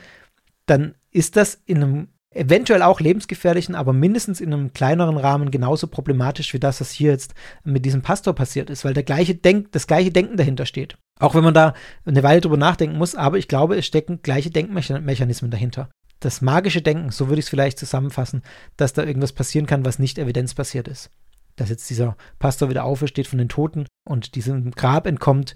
dann 0.66 0.94
ist 1.10 1.36
das 1.36 1.60
in 1.66 1.82
einem 1.82 2.08
eventuell 2.32 2.82
auch 2.82 3.00
lebensgefährlichen, 3.00 3.74
aber 3.74 3.92
mindestens 3.92 4.40
in 4.40 4.52
einem 4.52 4.72
kleineren 4.72 5.16
Rahmen 5.16 5.50
genauso 5.50 5.88
problematisch 5.88 6.54
wie 6.54 6.60
das, 6.60 6.80
was 6.80 6.92
hier 6.92 7.10
jetzt 7.10 7.34
mit 7.64 7.84
diesem 7.84 8.02
Pastor 8.02 8.34
passiert 8.34 8.70
ist, 8.70 8.84
weil 8.84 8.94
der 8.94 9.02
gleiche 9.02 9.34
Denk, 9.34 9.72
das 9.72 9.88
gleiche 9.88 10.12
Denken 10.12 10.36
dahinter 10.36 10.64
steht. 10.64 10.96
Auch 11.18 11.34
wenn 11.34 11.42
man 11.42 11.54
da 11.54 11.74
eine 12.04 12.22
Weile 12.22 12.40
drüber 12.40 12.56
nachdenken 12.56 12.98
muss, 12.98 13.16
aber 13.16 13.36
ich 13.36 13.48
glaube, 13.48 13.76
es 13.76 13.84
stecken 13.84 14.20
gleiche 14.22 14.50
Denkmechanismen 14.50 15.50
dahinter 15.50 15.90
das 16.20 16.42
magische 16.42 16.82
Denken, 16.82 17.10
so 17.10 17.28
würde 17.28 17.40
ich 17.40 17.46
es 17.46 17.50
vielleicht 17.50 17.78
zusammenfassen, 17.78 18.42
dass 18.76 18.92
da 18.92 19.04
irgendwas 19.04 19.32
passieren 19.32 19.66
kann, 19.66 19.84
was 19.84 19.98
nicht 19.98 20.18
evidenzbasiert 20.18 20.86
ist. 20.86 21.10
Dass 21.56 21.70
jetzt 21.70 21.88
dieser 21.90 22.16
Pastor 22.38 22.70
wieder 22.70 22.84
aufersteht 22.84 23.26
von 23.26 23.38
den 23.38 23.48
Toten 23.48 23.86
und 24.04 24.34
diesem 24.34 24.70
Grab 24.70 25.06
entkommt, 25.06 25.54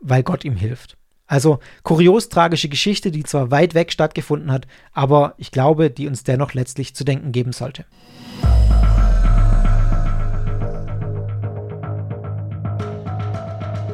weil 0.00 0.22
Gott 0.22 0.44
ihm 0.44 0.56
hilft. 0.56 0.96
Also 1.26 1.60
kurios 1.84 2.28
tragische 2.28 2.68
Geschichte, 2.68 3.12
die 3.12 3.22
zwar 3.22 3.52
weit 3.52 3.74
weg 3.74 3.92
stattgefunden 3.92 4.50
hat, 4.50 4.66
aber 4.92 5.34
ich 5.36 5.52
glaube, 5.52 5.90
die 5.90 6.08
uns 6.08 6.24
dennoch 6.24 6.54
letztlich 6.54 6.96
zu 6.96 7.04
denken 7.04 7.30
geben 7.30 7.52
sollte. 7.52 7.84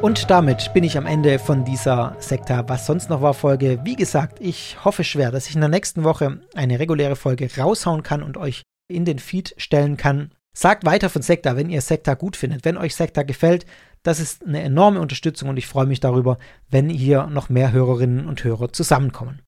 Und 0.01 0.29
damit 0.29 0.73
bin 0.73 0.83
ich 0.83 0.95
am 0.95 1.07
Ende 1.07 1.39
von 1.39 1.65
dieser 1.65 2.15
Sektor 2.19 2.69
Was 2.69 2.85
sonst 2.85 3.09
noch 3.09 3.21
war 3.21 3.33
Folge. 3.33 3.79
Wie 3.83 3.95
gesagt, 3.95 4.39
ich 4.39 4.77
hoffe 4.85 5.03
schwer, 5.03 5.31
dass 5.31 5.47
ich 5.47 5.55
in 5.55 5.61
der 5.61 5.69
nächsten 5.69 6.03
Woche 6.03 6.39
eine 6.53 6.79
reguläre 6.79 7.15
Folge 7.15 7.49
raushauen 7.57 8.03
kann 8.03 8.21
und 8.21 8.37
euch 8.37 8.61
in 8.87 9.05
den 9.05 9.17
Feed 9.17 9.55
stellen 9.57 9.97
kann. 9.97 10.31
Sagt 10.53 10.85
weiter 10.85 11.09
von 11.09 11.23
Sekta, 11.23 11.55
wenn 11.55 11.69
ihr 11.69 11.81
Sekta 11.81 12.13
gut 12.13 12.35
findet. 12.35 12.63
Wenn 12.63 12.77
euch 12.77 12.95
Sekta 12.95 13.23
gefällt, 13.23 13.65
das 14.03 14.19
ist 14.19 14.45
eine 14.45 14.61
enorme 14.61 15.01
Unterstützung 15.01 15.49
und 15.49 15.57
ich 15.57 15.67
freue 15.67 15.87
mich 15.87 15.99
darüber, 15.99 16.37
wenn 16.69 16.89
hier 16.89 17.25
noch 17.27 17.49
mehr 17.49 17.71
Hörerinnen 17.71 18.27
und 18.27 18.43
Hörer 18.43 18.71
zusammenkommen. 18.71 19.41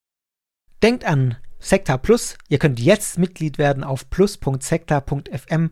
Denkt 0.81 1.05
an 1.05 1.37
Sekta 1.59 1.97
Plus. 1.97 2.37
Ihr 2.47 2.57
könnt 2.57 2.79
jetzt 2.79 3.19
Mitglied 3.19 3.59
werden 3.59 3.83
auf 3.83 4.09
plus.sekta.fm 4.09 5.71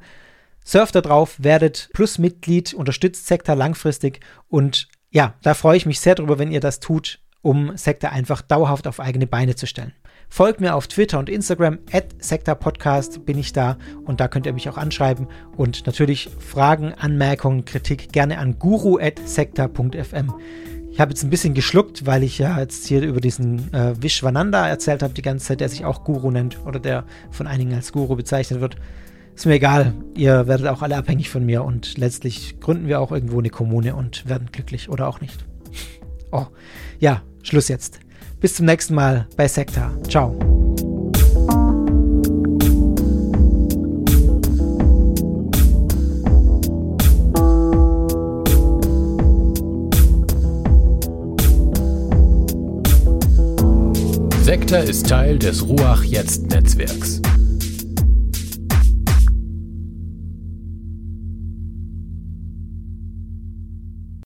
Surft 0.67 0.95
da 0.95 1.01
drauf, 1.01 1.37
werdet 1.37 1.89
Plus-Mitglied, 1.93 2.73
unterstützt 2.73 3.25
Sekta 3.25 3.53
langfristig 3.53 4.19
und 4.49 4.89
ja, 5.09 5.35
da 5.41 5.53
freue 5.53 5.77
ich 5.77 5.85
mich 5.85 6.01
sehr 6.01 6.15
drüber, 6.15 6.39
wenn 6.39 6.51
ihr 6.51 6.59
das 6.59 6.81
tut, 6.81 7.21
um 7.41 7.77
Sekta 7.77 8.09
einfach 8.09 8.41
dauerhaft 8.41 8.85
auf 8.85 8.99
eigene 8.99 9.27
Beine 9.27 9.55
zu 9.55 9.65
stellen. 9.65 9.93
Folgt 10.27 10.59
mir 10.59 10.75
auf 10.75 10.87
Twitter 10.87 11.19
und 11.19 11.29
Instagram, 11.29 11.79
at 11.93 12.59
Podcast 12.59 13.25
bin 13.25 13.37
ich 13.37 13.53
da 13.53 13.77
und 14.03 14.19
da 14.19 14.27
könnt 14.27 14.45
ihr 14.45 14.51
mich 14.51 14.67
auch 14.67 14.75
anschreiben 14.75 15.27
und 15.55 15.85
natürlich 15.85 16.29
Fragen, 16.37 16.93
Anmerkungen, 16.93 17.63
Kritik 17.63 18.11
gerne 18.11 18.37
an 18.37 18.59
guru.sekta.fm. 18.59 20.33
Ich 20.91 20.99
habe 20.99 21.11
jetzt 21.11 21.23
ein 21.23 21.29
bisschen 21.29 21.53
geschluckt, 21.53 22.05
weil 22.05 22.23
ich 22.23 22.39
ja 22.39 22.59
jetzt 22.59 22.87
hier 22.87 23.03
über 23.03 23.21
diesen 23.21 23.73
äh, 23.73 23.95
Vishwananda 24.01 24.67
erzählt 24.67 25.01
habe 25.01 25.13
die 25.13 25.21
ganze 25.21 25.45
Zeit, 25.45 25.61
der 25.61 25.69
sich 25.69 25.85
auch 25.85 26.03
Guru 26.03 26.29
nennt 26.29 26.65
oder 26.65 26.81
der 26.81 27.05
von 27.31 27.47
einigen 27.47 27.73
als 27.73 27.93
Guru 27.93 28.17
bezeichnet 28.17 28.59
wird. 28.59 28.75
Ist 29.37 29.45
mir 29.45 29.53
egal, 29.53 29.93
ihr 30.15 30.47
werdet 30.47 30.65
auch 30.65 30.81
alle 30.81 30.97
abhängig 30.97 31.29
von 31.29 31.45
mir 31.45 31.63
und 31.63 31.99
letztlich 31.99 32.59
gründen 32.59 32.87
wir 32.87 32.99
auch 32.99 33.11
irgendwo 33.11 33.37
eine 33.37 33.51
Kommune 33.51 33.95
und 33.95 34.27
werden 34.27 34.49
glücklich 34.51 34.89
oder 34.89 35.07
auch 35.07 35.21
nicht. 35.21 35.45
Oh, 36.31 36.47
ja, 36.99 37.21
Schluss 37.43 37.67
jetzt. 37.67 37.99
Bis 38.41 38.55
zum 38.55 38.65
nächsten 38.65 38.95
Mal 38.95 39.27
bei 39.37 39.47
Sekta. 39.47 39.91
Ciao. 40.09 40.35
Sekta 54.41 54.77
ist 54.77 55.07
Teil 55.07 55.37
des 55.37 55.67
Ruach 55.67 56.03
Jetzt 56.03 56.47
Netzwerks. 56.47 57.21